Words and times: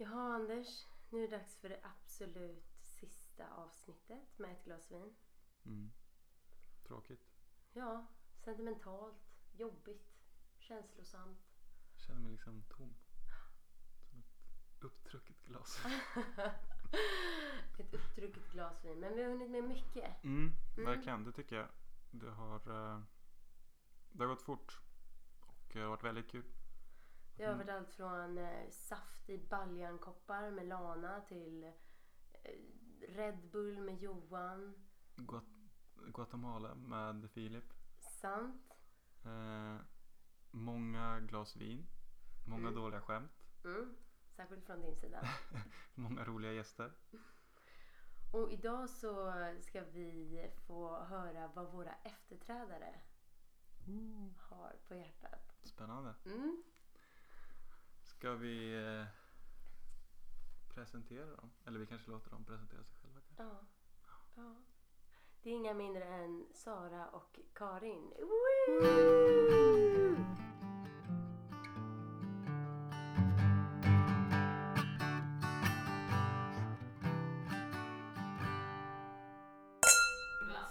Jaha 0.00 0.34
Anders, 0.34 0.86
nu 1.10 1.24
är 1.24 1.28
det 1.28 1.36
dags 1.36 1.56
för 1.56 1.68
det 1.68 1.80
absolut 1.82 2.64
sista 2.80 3.50
avsnittet 3.54 4.38
med 4.38 4.52
ett 4.52 4.64
glas 4.64 4.90
vin. 4.90 5.14
Mm. 5.64 5.90
Tråkigt. 6.86 7.26
Ja, 7.72 8.06
sentimentalt, 8.44 9.16
jobbigt, 9.52 10.12
känslosamt. 10.58 11.38
Jag 11.92 12.00
känner 12.00 12.20
mig 12.20 12.32
liksom 12.32 12.62
tom. 12.68 12.94
Som 14.10 14.18
ett 14.18 14.84
upptrucket 14.84 15.42
glas. 15.42 15.80
ett 17.78 17.94
uppdrucket 17.94 18.52
glas 18.52 18.84
vin. 18.84 19.00
Men 19.00 19.14
vi 19.16 19.22
har 19.22 19.30
hunnit 19.30 19.50
med 19.50 19.64
mycket. 19.64 20.24
Mm, 20.24 20.52
Mm. 20.76 20.84
verkligen, 20.90 21.24
det 21.24 21.32
tycker 21.32 21.56
jag. 21.56 21.68
Det 22.10 22.30
har, 22.30 22.56
eh, 22.56 23.02
det 24.12 24.22
har 24.24 24.28
gått 24.28 24.42
fort. 24.42 24.80
Och 25.40 25.70
det 25.72 25.80
har 25.80 25.88
varit 25.88 26.04
väldigt 26.04 26.30
kul. 26.30 26.44
Det 27.36 27.44
har 27.44 27.52
Mm. 27.54 27.66
varit 27.66 27.76
allt 27.78 27.90
från 27.94 28.38
eh, 28.38 28.68
saft 28.70 29.30
i 29.30 29.38
baljankoppar 29.38 30.50
med 30.50 30.66
Lana 30.66 31.20
till 31.20 31.64
eh, 31.64 31.72
Red 33.08 33.50
Bull 33.50 33.80
med 33.80 33.98
Johan. 34.02 34.74
Guat- 35.16 35.68
Guatemala 36.14 36.74
med 36.74 37.30
Filip. 37.30 37.72
Sant. 37.98 38.72
Eh, 39.24 39.76
många 40.50 41.20
glas 41.20 41.56
vin. 41.56 41.86
Många 42.48 42.68
Mm. 42.68 42.74
dåliga 42.74 43.00
skämt. 43.00 43.44
Mm. 43.64 43.96
Särskilt 44.36 44.66
från 44.66 44.80
din 44.80 44.96
sida. 44.96 45.20
Många 45.94 46.24
roliga 46.24 46.52
gäster. 46.52 46.92
Och 48.32 48.50
idag 48.52 48.90
så 48.90 49.32
ska 49.60 49.84
vi 49.84 50.50
få 50.66 51.04
höra 51.04 51.48
vad 51.54 51.72
våra 51.72 51.94
efterträdare 51.94 53.00
har 54.38 54.76
på 54.88 54.94
hjärtat. 54.94 55.56
Spännande. 55.62 56.14
Mm. 56.24 56.62
Ska 58.20 58.34
vi 58.34 58.86
eh, 58.86 59.04
presentera 60.74 61.26
dem? 61.26 61.50
Eller 61.66 61.78
vi 61.78 61.86
kanske 61.86 62.10
låter 62.10 62.30
dem 62.30 62.44
presentera 62.44 62.84
sig 62.84 62.96
själva. 63.02 63.20
kanske? 63.20 63.42
Ja. 63.42 63.66
ja. 64.34 64.54
Det 65.42 65.50
är 65.50 65.54
inga 65.54 65.74
mindre 65.74 66.04
än 66.04 66.46
Sara 66.52 67.08
och 67.08 67.38
Karin. 67.54 68.12
Woo! 68.18 68.80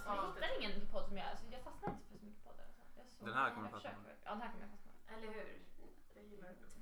Jag 0.06 0.34
hittar 0.34 0.58
ingen 0.58 0.86
podd 0.92 1.06
som 1.08 1.16
jag... 1.16 1.26
Alltså, 1.26 1.46
jag 1.50 1.62
fastnar 1.62 1.90
inte 1.90 2.06
för 2.08 2.18
så 2.18 2.24
mycket 2.24 2.44
poddar. 2.44 2.64
Alltså. 2.98 3.24
Den 3.24 3.34
här 3.34 3.54
kommer 3.54 3.66
jag 3.66 3.72
fastna. 3.72 3.90
Ja, 4.24 4.30
den 4.30 4.40
här 4.40 4.50
kommer 4.50 4.62
jag 4.62 4.70
fastna. 4.70 4.92
Eller 5.16 5.28
hur? 5.32 5.59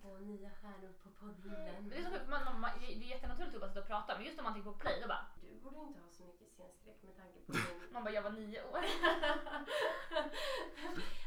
Två 0.00 0.16
nya 0.18 0.50
stjärnor 0.50 0.92
på. 1.02 1.08
Men 1.20 1.88
det 1.88 1.96
är 1.96 2.27
man, 2.27 2.60
man, 2.60 2.70
det 2.80 2.86
är 2.86 3.14
jättenaturligt 3.16 3.54
att 3.54 3.60
bara 3.60 3.68
sitta 3.68 3.80
och 3.80 3.86
prata 3.86 4.16
men 4.16 4.24
just 4.27 4.38
om 4.38 4.44
man 4.44 4.52
trycker 4.52 4.70
på 4.72 4.78
play 4.78 5.00
då 5.02 5.08
bara... 5.08 5.27
Du 5.41 5.60
borde 5.60 5.80
inte 5.86 6.00
ha 6.00 6.10
så 6.10 6.24
mycket 6.24 6.48
scenskräck 6.52 7.02
med 7.02 7.16
tanke 7.16 7.38
på 7.46 7.52
din... 7.52 7.92
Man 7.92 8.04
bara, 8.04 8.14
jag 8.14 8.22
var 8.22 8.30
nio 8.30 8.62
år. 8.62 8.80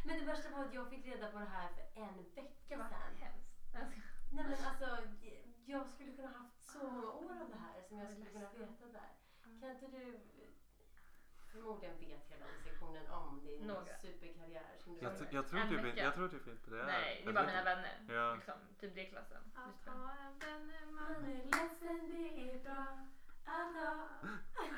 Men 0.06 0.20
det 0.20 0.26
värsta 0.26 0.50
var 0.50 0.66
att 0.66 0.74
jag 0.74 0.90
fick 0.90 1.06
reda 1.06 1.32
på 1.32 1.40
det 1.40 1.46
här 1.46 1.70
för 1.70 2.02
en 2.02 2.16
vecka 2.36 2.78
sedan. 2.90 3.16
hemskt. 3.20 3.52
Nej 4.34 4.46
men 4.50 4.66
alltså, 4.66 4.98
jag 5.66 5.88
skulle 5.88 6.12
kunna 6.12 6.28
haft 6.28 6.66
så 6.74 6.80
många 6.84 7.12
år 7.12 7.42
av 7.42 7.50
det 7.50 7.56
här 7.56 7.82
som 7.88 7.98
jag 8.00 8.12
skulle 8.12 8.26
kunna 8.26 8.50
veta 8.50 8.86
där. 8.86 9.10
Kan 9.60 9.70
inte 9.72 9.88
du... 9.88 10.20
Förmodligen 11.52 12.00
vet 12.00 12.24
hela 12.32 12.46
sektionen 12.64 13.10
om 13.12 13.42
din 13.46 13.68
Några. 13.68 13.98
superkarriär 13.98 14.76
som 14.84 14.94
du 14.96 15.00
Jag, 15.02 15.10
har 15.10 15.18
t- 15.18 15.24
gjort. 15.24 15.34
jag, 15.34 15.48
tror 15.50 15.60
En 15.60 15.70
typ, 15.70 15.84
vecka. 15.84 16.04
jag 16.04 16.14
tror 16.16 16.28
typ 16.30 16.48
inte 16.48 16.70
det 16.72 16.80
är. 16.82 16.86
Nej, 16.86 17.16
det 17.16 17.22
är 17.22 17.26
jag 17.26 17.34
bara 17.36 17.46
mina 17.46 17.60
inte. 17.60 17.76
vänner. 17.76 17.96
Ja. 18.22 18.36
Liksom, 18.36 18.54
typ 18.80 18.96
det 18.96 19.06
klassen. 19.06 19.42
Just 19.68 19.86
det. 19.86 19.92
Man 19.92 21.26
är 21.26 21.44
ledsen, 21.54 21.98
det 22.10 22.52
är 22.52 22.60
bra 22.64 22.86
att 23.46 23.76
ha... 23.76 24.08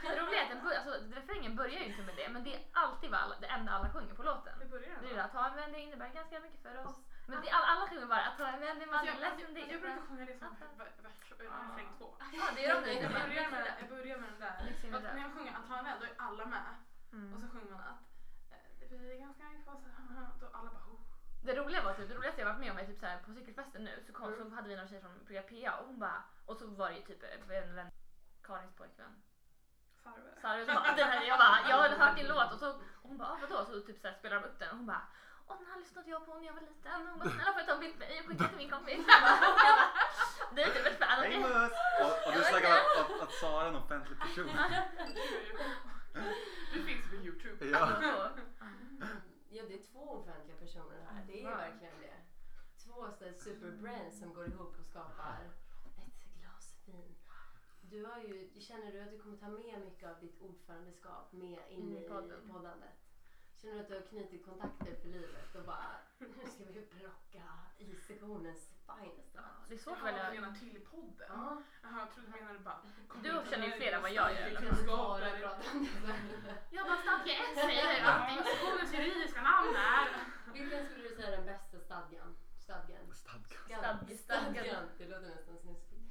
Det 0.01 0.21
roliga 0.21 0.39
är 0.39 0.43
att 0.43 0.49
den 0.49 0.63
bör, 0.63 0.73
alltså, 0.75 1.15
refrängen 1.19 1.55
börjar 1.55 1.79
ju 1.79 1.85
inte 1.85 2.01
med 2.01 2.15
det 2.15 2.29
men 2.29 2.43
det 2.43 2.55
är 2.55 2.61
alltid 2.71 3.09
vad 3.11 3.19
alla, 3.19 3.35
det 3.39 3.47
enda 3.47 3.71
alla 3.71 3.89
sjunger 3.93 4.13
på 4.13 4.23
låten. 4.23 4.53
Hur 4.61 4.69
börjar 4.69 4.89
Det 5.01 5.05
är 5.05 5.09
den 5.09 5.17
då? 5.17 5.21
att 5.23 5.31
ha 5.31 5.49
en 5.49 5.55
vän 5.55 5.71
det 5.71 5.79
innebär 5.79 6.09
ganska 6.09 6.39
mycket 6.39 6.61
för 6.61 6.85
oss. 6.87 6.95
Men 7.25 7.41
det, 7.41 7.49
alla, 7.49 7.67
alla 7.73 7.89
sjunger 7.89 8.05
bara 8.05 8.21
att 8.29 8.39
ha 8.39 8.47
en 8.47 8.59
vän 8.59 8.81
är 8.81 8.85
man 8.85 8.95
Alltså, 8.95 9.05
jag, 9.05 9.39
jag, 9.39 9.71
jag, 9.71 9.81
bra. 9.81 9.89
brukar 9.89 10.01
sjunga 10.07 10.25
det 10.25 10.37
som 10.39 10.55
refräng 11.39 11.89
två. 11.97 12.07
Ja 12.33 12.43
det 12.55 12.65
är 12.65 12.81
de. 12.81 12.93
Jag 12.93 13.11
börjar 13.11 13.49
med, 13.51 13.73
jag 13.79 13.89
börjar 13.89 14.17
med 14.17 14.29
den 14.29 14.39
där. 14.39 14.97
Att 14.97 15.15
när 15.15 15.21
jag 15.21 15.33
sjunger 15.33 15.51
att 15.57 15.77
en 15.79 15.85
vän 15.85 15.97
då 15.99 16.05
är 16.05 16.13
alla 16.17 16.45
med. 16.45 16.61
Mm. 17.13 17.33
Och 17.33 17.41
så 17.41 17.47
sjunger 17.47 17.71
man 17.71 17.81
att 17.81 18.01
eh, 18.51 18.57
det 18.79 18.97
blir 18.97 19.19
ganska 19.19 19.43
mycket 19.43 19.67
oss. 19.67 19.83
Då 20.41 20.47
alla 20.53 20.69
bara 20.69 20.83
oh. 20.93 20.99
Det 21.45 21.55
roliga 21.55 21.83
var 21.83 21.93
typ, 21.93 22.09
det 22.09 22.15
roligaste 22.15 22.41
jag 22.41 22.47
varit 22.47 22.59
med 22.59 22.71
om 22.71 22.77
är 22.77 22.85
typ 22.85 22.99
så 22.99 23.05
här, 23.05 23.17
på 23.25 23.33
cykelfesten 23.33 23.83
nu 23.83 24.03
så, 24.07 24.13
kom, 24.13 24.33
Mm. 24.33 24.49
så 24.49 24.55
hade 24.55 24.67
vi 24.67 24.75
några 24.75 24.87
tjejer 24.87 25.01
från 25.01 25.25
program 25.25 25.43
PA 25.49 25.75
och 25.79 25.87
hon 25.87 25.99
bara, 25.99 26.23
och 26.45 26.57
så 26.57 26.67
var 26.67 26.89
det 26.89 26.95
ju 26.95 27.01
typ 27.01 27.23
en 27.23 27.47
vän, 27.75 27.91
Karins 28.41 28.73
pojkvän. 28.75 29.21
Farve. 30.03 30.41
Sarah 30.41 30.65
så 30.65 30.73
bara, 30.73 30.95
den 30.95 31.07
här, 31.07 31.21
jag 31.23 31.39
bara, 31.39 31.69
jag 31.69 31.77
hade 31.77 31.95
hört 31.95 32.15
din 32.17 32.27
låt 32.27 32.51
och 32.53 32.59
så 32.59 32.69
och 32.69 32.81
hon 33.09 33.17
bara, 33.17 33.29
ah, 33.29 33.37
vadå? 33.41 33.65
Så 33.65 33.81
typ 33.81 34.01
så 34.01 34.07
här, 34.07 34.15
spelar 34.15 34.35
de 34.41 34.45
upp 34.47 34.59
den 34.59 34.69
och 34.69 34.77
hon 34.77 34.85
bara, 34.85 35.01
åh 35.47 35.55
den 35.59 35.67
här 35.67 35.77
lyssnade 35.79 36.09
jag 36.09 36.25
på 36.25 36.33
när 36.33 36.45
jag 36.45 36.53
var 36.53 36.61
liten. 36.61 37.01
Och 37.01 37.09
hon 37.11 37.19
bara, 37.19 37.29
snälla 37.35 37.51
får 37.53 37.61
jag 37.61 37.67
ta 37.67 37.73
en 37.73 37.79
bild 37.79 37.97
med 37.99 38.07
dig 38.09 38.19
och 38.19 38.25
skicka 38.25 38.47
till 38.51 38.57
min 38.57 38.71
kompis? 38.75 38.99
Jag 39.07 39.21
bara, 39.25 39.37
Det 40.55 40.61
är 40.63 40.71
typ 40.75 40.85
ett 40.91 40.99
fan. 40.99 41.23
Hej 41.23 41.39
Mus! 41.39 41.71
Och, 42.03 42.13
och 42.25 42.31
du 42.35 42.41
snackar 42.51 42.71
om 42.71 43.01
att, 43.01 43.21
att 43.23 43.33
Sara 43.41 43.63
är 43.65 43.69
en 43.69 43.75
offentlig 43.75 44.19
person. 44.19 44.49
Du 46.73 46.83
finns 46.87 47.09
på 47.09 47.15
Youtube. 47.15 47.65
Ja. 47.65 47.81
Ja, 49.49 49.63
det 49.67 49.73
är 49.73 49.83
två 49.91 50.03
offentliga 50.19 50.57
personer 50.57 51.05
här. 51.09 51.23
Det 51.27 51.43
är 51.43 51.55
verkligen 51.55 51.99
det. 51.99 52.17
Två 52.83 53.07
superbrands 53.37 54.19
som 54.19 54.33
går 54.33 54.47
ihop 54.47 54.75
och 54.79 54.85
skapar 54.85 55.37
ett 55.97 56.23
glas 56.39 56.75
vin. 56.85 57.15
Du 57.81 58.05
har 58.05 58.19
ju, 58.19 58.59
känner 58.59 58.91
du 58.91 59.01
att 59.01 59.11
du 59.11 59.19
kommer 59.19 59.37
ta 59.37 59.47
med 59.47 59.81
mycket 59.85 60.09
av 60.09 60.19
ditt 60.19 60.41
ordförandeskap 60.41 61.31
med 61.31 61.59
in 61.69 61.97
i 61.97 62.07
poddandet? 62.09 63.02
Känner 63.63 63.75
du 63.75 63.81
att 63.81 63.87
du 63.87 63.95
har 63.95 64.01
knutit 64.01 64.45
kontakter 64.45 64.95
för 65.01 65.07
livet 65.07 65.55
och 65.55 65.65
bara 65.65 65.95
nu 66.19 66.27
ska 66.53 66.63
vi 66.65 66.81
plocka 66.81 67.43
i 67.77 67.95
sektionens 67.95 68.69
finest? 68.87 69.37
Det 69.67 69.75
är 69.75 69.79
svårt 69.79 69.97
att 69.97 69.99
Jaha, 69.99 70.11
välja. 70.11 70.31
du 70.31 70.41
menar 70.41 70.53
till 70.59 70.81
podden? 70.91 71.27
Ja, 71.29 71.61
Jaha, 71.83 71.99
jag 71.99 72.13
trodde 72.13 72.27
du 72.31 72.39
menade 72.39 72.59
bara... 72.59 72.81
Du 73.23 73.49
känner 73.49 73.65
ju 73.65 73.71
fler 73.71 73.91
än 73.91 74.01
vad 74.01 74.11
jag 74.11 74.33
gör. 74.35 74.49
du 74.49 74.55
kan 74.55 74.85
bara 74.85 75.29
prata 75.31 75.71
om. 75.71 75.87
Jag 76.69 76.85
bara, 76.87 76.97
stadga 76.97 77.33
ett 77.43 77.55
säger 77.55 78.03
allting. 78.03 78.37
Organisationens 78.37 78.93
juridiska 78.93 79.41
namn 79.41 79.75
är... 79.75 80.07
Vilken 80.53 80.85
skulle 80.85 81.09
du 81.09 81.15
säga 81.15 81.27
är 81.27 81.31
den 81.37 81.45
bästa 81.45 81.79
stadgan? 81.79 82.35
Stadgan? 82.59 83.13
Stadga. 83.13 83.57
Stadg- 83.67 84.17
stadgan. 84.17 84.53
Stadgan. 84.53 84.89
Det 84.97 85.07
låter 85.07 85.29
nästan 85.35 85.57
snuskigt. 85.57 86.03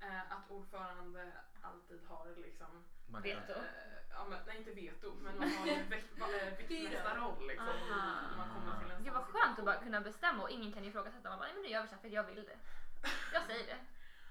Eh, 0.00 0.32
att 0.32 0.50
ordförande 0.50 1.32
alltid 1.60 2.00
har 2.08 2.36
liksom... 2.36 2.84
Veto. 3.18 3.52
Eh, 3.52 3.62
ja, 4.10 4.26
men, 4.30 4.38
nej 4.46 4.58
inte 4.58 4.72
veto, 4.72 5.14
men 5.14 5.38
man 5.38 5.48
har 5.50 5.66
väktmästarroll 5.90 7.46
liksom. 7.46 7.68
Aha. 7.68 8.28
När 8.30 8.36
man 8.36 8.48
kommer 8.54 8.80
till 8.80 8.90
en 8.90 9.04
Gud 9.04 9.12
vad 9.12 9.24
skönt 9.24 9.58
att 9.58 9.64
bara 9.64 9.76
kunna 9.76 10.00
bestämma 10.00 10.42
och 10.42 10.50
ingen 10.50 10.72
kan 10.72 10.84
ifrågasätta. 10.84 11.28
Man 11.30 11.38
bara, 11.38 11.46
nej 11.46 11.54
men 11.54 11.62
nu 11.62 11.68
gör 11.68 11.82
vi 11.82 11.88
så 11.88 11.94
här 11.94 12.02
för 12.02 12.08
jag 12.08 12.24
vill 12.24 12.44
det. 12.44 12.58
Jag 13.32 13.42
säger 13.46 13.66
det. 13.66 13.78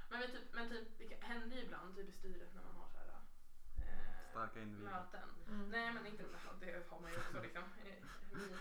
Men, 0.09 0.19
vi 0.21 0.27
typ, 0.27 0.53
men 0.53 0.69
typ, 0.69 0.97
det 0.97 1.23
händer 1.23 1.55
ju 1.57 1.63
ibland 1.63 1.95
typ 1.95 2.09
i 2.09 2.11
styret 2.11 2.55
när 2.55 2.63
man 2.63 2.75
har 2.75 2.87
så 2.87 2.97
här, 2.97 3.07
eh, 3.07 4.29
Starka 4.31 4.59
individer. 4.61 4.91
möten. 4.91 5.29
Mm. 5.47 5.69
Nej 5.69 5.93
men 5.93 6.05
inte 6.05 6.23
det 6.59 6.83
har 6.89 6.99
man 6.99 7.11
ju 7.11 7.17
också 7.17 7.41
liksom. 7.41 7.63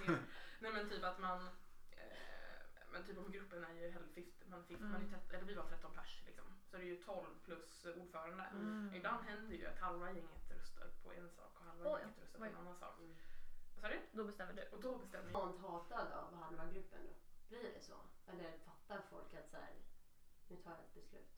Nej 0.58 0.72
men 0.72 0.88
typ 0.88 1.04
att 1.04 1.18
man 1.18 1.50
men 2.92 3.04
typ 3.04 3.18
om 3.18 3.30
gruppen 3.32 3.64
är 3.64 3.72
ju 3.72 3.90
hälft, 3.90 4.16
man, 4.46 4.64
fick, 4.64 4.80
man 4.80 4.94
är 4.94 4.96
Mm. 4.96 5.10
tret, 5.10 5.30
eller 5.32 5.44
vi 5.44 5.54
var 5.54 5.64
13 5.64 5.92
pers 5.94 6.22
liksom. 6.26 6.44
Så 6.70 6.76
det 6.76 6.82
är 6.82 6.86
ju 6.86 6.96
12 7.02 7.26
plus 7.44 7.84
ordförande. 7.96 8.44
Mm. 8.44 8.94
Ibland 8.94 9.24
händer 9.24 9.56
ju 9.56 9.66
att 9.66 9.78
halva 9.78 10.12
gänget 10.12 10.50
röstar 10.50 10.90
på 11.02 11.12
en 11.12 11.30
sak 11.30 11.52
och 11.60 11.64
halva 11.64 11.94
Oj, 11.94 12.00
gänget 12.00 12.18
röstar 12.18 12.38
på 12.38 12.44
en 12.44 12.56
annan 12.56 12.76
sak. 12.76 12.98
Mm. 12.98 13.16
Vad 13.74 13.82
sa 13.82 13.88
du? 13.88 14.00
Då 14.12 14.24
bestämmer 14.24 14.52
du. 14.52 14.62
Och 14.76 14.80
då 14.80 14.98
bestämmer 14.98 15.30
jag. 15.30 15.38
hatad 15.58 16.12
av 16.12 16.34
halva 16.34 16.66
gruppen 16.66 17.00
då? 17.06 17.12
Blir 17.48 17.62
det 17.74 17.80
så? 17.80 17.96
Eller 18.26 18.58
fattar 18.58 19.02
folk 19.10 19.34
att 19.34 19.50
så 19.50 19.56
här, 19.56 19.74
nu 20.48 20.56
tar 20.56 20.70
jag 20.70 20.80
ett 20.80 20.94
beslut? 20.94 21.30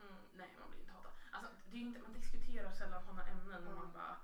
Mm, 0.00 0.14
nej 0.34 0.56
man 0.60 0.70
blir 0.70 0.80
inte 0.80 0.92
hatad. 0.92 1.12
Alltså, 1.30 1.52
det 1.70 1.76
är 1.76 1.80
ju 1.80 1.86
inte, 1.86 2.00
man 2.00 2.12
diskuterar 2.12 2.72
sällan 2.72 3.02
sådana 3.04 3.26
ämnen 3.26 3.66
och 3.68 3.74
man 3.74 3.92
bara 3.92 4.16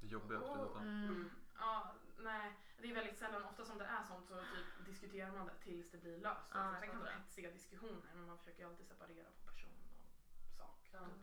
Det 0.00 0.06
jobbiga 0.06 0.38
absolut. 0.38 0.76
Mm. 0.76 1.04
Mm. 1.08 1.30
Ja, 1.58 1.94
nej. 2.18 2.52
Det 2.84 2.90
är 2.90 2.94
väldigt 2.94 3.18
sällan, 3.18 3.44
ofta 3.44 3.64
som 3.64 3.78
det 3.78 3.84
är 3.84 4.02
sånt 4.04 4.26
så 4.28 4.34
typ 4.34 4.86
diskuterar 4.86 5.32
man 5.32 5.46
det 5.46 5.54
tills 5.64 5.90
det 5.90 5.98
blir 5.98 6.18
löst. 6.18 6.50
Ja, 6.54 6.76
Sen 6.80 6.88
kan 6.88 6.98
det 6.98 7.04
vara 7.04 7.14
hetsiga 7.14 7.50
diskussioner 7.50 8.10
men 8.14 8.26
man 8.26 8.38
försöker 8.38 8.58
ju 8.62 8.68
alltid 8.68 8.86
separera 8.86 9.26
på 9.30 9.50
person 9.50 9.70
och 9.98 10.52
sak. 10.58 10.88
Ja. 10.92 10.98
Typ. 10.98 11.14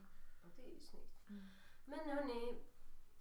Ja, 0.44 0.50
det 0.56 0.64
är 0.64 0.70
ju 0.74 0.80
snyggt. 0.80 1.30
Mm. 1.30 1.50
Men 1.86 2.00
hörni, 2.00 2.64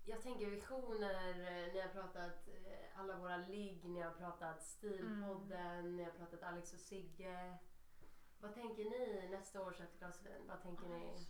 jag 0.04 0.22
tänker 0.22 0.46
visioner. 0.50 1.28
eh, 1.30 1.72
Ni 1.72 1.80
har 1.80 1.88
pratat 1.88 2.48
eh, 2.48 3.00
alla 3.00 3.16
våra 3.16 3.36
ligg, 3.36 3.84
ni 3.84 4.00
har 4.00 4.10
pratat 4.12 4.62
Stilpodden, 4.62 5.96
ni 5.96 6.04
har 6.04 6.10
pratat 6.10 6.42
Alex 6.42 6.72
och 6.72 6.80
Sigge. 6.80 7.58
Vad 8.38 8.54
tänker 8.54 8.84
ni 8.84 9.28
nästa 9.30 9.60
års 9.60 9.80
ett 9.80 9.98
glas 9.98 10.22
vin? 10.26 10.46
Vad 10.48 10.62
tänker 10.62 10.88
ni? 10.88 11.26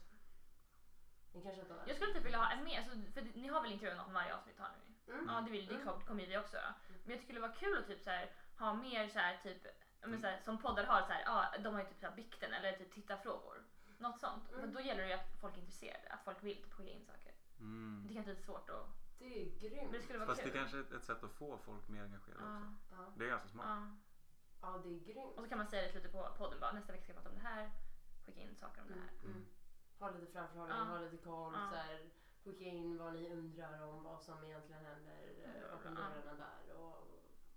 Ni 1.32 1.42
kanske 1.42 1.60
inte 1.60 1.72
har 1.74 1.86
Jag 1.86 1.96
skulle 1.96 2.12
typ 2.14 2.24
vilja 2.24 2.38
ha 2.38 2.50
en 2.52 2.64
mer, 2.64 2.78
alltså, 2.78 3.12
för 3.12 3.22
ni 3.22 3.48
har 3.48 3.62
väl 3.62 3.72
intervjuat 3.72 3.96
någon 4.06 4.14
varje 4.14 4.34
avsnitt 4.36 4.58
har 4.58 4.68
ni? 4.68 4.89
Mm. 5.12 5.26
Ja 5.28 5.40
det, 5.40 5.50
vill, 5.50 5.66
det 5.66 5.74
Mm. 5.74 5.86
kom- 5.86 6.00
kommer 6.00 6.26
vi 6.26 6.38
också 6.38 6.56
göra. 6.56 6.74
Men 6.88 6.92
jag 6.94 7.00
tycker 7.02 7.16
det 7.16 7.22
skulle 7.22 7.40
vara 7.40 7.52
kul 7.52 7.78
att 7.78 7.86
typ 7.86 8.00
så 8.02 8.10
här, 8.10 8.30
ha 8.58 8.74
mer 8.74 9.08
så 9.08 9.18
här, 9.18 9.36
typ 9.42 9.66
men, 10.00 10.20
så 10.20 10.26
här, 10.26 10.40
som 10.40 10.58
poddar 10.58 10.84
har 10.84 11.02
så 11.02 11.12
här, 11.12 11.22
ja, 11.26 11.54
de 11.64 11.74
har 11.74 11.80
ju 11.80 11.86
typ 11.88 11.98
så 12.00 12.06
här 12.06 12.16
bikten 12.16 12.52
eller 12.52 12.72
typ 12.72 12.92
tittarfrågor. 12.94 13.64
Något 13.98 14.20
sånt. 14.20 14.48
Mm. 14.50 14.60
Men 14.60 14.72
då 14.74 14.80
gäller 14.80 15.02
det 15.02 15.08
ju 15.08 15.14
att 15.14 15.40
folk 15.40 15.54
är 15.54 15.58
intresserade, 15.58 16.08
att 16.08 16.24
folk 16.24 16.42
vill 16.42 16.56
typ 16.62 16.72
skicka 16.72 16.90
in 16.90 17.04
saker. 17.04 17.32
Mm. 17.60 18.04
Det 18.08 18.14
kan 18.14 18.22
vara 18.22 18.30
lite 18.32 18.42
svårt 18.46 18.70
att... 18.70 18.86
Det 19.18 19.24
är 19.24 19.38
ju 19.44 19.50
Men 19.50 19.58
grymt. 19.58 19.92
det 19.92 20.02
skulle 20.02 20.18
vara 20.18 20.28
Fast 20.28 20.42
det 20.44 20.50
kul. 20.50 20.58
kanske 20.58 20.76
är 20.78 20.96
ett- 20.96 21.04
sätt 21.04 21.22
att 21.24 21.32
få 21.32 21.58
folk 21.58 21.88
mer 21.88 22.02
engagerade 22.02 22.44
Ja, 22.44 22.56
också. 22.58 22.94
Ja. 22.96 23.12
Det 23.16 23.24
är 23.24 23.28
ganska 23.28 23.48
smart. 23.48 23.66
ja. 23.66 23.96
ja, 24.72 24.78
det 24.84 24.88
är 24.88 25.00
grymt. 25.00 25.36
Och 25.36 25.42
så 25.42 25.48
kan 25.48 25.58
man 25.58 25.66
säga 25.66 25.82
det 25.82 25.88
slutet 25.92 26.12
på 26.12 26.28
podden 26.38 26.60
bara, 26.60 26.72
nästa 26.72 26.92
vecka 26.92 27.04
ska 27.04 27.12
jag 27.12 27.16
prata 27.22 27.28
om 27.30 27.34
det 27.42 27.48
här. 27.48 27.70
Skicka 28.26 28.40
in 28.40 28.56
saker 28.56 28.80
om 28.82 28.86
det 28.88 28.92
Mm, 28.94 29.08
här. 29.08 29.24
mm. 29.24 29.46
Ha 29.98 30.10
lite 30.10 30.32
framförhållning, 30.32 30.76
Ja. 30.78 30.84
ha 30.84 30.98
lite 30.98 31.16
koll. 31.16 31.52
Ja. 31.54 31.68
Så 31.70 31.76
här, 31.76 32.10
skicka 32.44 32.64
in 32.64 32.98
vad 32.98 33.12
ni 33.14 33.32
undrar 33.32 33.82
om 33.88 34.02
vad 34.04 34.22
som 34.22 34.44
egentligen 34.44 34.84
händer 34.84 35.28
eh, 35.44 35.70
bakom 35.76 35.96
Ja. 35.96 36.00
dörrarna 36.00 36.34
där. 36.46 36.74
Och, 36.76 37.06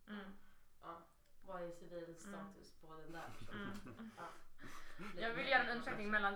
Mm. 0.07 0.37
ja, 0.81 1.01
vad 1.45 1.61
är 1.63 1.71
civil 1.71 2.15
status 2.15 2.71
på 2.81 2.93
den 2.95 3.11
där 3.11 3.29
personen? 3.39 3.79
Mm. 3.85 4.11
Ja. 4.17 4.23
Jag 5.17 5.33
vill 5.33 5.47
göra 5.47 5.61
en 5.63 5.69
undersökning 5.69 6.11
mellan, 6.11 6.33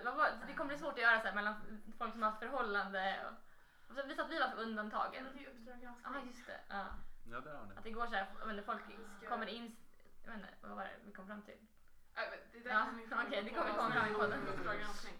det 0.47 0.53
kommer 0.53 0.65
bli 0.67 0.77
svårt 0.77 0.93
att 0.93 0.99
göra 1.01 1.21
så 1.21 1.27
här, 1.27 1.35
mellan 1.35 1.81
folk 1.97 2.13
som 2.13 2.21
har 2.23 2.29
haft 2.29 2.39
förhållande 2.41 3.25
och, 3.25 3.33
och 3.89 3.95
så, 3.95 4.07
vi 4.07 4.15
sa 4.15 4.23
att 4.23 4.31
vi 4.31 4.39
var 4.39 4.49
för 4.49 4.61
undantagen. 4.61 5.23
Men 5.23 5.33
det 5.33 5.39
är 5.39 5.41
ju 5.43 5.49
Uppdrag 5.59 5.77
Ja, 5.83 5.93
granskning. 6.03 6.27
just 6.27 6.47
det. 6.47 6.59
Ja. 6.69 6.85
Ja, 7.31 7.39
där 7.41 7.55
har 7.55 7.65
ni. 7.65 7.75
Att 7.75 7.83
det 7.83 7.91
går 7.91 8.07
så 8.07 8.13
här, 8.15 8.61
folk 8.65 8.81
kommer 9.29 9.47
in, 9.47 9.75
jag 10.23 10.31
vet 10.31 10.39
inte, 10.41 10.53
vad 10.61 10.71
var 10.75 10.83
det 10.83 10.95
vi 11.05 11.11
kom 11.11 11.27
fram 11.27 11.41
till? 11.41 11.66
Det 12.51 12.59
där 12.59 12.69
Ja, 12.71 12.85
kommer 12.85 13.25
på 13.25 13.41
det 13.45 13.49
kommer 13.49 13.71
komma 13.77 13.91
fram 13.91 14.11
i 14.11 14.13
podden. 14.13 14.39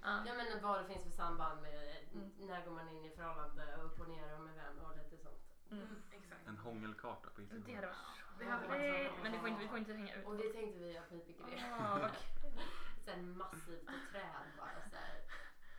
Ja. 0.04 0.24
Ja 0.28 0.34
men 0.34 0.62
vad 0.62 0.80
det 0.82 0.88
finns 0.94 1.04
för 1.04 1.12
samband 1.12 1.62
med 1.62 1.74
Mm. 2.14 2.32
när 2.38 2.66
går 2.66 2.72
man 2.72 2.90
in 2.90 3.06
i 3.06 3.10
förhållande 3.16 3.76
och 3.76 3.86
upp 3.86 4.00
och 4.02 4.10
ner 4.10 4.34
och 4.36 4.42
med 4.42 4.54
vem 4.56 4.86
och 4.86 4.98
lite 4.98 5.18
sånt. 5.24 5.42
Mm. 5.72 5.84
Mm, 5.84 6.02
exakt. 6.12 6.48
En 6.48 6.58
hångelkarta 6.58 7.30
på 7.30 7.42
Det 7.42 7.56
Instagram. 7.56 7.76
hade 7.76 7.88
varit 7.88 8.40
Det 8.40 8.46
hade 8.46 8.68
varit 8.68 9.08
så. 9.12 9.24
Men 9.24 9.32
det 9.32 9.40
får 9.40 9.50
inte, 9.50 9.62
vi 9.62 9.68
får 9.68 9.78
inte 9.78 9.94
hänga 9.94 10.16
ut. 10.16 10.26
Och 10.26 10.36
det 10.38 10.50
tänkte 10.54 10.80
vi 10.80 11.00
på 11.10 11.16
Hypikry. 11.16 11.64
Åh, 11.72 12.00
vad 12.00 12.12
kul. 12.12 12.62
Sen 13.06 13.38
massivt 13.38 13.86
träd 14.12 14.46
bara 14.58 14.82
så 14.92 14.96
här. 14.96 15.18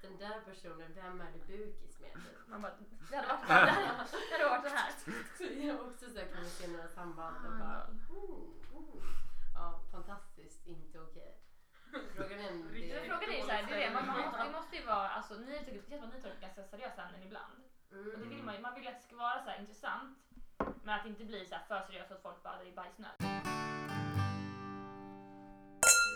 Den 0.03 0.17
där 0.17 0.41
personen, 0.41 0.95
vem 0.95 1.21
är 1.21 1.33
du 1.33 1.39
bukis 1.57 2.01
med? 2.01 2.13
typ? 2.13 2.47
Man 2.47 2.63
bara, 2.63 2.73
det 3.11 3.17
hade 3.17 3.29
varit, 3.29 3.41
det 3.49 3.55
hade, 3.55 4.39
det 4.39 4.49
varit 4.51 4.63
så 4.71 4.77
här. 4.77 4.93
Så 5.39 5.45
jag 5.67 5.81
också 5.89 6.11
så 6.11 6.19
här, 6.19 6.27
kan 6.27 6.43
vi 6.45 6.51
se 6.51 6.69
några 6.69 6.89
samband 6.89 7.47
och 7.47 7.53
Ah, 7.53 7.59
bara, 7.59 7.85
mm, 7.85 8.55
mm. 8.73 9.03
Ja, 9.59 9.81
fantastiskt, 9.93 10.67
inte 10.67 11.01
okej. 11.01 11.41
Frågan 12.17 12.39
är 12.39 12.51
om 12.53 12.73
det... 12.73 13.05
frågan 13.07 13.31
är 13.31 13.37
ju 13.37 13.43
så 13.43 13.51
här, 13.51 13.67
det 13.67 13.75
är 13.75 13.89
det, 13.89 13.95
man, 13.95 14.07
man, 14.07 14.17
måste, 14.21 14.45
det 14.45 14.53
måste 14.53 14.77
ju 14.77 14.85
vara, 14.85 15.09
alltså 15.09 15.35
ni 15.35 15.59
tycker, 15.59 15.73
det 15.83 15.89
känns 15.89 16.01
som 16.01 16.09
att 16.11 16.15
ni 16.17 16.23
tar 16.23 16.31
upp 16.31 16.41
ganska 16.41 16.65
seriösa 16.65 17.03
ämnen 17.03 17.23
ibland. 17.23 17.59
Och 17.91 17.95
det 17.97 18.15
Mm. 18.15 18.29
vill 18.29 18.43
man 18.43 18.55
ju, 18.55 18.61
man 18.61 18.75
vill 18.75 18.83
ju 18.85 18.89
att 18.91 18.97
det 19.01 19.07
ska 19.07 19.17
vara 19.17 19.43
så 19.45 19.51
här 19.51 19.61
intressant. 19.61 20.19
Men 20.85 20.95
att 20.95 21.03
det 21.05 21.09
inte 21.09 21.25
blir 21.25 21.45
så 21.45 21.55
här 21.55 21.65
för 21.69 21.81
seriöst 21.87 22.09
så 22.09 22.15
att 22.15 22.23
folk 22.23 22.43
bara, 22.43 22.59
det 22.59 22.69
är 22.71 22.75
bajsnöd. 22.75 23.17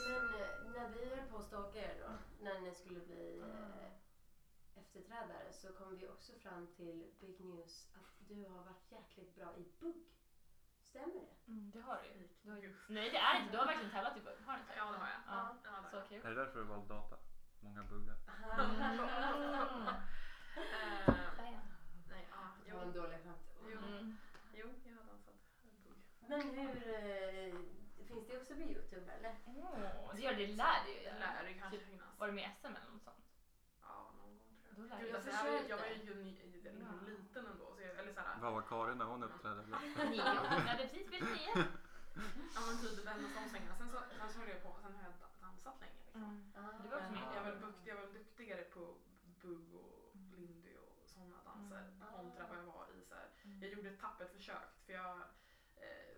Men 0.08 0.24
eh, 0.40 0.70
när 0.74 0.88
vi 0.88 1.04
höll 1.14 1.26
på 1.30 1.36
att 1.36 1.44
stalka 1.44 1.78
er 1.78 1.94
då, 2.00 2.10
när 2.44 2.60
ni 2.60 2.74
skulle 2.74 3.00
bli 3.00 3.40
eh, 3.40 4.80
efterträdare 4.82 5.52
så 5.52 5.72
kom 5.72 5.96
vi 5.96 6.08
också 6.08 6.32
fram 6.42 6.66
till 6.76 7.06
Big 7.20 7.40
News 7.44 7.86
att 7.94 8.28
du 8.28 8.42
har 8.48 8.62
varit 8.64 8.92
jäkligt 8.92 9.34
bra 9.36 9.56
i 9.56 9.64
bugg. 9.80 9.96
Stämmer 10.92 11.14
det? 11.14 11.50
Mm, 11.52 11.70
det 11.74 11.80
har 11.80 11.98
du 12.02 12.08
ju. 12.08 12.28
Du 12.42 12.50
har 12.50 12.58
ju. 12.58 12.68
Usch. 12.70 12.84
Nej 12.88 13.10
det 13.10 13.16
är 13.16 13.40
inte, 13.40 13.52
du 13.52 13.58
har 13.58 13.66
verkligen 13.66 13.90
tävlat 13.96 14.16
i 14.16 14.20
bugg. 14.20 14.38
Har 14.46 14.52
du 14.54 14.60
inte? 14.60 14.72
Ja, 14.76 14.84
det 14.92 14.98
har 14.98 15.08
jag. 15.14 15.20
Ja. 15.26 15.56
Ja, 15.64 15.68
det 15.68 15.68
har 15.68 15.90
Så 15.90 15.96
jag. 15.96 16.08
kul. 16.08 16.26
Är 16.26 16.30
det 16.30 16.34
därför 16.44 16.58
du 16.58 16.64
valde 16.64 16.94
data? 16.94 17.16
Många 17.60 17.82
buggar. 17.82 18.16
Där. 21.36 21.60
Nej, 22.08 22.26
ja, 22.30 22.36
Det 22.64 22.70
jo. 22.70 22.76
var 22.76 22.82
en 22.82 22.92
dålig 22.92 23.18
skämt. 23.24 23.46
Jo. 23.70 23.78
Mm. 23.78 24.16
Jo, 24.54 24.66
jag 24.84 24.96
har 24.96 25.04
dansat 25.04 25.34
bugg. 25.84 25.96
Men 26.28 26.40
hur... 26.58 26.76
Eh, 26.94 27.54
finns 28.08 28.26
det 28.28 28.36
också 28.40 28.54
på 28.54 28.60
Youtube 28.62 29.12
eller? 29.12 29.34
Åh, 29.46 30.14
det 30.14 30.20
gör 30.22 30.34
det, 30.34 30.46
lär 30.46 30.84
du 30.86 30.92
ju. 30.92 30.98
Det 31.04 31.18
lär 31.18 31.44
det 31.44 31.54
kanske 31.54 31.78
Typ, 31.78 31.86
finnas. 31.88 32.18
Var 32.18 32.26
du 32.26 32.32
med 32.32 32.44
i 32.44 32.50
SM 32.60 32.66
eller 32.66 32.90
något 32.92 33.02
sånt? 33.04 33.24
Ja, 33.82 34.12
någon 34.16 34.38
gång 34.38 34.56
tror 34.62 34.72
Då 34.76 34.82
jag. 34.82 34.88
lär 34.90 34.98
Gud, 35.00 35.08
jag 35.08 35.14
alltså, 35.16 35.30
jag, 35.30 35.44
var 35.44 35.50
ju- 35.60 35.68
jag 35.68 35.76
var 35.76 35.86
ju 35.86 35.94
liten 36.52 36.82
ändå. 37.46 37.74
Så 37.76 37.82
jag, 37.82 37.98
eller 37.98 38.12
såhär, 38.12 38.31
Vad 38.42 38.52
var 38.52 38.62
Karin 38.62 38.98
när 38.98 39.04
hon 39.04 39.22
uppträdde? 39.22 39.62
Nio. 39.62 40.16
Jag 40.16 40.34
hade 40.34 40.82
precis 40.82 41.08
fyllt 41.10 41.30
nio. 41.30 41.52
ja 42.54 42.60
men 42.66 42.76
typ 42.82 42.98
och 42.98 43.04
de 43.06 43.48
svängarna. 43.50 43.76
Sen, 43.78 43.88
så, 43.90 43.98
sen 44.18 44.28
så 44.32 44.38
höll 44.38 44.48
jag 44.48 44.62
på, 44.62 44.76
sen 44.82 44.94
har 44.96 45.02
jag 45.02 45.12
da- 45.20 45.46
dansat 45.46 45.80
länge. 45.80 45.92
Liksom. 46.04 46.22
Mm. 46.22 46.52
Du 46.82 46.88
var 46.88 46.98
också 46.98 47.12
med. 47.12 47.22
jag, 47.36 47.46
är 47.46 47.50
väl 47.50 47.60
dukt, 47.60 47.78
jag 47.86 47.96
är 47.96 48.00
väl 48.02 48.12
duktigare 48.12 48.62
på 48.62 48.94
bugg 49.42 49.74
och 49.74 50.16
lindy 50.36 50.74
och 50.76 50.96
sådana 51.06 51.36
danser 51.44 51.82
Mm. 51.88 52.12
kontra 52.16 52.46
vad 52.48 52.58
jag 52.58 52.62
var 52.62 52.86
i 52.96 53.04
så 53.08 53.14
här. 53.14 53.28
Mm. 53.44 53.62
Jag 53.62 53.70
gjorde 53.70 53.88
ett 53.90 54.00
tappert 54.00 54.32
försök 54.32 54.70
för 54.86 54.92
jag 54.92 55.16
eh, 55.76 56.14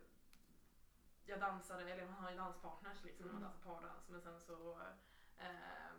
jag 1.27 1.41
dansade, 1.41 1.93
eller 1.93 2.07
man 2.07 2.23
har 2.25 2.31
ju 2.31 2.37
danspartners 2.37 3.05
liksom 3.05 3.27
när 3.27 3.33
man 3.33 3.43
Mm. 3.43 3.53
dansar 3.53 3.71
pardans 3.71 4.09
men 4.09 4.21
sen 4.23 4.41
så 4.41 4.79
eh, 5.39 5.93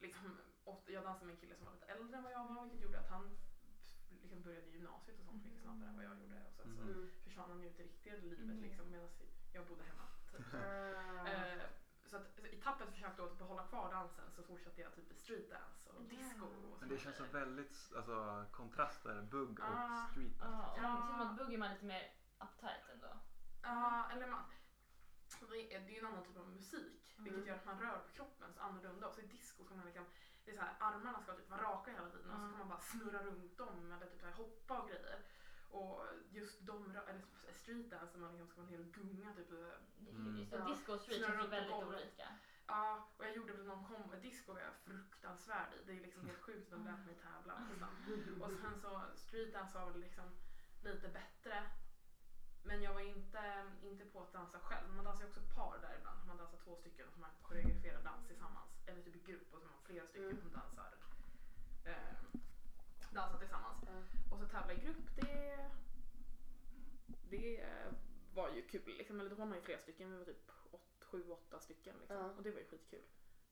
liksom, 0.00 0.38
jag 0.86 1.04
dansade 1.04 1.26
med 1.26 1.34
en 1.34 1.40
kille 1.40 1.54
som 1.56 1.64
var 1.66 1.72
lite 1.72 1.86
äldre 1.86 2.16
än 2.16 2.22
vad 2.22 2.32
jag 2.32 2.44
var 2.54 2.62
vilket 2.62 2.80
gjorde 2.82 3.00
att 3.00 3.10
han 3.10 3.30
liksom 4.32 4.42
började 4.42 4.66
gymnasiet 4.70 5.18
och 5.20 5.24
sånt 5.24 5.44
mycket 5.44 5.60
snabbare 5.62 5.88
än 5.88 5.96
vad 5.96 6.04
jag 6.04 6.16
gjorde 6.20 6.36
och 6.48 6.52
sen 6.56 6.76
så. 6.76 6.82
Mm. 6.82 7.10
försvann 7.24 7.50
han 7.50 7.64
ut 7.64 7.80
i 7.80 7.82
riktiga 7.82 8.14
livet 8.16 8.38
Mm. 8.38 8.62
liksom 8.62 8.90
medan 8.90 9.08
jag 9.52 9.66
bodde 9.66 9.82
hemma. 9.84 10.06
Typ. 10.32 10.54
Ah. 10.54 11.28
Eh, 11.28 11.62
så 12.06 12.16
att 12.16 12.38
i 12.52 12.56
tappet 12.56 12.88
försökte 12.90 13.22
jag 13.22 13.36
behålla 13.36 13.66
kvar 13.66 13.92
dansen 13.92 14.24
så 14.36 14.42
fortsatte 14.42 14.80
jag 14.80 14.94
typ 14.94 15.10
i 15.12 15.14
streetdance 15.14 15.90
och 15.90 16.02
disco 16.02 16.44
och 16.46 16.76
Men 16.80 16.88
det 16.88 16.98
känns 16.98 17.16
så 17.16 17.22
grejer. 17.22 17.34
väldigt, 17.46 17.92
alltså 17.96 18.46
kontraster, 18.52 19.22
bugg 19.22 19.60
Ah. 19.60 20.02
och 20.04 20.10
street. 20.10 20.32
Ja, 20.40 20.72
och 20.72 20.78
Ja. 20.78 20.82
man, 20.82 21.08
som 21.08 21.20
att 21.20 21.36
bugg 21.36 21.54
är 21.54 21.58
man 21.58 21.72
lite 21.72 21.84
mer 21.84 22.12
uptight 22.40 22.88
ändå. 22.92 23.12
Ja, 23.62 24.10
eller 24.12 24.26
man, 24.26 24.42
det 25.50 25.74
är 25.74 25.80
det 25.80 25.86
är 25.86 25.90
ju 25.90 25.98
en 25.98 26.06
annan 26.06 26.24
typ 26.24 26.36
av 26.36 26.48
musik 26.48 27.14
Mm. 27.18 27.24
vilket 27.24 27.46
gör 27.48 27.54
att 27.56 27.64
man 27.64 27.80
rör 27.80 27.98
på 27.98 28.08
kroppen 28.12 28.52
så 28.54 28.60
annorlunda 28.60 29.06
och 29.08 29.14
så 29.14 29.20
i 29.20 29.26
disco 29.26 29.64
ska 29.64 29.74
man 29.74 29.86
liksom 29.86 30.04
det 30.44 30.50
är 30.50 30.56
så 30.56 30.60
här, 30.62 30.74
armarna 30.80 31.20
ska 31.22 31.32
typ 31.34 31.50
vara 31.50 31.62
raka 31.62 31.90
hela 31.90 32.10
tiden 32.10 32.30
och 32.30 32.36
så 32.36 32.42
Mm. 32.42 32.50
kan 32.50 32.58
man 32.58 32.68
bara 32.68 32.80
snurra 32.80 33.22
runt 33.22 33.56
dem 33.58 33.92
eller 33.92 34.06
typ 34.06 34.20
så 34.20 34.26
här 34.26 34.32
hoppa 34.34 34.80
och 34.80 34.88
grejer. 34.88 35.18
Och 35.70 36.04
just 36.30 36.60
de, 36.66 36.90
eller 36.96 37.22
streetdance 37.52 38.12
där 38.12 38.20
man 38.20 38.30
liksom 38.30 38.48
ska 38.48 38.60
vara 38.60 38.70
ner 38.70 38.80
och 38.80 38.92
gunga 38.94 39.34
typ. 39.34 39.50
Mm. 39.50 40.36
Just 40.38 40.50
det, 40.50 40.56
Ja. 40.56 40.64
disco 40.64 40.92
och 40.92 41.00
street 41.00 41.26
på 41.40 41.46
väldigt 41.46 41.72
olika. 41.72 42.28
Ja, 42.66 43.08
och 43.18 43.24
jag 43.24 43.36
gjorde 43.36 43.52
väl 43.52 43.66
någon 43.66 43.84
kombo, 43.84 44.16
disco 44.16 44.52
var 44.52 44.60
jag 44.60 44.74
fruktansvärd 44.84 45.74
i. 45.74 45.84
Det 45.86 45.92
är 45.92 46.00
liksom 46.00 46.26
helt 46.26 46.40
sjukt 46.40 46.72
att 46.72 46.78
de 46.78 46.84
lät 46.84 47.06
mig 47.06 47.14
tävla 47.14 47.58
nästan. 47.58 48.42
Och 48.42 48.50
sen 48.60 48.80
så 48.80 49.02
streetdance 49.16 49.78
var 49.78 49.90
väl 49.90 50.00
liksom 50.00 50.24
lite 50.82 51.08
bättre. 51.08 51.70
Men 52.64 52.82
jag 52.82 52.94
var 52.94 53.00
inte, 53.00 53.66
inte 53.82 54.04
på 54.04 54.22
att 54.22 54.32
dansa 54.32 54.58
själv. 54.58 54.94
Man 54.94 55.04
dansar 55.04 55.22
ju 55.24 55.28
också 55.28 55.40
par 55.54 55.78
där 55.78 55.96
ibland. 55.98 56.26
Man 56.26 56.36
dansar 56.36 56.58
två 56.64 56.76
stycken 56.76 57.08
och 57.08 57.18
man 57.18 57.30
koreograferar 57.42 58.02
dans 58.02 58.26
tillsammans. 58.28 58.70
Eller 58.86 59.02
typ 59.02 59.16
i 59.16 59.32
grupp 59.32 59.54
och 59.54 59.60
så 59.60 59.66
har 59.66 59.72
man 59.74 59.82
flera 59.84 60.06
stycken 60.06 60.30
Mm. 60.30 60.40
som 60.42 60.52
dansar, 60.52 60.94
eh, 61.84 62.14
dansar 63.12 63.38
tillsammans. 63.38 63.78
Ja. 63.86 64.02
Och 64.30 64.38
så 64.38 64.46
tävla 64.48 64.72
i 64.72 64.76
grupp, 64.76 65.16
det, 65.16 65.70
det 67.30 67.64
var 68.34 68.50
ju 68.50 68.68
kul. 68.68 68.96
Liksom. 68.98 69.20
Eller 69.20 69.30
då 69.30 69.36
var 69.36 69.46
man 69.46 69.58
ju 69.58 69.62
flera 69.64 69.78
stycken. 69.78 70.10
Vi 70.10 70.18
var 70.18 70.24
typ 70.24 70.50
åt, 70.70 71.04
sju, 71.04 71.30
åtta 71.30 71.60
stycken. 71.60 71.96
Liksom. 71.98 72.16
Ja. 72.16 72.24
Och 72.36 72.42
det 72.42 72.50
var 72.50 72.58
ju 72.58 72.66
skitkul. 72.66 73.02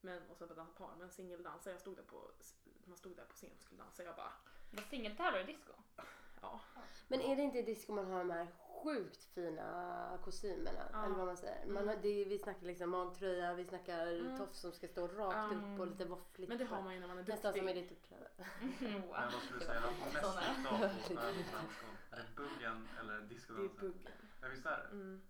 Men, 0.01 0.31
och 0.31 0.37
så 0.37 0.47
bara 0.47 0.55
dansa 0.55 0.79
par. 0.79 0.97
Men 0.99 1.11
singeldansa, 1.11 1.71
jag 1.71 1.81
stod 1.81 1.97
där 1.97 2.03
på, 2.03 2.31
man 2.85 2.97
stod 2.97 3.17
där 3.17 3.25
på 3.25 3.33
scen 3.35 3.51
och 3.57 3.63
skulle 3.63 3.83
dansa. 3.83 4.05
Jag 4.05 4.17
bara, 4.17 4.33
singeltävlar 4.91 5.41
i 5.41 5.45
disco? 5.45 5.73
Ja. 6.43 6.61
Men 7.09 7.21
är 7.21 7.37
det 7.37 7.43
inte 7.43 7.59
i 7.59 7.63
disco 7.63 7.93
man 7.93 8.11
har 8.11 8.19
de 8.19 8.31
här 8.31 8.47
sjukt 8.85 9.25
fina 9.25 10.19
kostymerna? 10.25 10.81
Ja. 10.93 11.05
Eller 11.05 11.15
vad 11.17 11.27
man 11.27 11.37
säger. 11.37 11.67
Man 11.67 11.89
har, 11.89 11.97
det, 11.97 12.25
vi 12.25 12.39
snackar 12.39 12.67
liksom 12.67 12.91
magtröja, 12.91 13.55
vi 13.55 13.65
snackar 13.65 14.07
Mm. 14.07 14.39
tofs 14.39 14.59
som 14.61 14.73
ska 14.73 14.89
stå 14.89 15.07
rakt 15.09 15.53
Mm. 15.53 15.75
upp 15.75 15.81
och 15.81 15.87
lite 15.87 16.05
våffligt. 16.05 16.49
Men 16.49 16.59
det 16.59 16.65
har 16.65 16.83
man 16.83 16.95
ju 16.95 17.01
när 17.01 17.09
man 17.09 17.19
är 17.19 17.23
Nästan 17.27 17.53
som 17.53 17.69
i 17.69 17.73
duktig. 17.75 17.83
ditt 17.89 17.93
uppträdande. 17.93 18.45
Mm. 18.81 18.93
Men 19.01 19.09
vad 19.11 19.43
skulle 19.43 19.59
du 19.59 19.65
säga 19.65 19.81
att 19.81 20.13
mest 20.15 21.11
nytta 21.11 21.29
av? 21.29 21.37
Är 22.11 22.17
det 22.17 22.35
buggen 22.37 22.89
eller 23.01 23.13
Det 23.15 23.19
är 23.25 23.29
discodansen? 23.29 23.77
buggen. 23.81 24.13
Ja 24.43 24.49
visst 24.49 24.67
är 24.67 24.79
det? 24.79 24.85
Mm. 24.93 25.23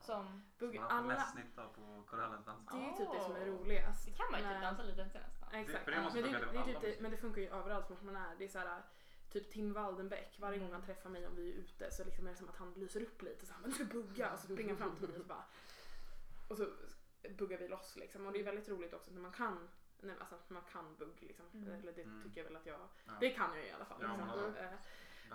Som, 0.00 0.42
Buggen. 0.58 0.82
Har 0.82 0.90
Alla, 0.90 1.06
mest 1.06 1.34
nytta 1.36 1.64
av 1.64 1.68
på 1.68 2.02
korallens 2.10 2.44
det 2.44 2.50
dansgolv. 2.50 2.82
är 2.82 2.86
ju 2.86 2.96
typ 2.96 3.12
det 3.12 3.20
som 3.20 3.36
är 3.36 3.46
roligast. 3.46 4.04
det 4.06 4.12
kan 4.12 4.26
man 4.30 4.40
ju 4.40 4.46
typ 4.48 4.60
dansa 4.62 4.82
lite 4.82 5.02
efter 5.02 5.20
nästan. 5.20 5.48
Exakt. 5.54 5.84
för 5.84 5.90
det 5.90 6.00
måste 6.02 6.20
men, 6.20 6.32
det, 6.32 6.38
funka 6.38 6.46
det, 6.46 6.50
till 6.64 6.70
alla 6.72 6.80
typ, 6.80 6.96
det, 6.96 7.02
men 7.02 7.10
det 7.10 7.16
funkar 7.16 7.40
ju 7.42 7.48
överallt 7.48 7.90
vart 7.90 8.02
man 8.02 8.16
är. 8.16 8.34
Det 8.38 8.44
är 8.44 8.48
så 8.48 8.58
här, 8.58 8.82
typ 9.30 9.50
Tim 9.50 9.72
Waldenbeck, 9.72 10.36
varje 10.40 10.58
gång 10.58 10.72
han 10.72 10.82
träffar 10.82 11.10
mig 11.10 11.26
om 11.26 11.34
vi 11.36 11.50
är 11.50 11.54
ute 11.54 11.90
så 11.90 12.04
liksom 12.04 12.26
är 12.26 12.30
det 12.30 12.36
som 12.36 12.48
att 12.48 12.56
han 12.56 12.72
lyser 12.76 13.02
upp 13.02 13.22
lite 13.22 13.46
så 13.46 13.52
han 13.52 13.62
bara, 13.62 13.84
bugga 13.84 14.32
och 14.32 14.38
så 14.38 14.44
springer 14.46 14.68
han 14.68 14.78
fram 14.78 14.96
till 14.96 15.08
mig 15.08 15.16
och 15.16 15.22
så 15.22 15.28
bara 15.28 15.44
och 16.48 16.56
så 16.56 16.66
buggar 17.38 17.58
vi 17.58 17.68
loss 17.68 17.96
liksom 17.96 18.26
och 18.26 18.32
det 18.32 18.40
är 18.40 18.44
väldigt 18.44 18.68
roligt 18.68 18.94
också 18.94 19.10
när 19.10 19.20
man 19.20 19.32
kan 19.32 19.68
Nej, 20.00 20.16
alltså 20.20 20.36
man 20.48 20.62
kan 20.72 20.96
bugg 20.96 21.16
liksom. 21.22 21.46
Mm. 21.54 21.70
Eller 21.80 21.92
det 21.92 22.02
Mm. 22.02 22.22
tycker 22.22 22.40
jag 22.40 22.44
väl 22.44 22.56
att 22.56 22.66
jag, 22.66 22.80
Ja. 23.06 23.12
det 23.20 23.30
kan 23.30 23.56
jag 23.56 23.66
i 23.66 23.70
alla 23.70 23.84
fall. 23.84 24.00
Liksom. 24.00 24.54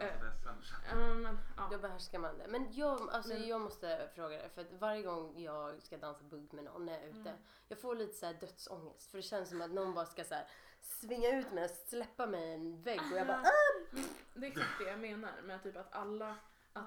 Eh, 0.02 0.32
SM. 0.34 0.48
ja, 0.90 1.14
men, 1.14 1.38
ja. 1.58 1.68
Då 1.72 1.78
behärskar 1.78 2.20
man 2.20 2.38
det. 2.38 2.48
Men 2.48 2.74
jag, 2.74 3.10
alltså, 3.10 3.34
Men- 3.34 3.48
jag 3.48 3.62
måste 3.62 4.10
fråga 4.16 4.38
dig. 4.38 4.50
För 4.50 4.62
att 4.62 4.72
varje 4.74 5.02
gång 5.04 5.42
jag 5.42 5.82
ska 5.82 5.98
dansa 5.98 6.24
bugg 6.24 6.54
med 6.54 6.64
någon 6.64 6.86
när 6.86 6.94
jag 6.94 7.04
är 7.04 7.08
ute. 7.08 7.30
Mm. 7.30 7.42
Jag 7.68 7.80
får 7.82 7.96
lite 7.96 8.14
så 8.14 8.26
här 8.26 8.34
dödsångest. 8.34 9.12
För 9.12 9.18
det 9.18 9.22
känns 9.22 9.50
som 9.50 9.62
att 9.62 9.72
någon 9.72 9.94
bara 9.94 10.06
ska 10.06 10.24
så 10.24 10.34
här, 10.36 10.48
svinga 10.84 11.30
ut 11.40 11.52
mig 11.54 11.64
och 11.64 11.70
släppa 11.70 12.26
mig 12.26 12.50
i 12.50 12.54
en 12.54 12.82
vägg. 12.82 13.02
Och 13.12 13.18
jag 13.18 13.28
bara 13.28 13.38
ah! 13.38 13.98
Det 14.34 14.46
är 14.46 14.52
exakt 14.52 14.80
det 14.80 14.84
jag 14.90 15.00
menar 15.00 15.42
med 15.44 15.64
typ 15.64 15.78
att 15.78 15.94
alla, 15.94 16.36
Att 16.74 16.86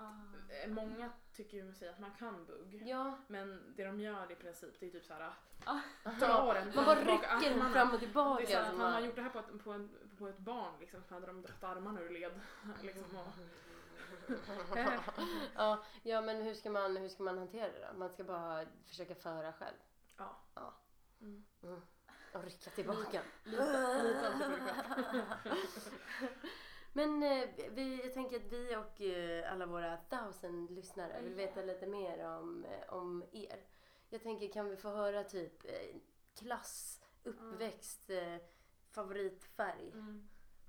eh, 0.65 0.69
många 0.71 1.11
tycker 1.35 1.57
ju 1.57 1.73
sig 1.75 1.89
att 1.89 1.99
man 2.01 2.11
kan 2.19 2.47
bugg. 2.47 2.83
Ja, 2.87 3.19
Men 3.27 3.75
det 3.77 3.85
de 3.85 4.01
gör 4.01 4.33
i 4.33 4.35
princip 4.35 4.81
det 4.81 4.87
är 4.87 4.91
typ 4.91 5.05
såhär 5.05 5.33
Ah. 5.65 5.81
dra 6.21 6.53
den 6.55 6.73
man 6.75 6.85
bara 6.85 7.01
rycker 7.01 7.51
den 7.59 7.73
fram 7.73 7.89
och 7.89 7.93
Det 7.95 7.99
tillbaka. 8.07 8.43
är 8.43 8.47
så 8.47 8.59
att 8.59 8.73
man 8.77 8.81
har 8.81 8.91
man- 8.93 9.05
gjort 9.05 9.17
det 9.17 9.23
här 9.23 9.31
på 9.31 9.39
ett, 9.39 9.65
på 9.65 9.73
en, 9.73 9.91
på 10.19 10.29
ett 10.29 10.39
barn 10.39 10.75
liksom, 10.81 11.03
så 11.09 11.15
hade 11.15 11.27
de 11.27 11.43
dragit 11.43 11.65
armarna 11.65 12.01
ur 12.01 12.11
led. 12.11 12.41
liksom, 12.83 13.17
och, 13.17 13.27
ja, 15.55 15.85
ja, 16.03 16.21
men 16.21 16.43
hur 16.43 16.55
ska, 16.55 16.71
man, 16.71 16.97
hur 16.97 17.09
ska 17.09 17.23
man 17.23 17.39
hantera 17.39 17.69
det 17.73 17.87
då? 17.93 17.99
Man 17.99 18.11
ska 18.11 18.25
bara 18.25 18.65
försöka 18.87 19.15
föra 19.15 19.53
själv. 19.53 19.77
ja. 20.17 20.37
Ja. 20.55 20.75
Mm. 21.21 21.45
Mm. 21.63 21.81
Och 22.37 22.45
rycka 22.45 22.71
tillbaka. 22.71 23.23
Lita, 23.45 24.03
lita 24.03 24.27
alltid 24.27 24.47
på 24.47 24.55
dig 24.55 24.61
själv. 24.61 25.25
Men 26.93 27.23
eh, 27.23 27.49
vi, 27.71 28.01
jag 28.03 28.15
tänker 28.15 28.37
att 28.37 28.53
vi 28.53 28.77
och 28.77 29.01
eh, 29.01 29.53
alla 29.53 29.67
våra 29.67 29.97
thousand 29.97 30.71
lyssnare 30.71 31.23
vill 31.23 31.35
veta 31.35 31.63
lite 31.63 31.87
mer 31.87 32.27
om, 32.27 32.65
eh, 32.65 32.95
om 32.95 33.25
er. 33.33 33.65
Jag 34.09 34.23
tänker, 34.23 34.49
kan 34.49 34.69
vi 34.69 34.77
få 34.77 34.89
höra 34.89 35.25
typ 35.25 35.65
eh, 35.65 35.97
klass, 36.39 37.01
uppväxt, 37.25 38.11
eh, 38.11 38.37
favoritfärg? 38.91 39.91
Mm. 39.93 40.29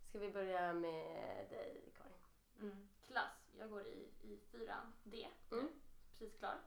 Ska 0.09 0.19
vi 0.19 0.29
börja 0.29 0.73
med 0.73 1.49
dig, 1.49 1.93
Karin? 1.97 2.13
Mm. 2.61 2.87
Klass. 3.07 3.53
Jag 3.59 3.69
går 3.69 3.87
i, 3.87 4.09
i 4.21 4.39
4D. 4.51 5.27
Mm. 5.51 5.69
Precis 6.11 6.37
klar. 6.37 6.59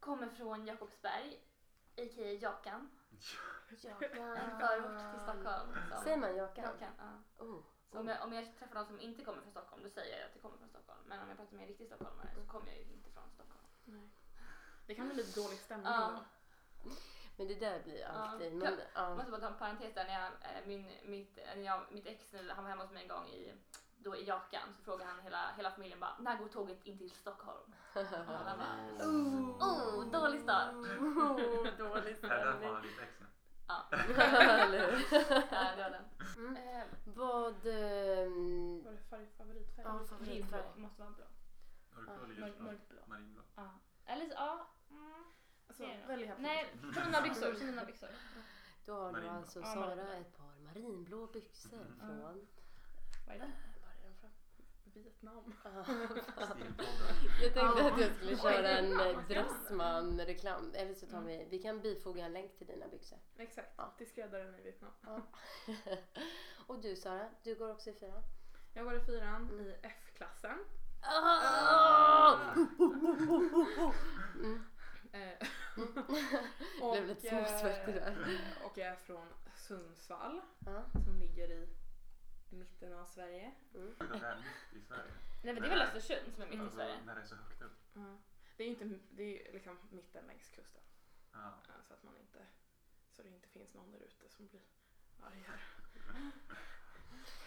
Kommer 0.00 0.28
från 0.28 0.66
Jakobsberg, 0.66 1.40
a.k.a. 1.96 2.32
Jakan. 2.40 2.88
En 3.70 4.58
förort 4.60 5.12
till 5.12 5.20
Stockholm. 5.20 5.74
som- 5.90 6.02
Säger 6.04 6.16
man 6.16 6.36
Jakan? 6.36 6.64
Jakan, 6.64 6.92
ja. 6.98 7.44
Oh. 7.44 7.60
Så 7.92 7.98
om 8.00 8.08
jag, 8.08 8.22
om 8.24 8.32
jag 8.32 8.56
träffar 8.58 8.74
någon 8.74 8.86
som 8.86 9.00
inte 9.00 9.24
kommer 9.24 9.40
från 9.42 9.50
Stockholm, 9.50 9.82
då 9.82 9.88
säger 9.90 10.18
jag 10.18 10.26
att 10.26 10.34
jag 10.34 10.42
kommer 10.42 10.58
från 10.58 10.68
Stockholm. 10.68 11.00
Men 11.06 11.20
om 11.20 11.28
jag 11.28 11.36
pratar 11.38 11.52
med 11.56 11.62
en 11.62 11.68
riktig 11.68 11.86
stockholmare 11.86 12.28
så 12.34 12.52
kommer 12.52 12.66
jag 12.66 12.76
ju 12.76 12.82
inte 12.82 13.10
från 13.10 13.30
Stockholm. 13.34 13.64
Nej. 13.84 14.08
Det 14.86 14.94
kan 14.94 15.06
bli 15.08 15.16
lite 15.16 15.40
dålig 15.40 15.58
stämning 15.58 15.86
Ja. 15.92 16.20
då. 16.84 16.90
Men 17.36 17.48
det 17.48 17.54
där 17.54 17.82
blir 17.82 18.04
alltid... 18.06 18.52
Ja. 18.52 18.56
Men, 18.56 18.78
Jag 18.94 19.10
ja. 19.10 19.14
måste 19.14 19.30
bara 19.30 19.40
ta 19.40 19.46
en 19.48 19.58
parentes 19.58 19.94
där. 19.94 20.04
När 20.04 20.20
jag, 20.20 20.32
eh, 20.32 20.66
min, 20.66 20.92
mitt, 21.04 21.36
när 21.36 21.62
jag, 21.62 21.92
mitt 21.92 22.06
ex, 22.06 22.34
han 22.54 22.64
var 22.64 22.70
hemma 22.70 22.82
hos 22.82 22.92
mig 22.92 23.02
en 23.02 23.08
gång 23.08 23.28
i, 23.28 23.54
då 24.04 24.16
i 24.16 24.24
Jakan, 24.26 24.74
så 24.76 24.82
frågade 24.82 25.10
han 25.10 25.20
hela, 25.20 25.52
hela 25.56 25.70
familjen 25.70 26.00
bara, 26.00 26.16
när 26.18 26.36
går 26.36 26.48
tåget 26.48 26.84
in 26.86 26.98
till 26.98 27.10
Stockholm? 27.10 27.72
Och 27.94 28.00
alla 28.28 28.56
bara, 28.56 29.06
oh, 29.08 30.10
dålig 30.10 30.40
start. 30.40 30.74
Oh, 30.74 31.36
dålig 31.78 32.16
Är 32.24 32.28
det 32.28 32.28
därför 32.28 32.66
han 32.66 32.76
är 32.76 32.82
ditt 32.82 32.98
ex 33.00 33.20
nu? 33.20 33.26
Ja, 33.68 33.86
Eller 33.92 34.90
hur? 34.90 35.06
ja, 35.52 35.76
det 35.76 35.82
var 35.82 35.90
den. 35.90 36.04
Mm. 36.36 36.56
Eh, 36.56 36.84
Vad... 37.04 37.66
ehm, 37.66 38.82
Vad 38.84 38.92
är 38.92 38.96
det 38.96 39.02
färg, 39.10 39.26
favoritfärg? 39.38 39.84
Ja, 39.86 40.04
favoritfärg. 40.08 40.62
Måste 40.76 41.02
vara 41.02 41.10
blå. 41.10 41.24
Ljusblå? 42.28 42.64
mörkblå. 42.64 43.00
Marinblå? 43.06 43.42
Ja. 43.56 43.68
Eller 44.06 44.26
så, 44.26 44.32
ja. 44.36 44.66
Mm. 44.90 45.24
Alltså, 45.68 45.82
välj 46.08 46.26
här 46.26 46.34
på 46.34 46.40
Nej, 46.42 46.74
från 46.94 47.04
dina 47.04 47.22
byxor. 47.22 47.52
Dina 47.52 47.84
byxor. 47.84 48.08
Då 48.84 48.94
har 48.94 49.12
du 49.12 49.28
alltså 49.28 49.62
Sara 49.62 50.14
ett 50.16 50.36
par 50.38 50.58
marinblå 50.64 51.26
byxor 51.26 51.72
Mm. 51.80 51.98
från... 52.00 52.20
Vad 53.26 53.36
är 53.36 53.38
det? 53.38 53.52
Var 53.84 53.90
är 53.92 54.08
de 54.08 54.14
från? 54.20 54.30
Vietnam. 54.94 55.54
Jag 57.42 57.54
tänkte 57.54 57.84
att 57.86 58.00
jag 58.00 58.14
skulle 58.14 58.36
köra 58.38 58.68
en 58.68 59.00
eh, 59.00 59.26
Dressman-reklam. 59.28 60.72
Eller 60.74 60.94
så 60.94 61.06
tar 61.06 61.20
vi... 61.20 61.46
Vi 61.50 61.58
kan 61.58 61.80
bifoga 61.80 62.24
en 62.24 62.32
länk 62.32 62.58
till 62.58 62.66
dina 62.66 62.88
byxor. 62.88 63.18
Exakt, 63.36 63.72
Ja. 63.76 63.94
till 63.98 64.06
skräddaren 64.08 64.54
i 64.54 64.62
Vietnam. 64.62 64.90
Ja. 65.06 65.22
Och 66.66 66.80
du 66.82 66.96
Sara, 66.96 67.28
du 67.42 67.54
går 67.54 67.70
också 67.70 67.90
i 67.90 67.92
fyran? 67.94 68.22
Jag 68.74 68.84
går 68.84 68.94
i 68.96 69.00
fyran 69.00 69.60
i 69.60 69.76
F-klassen. 69.82 70.58
Ah! 71.02 72.36
Mm. 74.34 74.64
Eh, 75.12 75.46
Blev 76.92 77.06
lite 77.06 77.28
småsvettig 77.28 77.94
där. 77.94 78.10
eh, 78.10 78.66
Och 78.66 78.78
jag 78.78 78.88
är 78.88 78.96
från 78.96 79.26
Sundsvall 79.56 80.40
Ja. 80.66 80.84
som 81.04 81.18
ligger 81.18 81.50
i 81.50 81.68
mitten 82.56 82.92
av 82.92 83.06
Sverige. 83.06 83.52
Mm. 83.74 83.94
Det 83.98 84.04
är 84.04 84.36
mitt 84.36 84.82
i 84.82 84.86
Sverige. 84.86 85.12
Nej 85.42 85.54
men 85.54 85.62
det 85.62 85.68
är 85.68 85.70
väl 85.70 85.82
Östersund 85.82 86.34
som 86.34 86.42
är 86.42 86.46
mitt 86.46 86.58
i 86.58 86.60
Alltså, 86.60 86.76
Sverige? 86.76 87.00
när 87.06 87.14
det 87.14 87.20
är 87.20 87.24
så 87.26 87.34
högt 87.34 87.62
upp. 87.62 87.78
Ja. 87.94 88.16
Det 88.56 88.62
är 88.62 88.66
ju 88.66 88.72
inte, 88.72 88.98
det 89.10 89.48
är 89.48 89.52
liksom 89.52 89.78
mitten 89.90 90.26
längs 90.26 90.48
kusten. 90.50 90.82
Ja. 91.32 91.54
Så 91.88 91.94
att 91.94 92.02
man 92.02 92.16
inte, 92.16 92.46
så 93.12 93.22
det 93.22 93.28
inte 93.28 93.48
finns 93.48 93.74
någon 93.74 93.90
där 93.92 93.98
ute 94.00 94.28
som 94.28 94.46
blir 94.46 94.60
arg 95.20 95.44
här. 95.46 95.60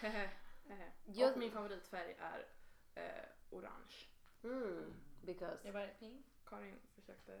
Hehe, 0.00 0.30
hehe. 0.68 0.92
Jag- 1.04 1.32
Och 1.32 1.38
min 1.38 1.52
favoritfärg 1.52 2.16
är 2.18 2.46
eh, 2.94 3.24
orange. 3.50 3.94
Mm. 4.42 4.94
Because... 5.22 5.58
Jag 5.66 5.72
var 5.72 5.86
pink. 5.98 6.26
Karin 6.46 6.80
försökte... 6.94 7.40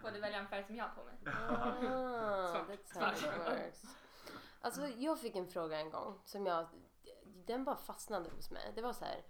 Får 0.00 0.10
du 0.10 0.20
välja 0.20 0.38
en 0.38 0.48
färg 0.48 0.64
som 0.64 0.76
jag 0.76 0.84
har 0.84 0.94
på 0.94 1.04
mig? 1.04 1.14
Ah, 1.26 2.46
Svart. 2.54 2.68
that's 2.68 2.98
how 2.98 3.12
it 3.12 3.38
works. 3.38 3.84
Alltså 4.60 4.88
jag 4.88 5.20
fick 5.20 5.36
en 5.36 5.46
fråga 5.46 5.80
en 5.80 5.90
gång 5.90 6.18
som 6.24 6.46
jag, 6.46 6.66
den 7.46 7.64
bara 7.64 7.76
fastnade 7.76 8.30
hos 8.30 8.50
mig. 8.50 8.72
Det 8.74 8.82
var 8.82 8.92
så 8.92 9.04
här, 9.04 9.24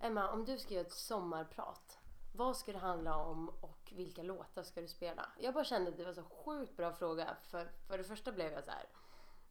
Emma 0.00 0.30
om 0.30 0.44
du 0.44 0.58
ska 0.58 0.74
göra 0.74 0.86
ett 0.86 0.92
sommarprat, 0.92 1.98
vad 2.34 2.56
ska 2.56 2.72
det 2.72 2.78
handla 2.78 3.16
om 3.16 3.48
och 3.48 3.92
vilka 3.96 4.22
låtar 4.22 4.62
ska 4.62 4.80
du 4.80 4.88
spela? 4.88 5.32
Jag 5.38 5.54
bara 5.54 5.64
kände 5.64 5.90
att 5.90 5.96
det 5.96 6.04
var 6.04 6.12
så 6.12 6.22
sjukt 6.22 6.76
bra 6.76 6.92
fråga. 6.92 7.36
För, 7.42 7.70
för 7.88 7.98
det 7.98 8.04
första 8.04 8.32
blev 8.32 8.52
jag 8.52 8.64
så 8.64 8.70
här, 8.70 8.88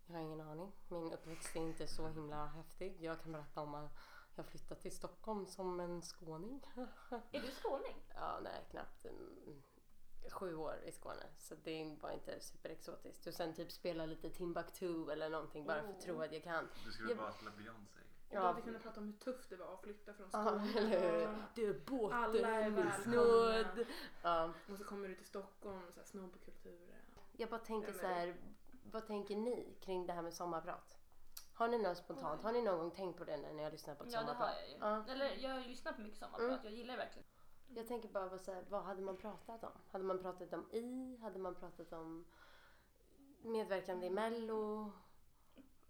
jag 0.08 0.16
har 0.16 0.22
ingen 0.22 0.42
aning. 0.42 0.72
Min 0.88 1.14
uppväxt 1.14 1.56
är 1.56 1.60
inte 1.60 1.88
så 1.88 2.08
himla 2.08 2.46
häftig. 2.46 2.98
Jag 3.00 3.22
kan 3.22 3.32
berätta 3.32 3.62
om 3.62 3.76
att 3.76 3.92
jag 4.36 4.46
flyttat 4.46 4.82
till 4.82 4.96
Stockholm 4.96 5.46
som 5.46 5.80
en 5.80 6.02
skåning. 6.02 6.62
Är 7.32 7.42
du 7.42 7.52
skåning? 7.52 7.96
Ja, 8.16 8.40
nej, 8.44 8.66
knappt 8.72 9.06
sju 10.32 10.56
år 10.56 10.76
i 10.86 10.92
Skåne. 10.92 11.24
Så 11.38 11.56
det 11.64 11.98
var 12.02 12.12
inte 12.12 12.40
superexotiskt. 12.40 13.28
Och 13.28 13.34
sen 13.34 13.54
typ 13.54 13.72
spela 13.72 14.06
lite 14.06 14.30
Timbuktu 14.30 15.12
eller 15.12 15.30
någonting 15.30 15.66
bara 15.66 15.82
för 15.82 15.90
att 15.90 16.02
tro 16.02 16.22
att 16.22 16.34
jag 16.34 16.44
kan. 16.44 16.68
Du 16.86 16.92
skulle 16.92 17.10
Jag- 17.10 17.18
bara 17.18 17.32
spela 17.32 17.52
Beyoncé. 17.52 18.00
Och 18.30 18.36
Ja. 18.36 18.48
då 18.48 18.54
vi 18.54 18.62
kunde 18.62 18.80
prata 18.80 19.00
om 19.00 19.06
hur 19.06 19.14
tufft 19.14 19.50
det 19.50 19.56
var 19.56 19.74
att 19.74 19.82
flytta 19.82 20.14
från 20.14 20.30
Ja, 20.34 20.44
Skåne. 20.46 20.74
eller 20.80 21.12
hur? 21.12 21.22
Ja. 21.22 21.36
Du 21.56 21.70
är 21.70 21.80
båten, 21.86 22.18
Alla 22.18 22.50
är 22.50 22.70
välkomna. 22.70 23.86
Ja. 24.24 24.54
Och 24.72 24.78
så 24.78 24.84
kommer 24.84 25.08
du 25.08 25.16
till 25.16 25.26
Stockholm, 25.26 25.82
så 25.94 26.00
här 26.00 26.06
snobbkultur. 26.08 26.96
Jag 27.32 27.50
bara 27.50 27.60
tänker 27.60 27.94
så 27.94 28.08
här, 28.08 28.36
vad 28.92 29.08
tänker 29.08 29.36
ni 29.36 29.78
kring 29.82 30.06
det 30.06 30.14
här 30.14 30.22
med 30.22 30.34
sommarprat? 30.34 30.96
Har 31.54 31.68
ni 31.68 31.78
något 31.78 31.98
spontant? 31.98 32.44
Har 32.44 32.52
ni 32.52 32.62
någon 32.62 32.80
gång 32.80 32.92
tänkt 32.92 33.18
på 33.18 33.24
det 33.24 33.38
när 33.38 33.54
ni 33.54 33.64
har 33.64 33.72
lyssnat 33.72 33.98
på 33.98 34.04
ett 34.04 34.14
Ja 34.14 34.20
det 34.20 34.26
har 34.26 34.34
sommarprat? 34.34 34.58
jag 34.62 34.70
ju. 34.70 35.06
Ja. 35.08 35.14
Eller 35.14 35.36
jag 35.38 35.68
lyssnar 35.68 35.94
på 35.94 36.02
mycket 36.02 36.20
sommarprat. 36.20 36.50
Mm. 36.50 36.60
Jag 36.64 36.74
gillar 36.74 36.94
det 36.94 36.98
verkligen. 37.04 37.28
Jag 37.76 37.88
tänker 37.88 38.10
bara 38.10 38.28
vad, 38.30 38.42
så 38.42 38.54
här, 38.54 38.64
vad 38.70 38.84
hade 38.84 39.02
man 39.02 39.18
pratat 39.18 39.64
om? 39.64 39.72
Hade 39.92 40.04
man 40.04 40.20
pratat 40.20 40.54
om 40.54 40.72
i? 40.72 41.18
Hade 41.22 41.40
man 41.40 41.56
pratat 41.56 41.94
om 41.94 42.26
medverkande 43.42 44.08
i 44.08 44.10
mello? 44.10 44.92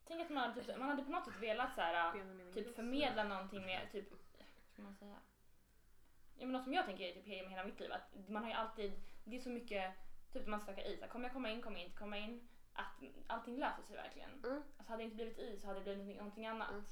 Tänk 0.07 0.21
att 0.21 0.29
man 0.29 0.49
hade, 0.49 0.63
typ, 0.63 0.77
man 0.77 0.89
hade 0.89 1.03
på 1.03 1.11
något 1.11 1.25
sätt 1.25 1.41
velat 1.41 1.75
så 1.75 1.81
här, 1.81 2.13
Benjamin 2.13 2.53
typ 2.53 2.75
förmedla 2.75 3.23
någonting 3.23 3.65
med 3.65 3.91
typ, 3.91 4.11
vad 4.11 4.73
ska 4.73 4.81
man 4.81 4.95
säga? 4.95 5.15
Ja 6.35 6.45
men 6.45 6.51
något 6.51 6.63
som 6.63 6.73
jag 6.73 6.85
tänker 6.85 7.03
är 7.03 7.13
typ 7.13 7.27
genom 7.27 7.51
hela 7.51 7.63
mitt 7.63 7.79
liv 7.79 7.91
att 7.91 8.29
man 8.29 8.43
har 8.43 8.49
ju 8.49 8.55
alltid, 8.55 8.91
det 9.23 9.35
är 9.35 9.41
så 9.41 9.49
mycket, 9.49 9.93
typ 10.33 10.47
man 10.47 10.61
söker 10.61 10.87
i, 10.87 10.97
så 10.97 11.01
här, 11.01 11.11
kommer 11.11 11.25
jag 11.25 11.33
komma 11.33 11.49
in, 11.49 11.61
kommer 11.61 11.77
jag 11.77 11.85
inte 11.85 11.97
komma 11.97 12.17
in? 12.17 12.47
Att 12.73 13.03
allting 13.27 13.57
löser 13.57 13.83
sig 13.83 13.95
verkligen. 13.95 14.43
Mm. 14.43 14.63
Alltså 14.77 14.91
hade 14.91 15.03
det 15.03 15.05
inte 15.05 15.15
blivit 15.15 15.39
i 15.39 15.57
så 15.57 15.67
hade 15.67 15.79
det 15.79 15.95
blivit 15.95 16.17
någonting, 16.17 16.45
annat. 16.45 16.69
Mm. 16.69 16.83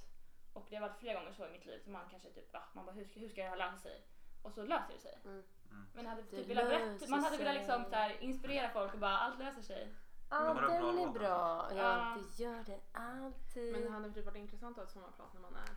Och 0.53 0.67
det 0.69 0.75
har 0.75 0.89
varit 0.89 0.99
flera 0.99 1.19
gånger 1.19 1.33
så 1.33 1.47
i 1.47 1.51
mitt 1.51 1.65
liv 1.65 1.79
som 1.79 1.93
man 1.93 2.09
kanske 2.09 2.29
typ, 2.29 2.53
va, 2.53 2.63
man 2.73 2.85
bara 2.85 2.91
hur 2.91 3.05
ska, 3.05 3.19
hur 3.19 3.29
ska 3.29 3.43
det 3.43 3.49
här 3.49 3.57
lösa 3.57 3.77
sig? 3.77 4.03
Och 4.41 4.53
så 4.53 4.63
löser 4.63 4.93
det 4.93 4.99
sig. 4.99 5.19
Mm. 5.25 5.43
Mm. 5.71 5.85
Men 5.93 6.05
hade 6.05 6.21
Det 6.21 6.27
typ 6.29 6.47
velat 6.47 6.65
berätta, 6.69 6.85
löser 6.85 7.07
man 7.07 7.23
hade 7.23 7.37
velat 7.37 7.53
sig. 7.53 7.59
liksom 7.63 7.85
så 7.85 7.95
här, 7.95 8.17
inspirera 8.21 8.69
folk 8.69 8.93
och 8.93 8.99
bara 8.99 9.17
allt 9.17 9.39
löser 9.39 9.61
sig. 9.61 9.93
Ja, 10.29 10.53
bra 10.53 10.67
den 10.91 10.97
är 10.99 11.09
bra. 11.13 11.67
Ja, 11.71 11.75
Ja. 11.75 12.17
det 12.37 12.43
gör 12.43 12.63
det 12.63 12.79
alltid. 12.91 13.71
Men 13.73 13.81
det 13.81 13.89
hade 13.89 14.13
typ 14.13 14.25
varit 14.25 14.37
intressant 14.37 14.77
att 14.77 14.83
ha 14.83 14.83
ett 14.87 14.91
sommarprat 14.93 15.33
när 15.33 15.41
man 15.41 15.55
är, 15.55 15.69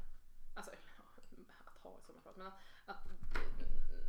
alltså 0.57 0.71
att 1.65 1.83
ha 1.83 1.99
ett 1.99 2.05
sommarprat, 2.07 2.37
men 2.37 2.47
att, 2.47 2.55
att 2.87 3.09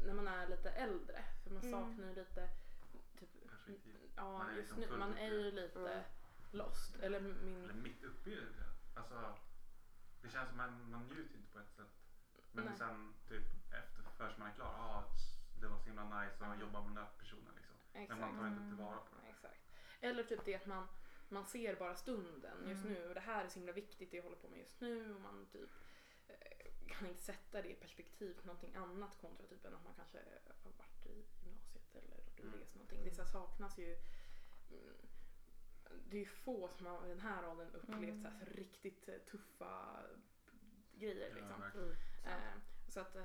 när 0.06 0.14
man 0.14 0.28
är 0.28 0.48
lite 0.48 0.70
äldre. 0.72 1.24
För 1.44 1.50
man 1.50 1.64
Mm. 1.64 1.72
saknar 1.72 2.08
ju 2.10 2.16
lite, 2.16 2.50
typ, 3.20 3.30
ja 4.16 4.38
Man 4.38 4.50
är 4.50 4.54
just 4.56 4.78
liksom 4.78 4.92
nu, 4.94 4.98
man 5.06 5.18
är 5.18 5.32
ju 5.32 5.52
lite 5.52 5.80
Mm. 5.80 6.04
lost. 6.52 6.96
Eller 6.96 7.06
Eller 7.06 7.20
min, 7.22 7.84
mitt 7.84 8.04
uppe 8.04 8.30
i 8.30 8.36
det. 8.36 9.00
Alltså, 9.00 9.36
det 10.22 10.30
känns 10.30 10.48
som 10.50 10.58
man, 10.58 10.92
man 10.92 11.02
njuter 11.08 11.36
inte 11.36 11.52
på 11.54 11.60
ett 11.60 11.74
sätt. 11.76 11.92
Men 12.52 12.66
Nej. 12.66 12.74
sen 12.78 13.14
typ 13.30 13.44
man 14.42 14.50
är 14.52 14.56
klar, 14.56 14.68
ah, 14.68 15.04
det 15.62 15.68
var 15.68 15.78
så 15.78 15.86
himla 15.86 16.04
nice 16.22 16.46
att 16.46 16.60
jobba 16.60 16.80
med 16.82 16.88
den 16.90 16.96
där 16.96 17.10
personen 17.20 17.54
liksom. 17.56 17.76
Men 18.10 18.20
man 18.20 18.38
tar 18.38 18.48
inte 18.48 18.68
tillvara 18.68 18.98
på 18.98 19.16
det. 19.16 19.30
Exakt. 19.30 19.62
Eller 20.02 20.24
typ 20.24 20.46
det 20.46 20.56
att 20.56 20.66
man, 20.66 20.88
man 21.30 21.46
ser 21.46 21.76
bara 21.76 21.96
stunden 21.96 22.58
just 22.70 22.86
Mm. 22.86 22.94
nu 22.94 23.08
och 23.08 23.14
det 23.14 23.20
här 23.20 23.46
är 23.46 23.50
så 23.50 23.60
himla 23.60 23.72
viktigt 23.74 24.12
det 24.12 24.18
jag 24.18 24.24
håller 24.24 24.38
på 24.38 24.48
med 24.50 24.60
just 24.60 24.82
nu 24.82 25.16
och 25.16 25.22
man 25.22 25.46
typ 25.52 25.70
eh, 26.28 26.68
kan 26.88 27.08
inte 27.08 27.22
sätta 27.22 27.62
det 27.62 27.72
i 27.72 27.76
perspektiv 27.76 28.34
till 28.34 28.46
någonting 28.46 28.76
annat 28.76 29.18
kontra 29.22 29.48
typ 29.48 29.66
än 29.66 29.76
att 29.76 29.84
man 29.84 29.94
kanske 29.96 30.18
har 30.64 30.72
varit 30.78 31.06
i 31.06 31.26
gymnasiet 31.44 31.96
eller 31.96 32.10
varit 32.18 32.40
och 32.40 32.46
Mm. 32.46 32.60
rest 32.60 32.76
någonting. 32.76 33.04
Det 33.04 33.16
så 33.16 33.26
saknas 33.26 33.78
ju 33.80 33.98
mm, 34.72 34.96
det 36.10 36.16
är 36.18 36.20
ju 36.20 36.26
få 36.26 36.68
som 36.68 36.86
har 36.86 37.08
den 37.08 37.20
här 37.20 37.50
åldern 37.50 37.70
upplevt 37.74 38.04
Mm. 38.04 38.22
så 38.24 38.28
här, 38.30 38.46
riktigt 38.46 39.08
eh, 39.10 39.18
tuffa 39.18 40.04
grejer 40.94 41.30
Ja, 41.30 41.36
liksom. 41.36 41.62
verkligen. 41.62 41.88
Mm. 41.88 41.98
Eh, 42.26 42.54
Så 42.88 43.00
att, 43.00 43.16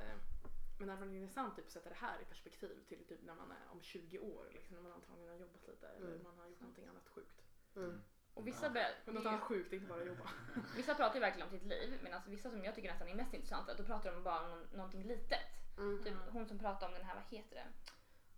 men 0.79 0.87
det 0.89 0.95
hade 0.95 1.07
varit 1.07 1.15
intressant 1.17 1.57
typ, 1.57 1.67
att 1.67 1.73
sätta 1.73 1.89
det 1.89 1.95
här 1.95 2.21
i 2.21 2.25
perspektiv 2.25 2.85
till 2.89 3.05
typ 3.05 3.23
när 3.23 3.35
man 3.35 3.51
är 3.51 3.73
om 3.73 3.83
20 3.83 4.19
år. 4.19 4.47
Liksom, 4.53 4.77
när 4.77 4.83
man 4.83 4.93
antagligen 4.93 5.31
har 5.33 5.37
jobbat 5.41 5.67
lite 5.69 5.89
eller 5.89 6.07
Mm. 6.07 6.23
man 6.23 6.39
har 6.39 6.47
gjort 6.47 6.61
någonting 6.61 6.87
annat 6.89 7.09
sjukt. 7.09 7.43
Mm. 7.77 8.03
Och 8.35 8.47
vissa, 8.47 8.67
Ja. 8.75 8.87
Men 9.05 9.15
något 9.15 9.27
annat 9.27 9.41
sjukt, 9.43 9.73
inte 9.73 9.87
bara 9.87 10.05
jobba. 10.05 10.31
vissa 10.77 10.95
pratar 10.95 11.15
ju 11.15 11.21
verkligen 11.21 11.47
om 11.49 11.51
sitt 11.59 11.67
liv 11.67 11.99
medan 12.03 12.21
vissa 12.27 12.51
som 12.51 12.65
jag 12.65 12.75
tycker 12.75 12.89
nästan 12.91 13.09
är 13.09 13.15
mest 13.15 13.35
intressanta 13.35 13.75
då 13.75 13.85
pratar 13.85 14.13
de 14.13 14.23
bara 14.23 14.41
om 14.41 14.49
någon- 14.51 14.67
någonting 14.73 15.03
litet. 15.03 15.41
Mm. 15.79 15.99
Typ 16.05 16.13
Mm. 16.13 16.29
hon 16.33 16.47
som 16.47 16.59
pratade 16.59 16.87
om 16.87 16.93
den 16.93 17.05
här, 17.05 17.15
vad 17.15 17.25
heter 17.25 17.55
det? 17.57 17.67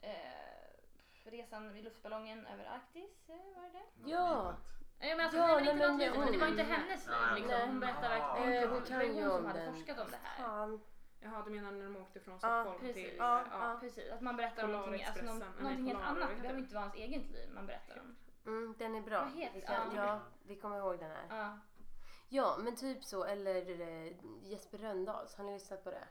Eh, 0.09 1.31
resan 1.31 1.77
i 1.77 1.83
luftballongen 1.83 2.47
över 2.47 2.65
Arktis, 2.65 3.29
eh, 3.29 3.37
var 3.57 3.63
det 3.63 3.69
det? 3.79 4.11
Ja. 4.11 4.57
Nej 5.01 5.17
men 5.17 5.25
alltså 5.25 5.39
Ja, 5.39 5.47
nej, 5.47 5.65
men 5.65 5.65
nej, 5.65 5.73
inte 5.73 5.87
men 5.87 5.93
något 5.93 6.01
litet, 6.01 6.15
hon- 6.17 6.25
men 6.25 6.33
det 6.33 6.39
var 6.39 6.49
inte 6.49 6.63
hennes 6.63 7.07
liv 7.07 7.15
Ja, 7.17 7.29
ja. 7.29 7.35
liksom. 7.35 7.69
Hon 7.71 7.81
berättade 7.81 8.09
Nej. 8.09 8.21
verkligen, 8.21 8.51
det 8.51 8.67
var 8.67 9.03
ju 9.03 9.13
hon 9.23 9.31
som 9.31 9.39
om 9.41 9.47
hade 9.47 9.59
den. 9.61 9.75
forskat 9.75 9.99
om 9.99 10.11
det 10.11 10.17
här. 10.23 10.37
Fan. 10.45 10.81
Jaha, 11.21 11.43
du 11.45 11.51
menar 11.51 11.71
när 11.73 11.85
de 11.85 11.97
åkte 11.97 12.21
från 12.21 12.39
Stockholm 12.39 12.81
precis. 12.81 12.95
till... 12.95 13.17
Ja, 13.19 13.45
ja. 13.51 13.77
Precis, 13.81 14.11
att 14.13 14.21
man 14.21 14.37
berättar 14.37 14.65
om 14.65 14.73
någonting, 14.73 15.05
alltså, 15.05 15.25
någon, 15.25 15.39
Polarexpressen, 15.39 15.63
någonting 15.65 15.85
nej, 15.85 15.95
helt 15.95 16.05
annat. 16.05 16.29
Det 16.37 16.41
behöver 16.43 16.61
inte 16.61 16.75
vara 16.75 16.85
ens 16.85 16.97
eget 16.97 17.31
liv 17.31 17.51
man 17.55 17.67
berättar 17.67 18.01
om. 18.01 18.17
Mm, 18.47 18.75
den 18.79 18.95
är 18.95 19.01
bra. 19.01 19.21
Vad 19.25 19.33
Vi 19.55 19.61
kan- 19.61 19.97
Ja. 19.97 20.07
Ja, 20.07 20.21
vi 20.43 20.57
kommer 20.57 20.79
ihåg 20.79 20.99
den 20.99 21.11
här. 21.11 21.27
Ja. 21.29 21.59
Ja, 22.29 22.57
men 22.61 22.77
typ 22.77 23.05
så. 23.05 23.25
Eller 23.25 23.81
eh, 23.81 24.13
Jesper 24.43 24.79
Rönndahls, 24.79 25.35
har 25.35 25.45
ni 25.45 25.53
lyssnat 25.53 25.85
på 25.85 25.91
det? 25.91 26.05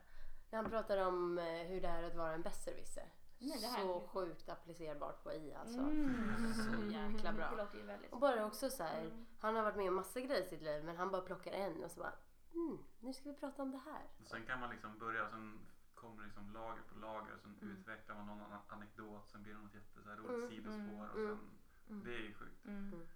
När 0.50 0.62
han 0.62 0.72
pratar 0.72 0.98
om 0.98 1.38
eh, 1.38 1.44
hur 1.46 1.82
det 1.82 1.88
är 1.88 2.04
att 2.04 2.16
vara 2.16 2.32
en 2.34 2.42
besserwisser. 2.42 3.06
Nej, 3.40 3.58
det 3.62 3.68
här 3.68 3.82
Så 3.82 4.08
sjukt 4.08 4.50
applicerbart 4.50 5.24
på 5.24 5.34
i 5.34 5.54
alltså. 5.54 5.80
Mm. 5.80 6.54
Så 6.54 6.94
jäkla 6.94 7.32
bra. 7.34 7.50
Det 7.50 7.56
låter 7.64 7.78
ju 7.78 7.84
väldigt 7.84 8.14
Och 8.14 8.20
bara 8.20 8.46
också 8.46 8.70
så 8.70 8.84
här, 8.84 9.02
Mm. 9.02 9.26
han 9.40 9.56
har 9.56 9.64
varit 9.64 9.76
med 9.76 9.88
om 9.90 9.96
massa 9.96 10.20
grejer 10.20 10.42
i 10.44 10.48
sitt 10.48 10.62
liv 10.62 10.84
men 10.84 10.98
han 10.98 11.12
bara 11.12 11.22
plockar 11.22 11.52
en 11.52 11.84
och 11.84 11.92
så 11.92 12.00
bara 12.00 12.14
mm, 12.58 12.78
nu 13.00 13.14
ska 13.14 13.30
vi 13.30 13.36
prata 13.36 13.62
om 13.64 13.72
det 13.72 13.78
här. 13.78 14.04
Sen 14.26 14.46
kan 14.46 14.60
man 14.60 14.70
liksom 14.70 14.98
börja 14.98 15.24
och 15.26 15.30
sen 15.32 15.60
kommer 15.96 16.24
liksom 16.26 16.54
lager 16.54 16.82
på 16.82 16.96
lager 17.00 17.34
och 17.36 17.42
sen 17.42 17.58
Mm. 17.62 17.78
utvecklar 17.78 18.16
man 18.16 18.26
någon 18.28 18.42
annan 18.42 18.62
anekdot. 18.68 19.30
Sen 19.30 19.44
blir 19.44 19.54
det 19.54 19.60
något 19.60 19.74
jätte 19.74 20.02
så 20.04 20.10
här 20.10 20.16
roligt 20.18 20.30
Mm, 20.38 20.50
sidospår 20.50 21.08
och 21.10 21.20
mm, 21.20 21.38
sen, 21.38 21.50
mm. 21.90 22.04
det 22.06 22.14
är 22.16 22.20
ju 22.20 22.34
sjukt. 22.34 22.66
Mm. 22.66 22.94
Mm. 22.94 23.08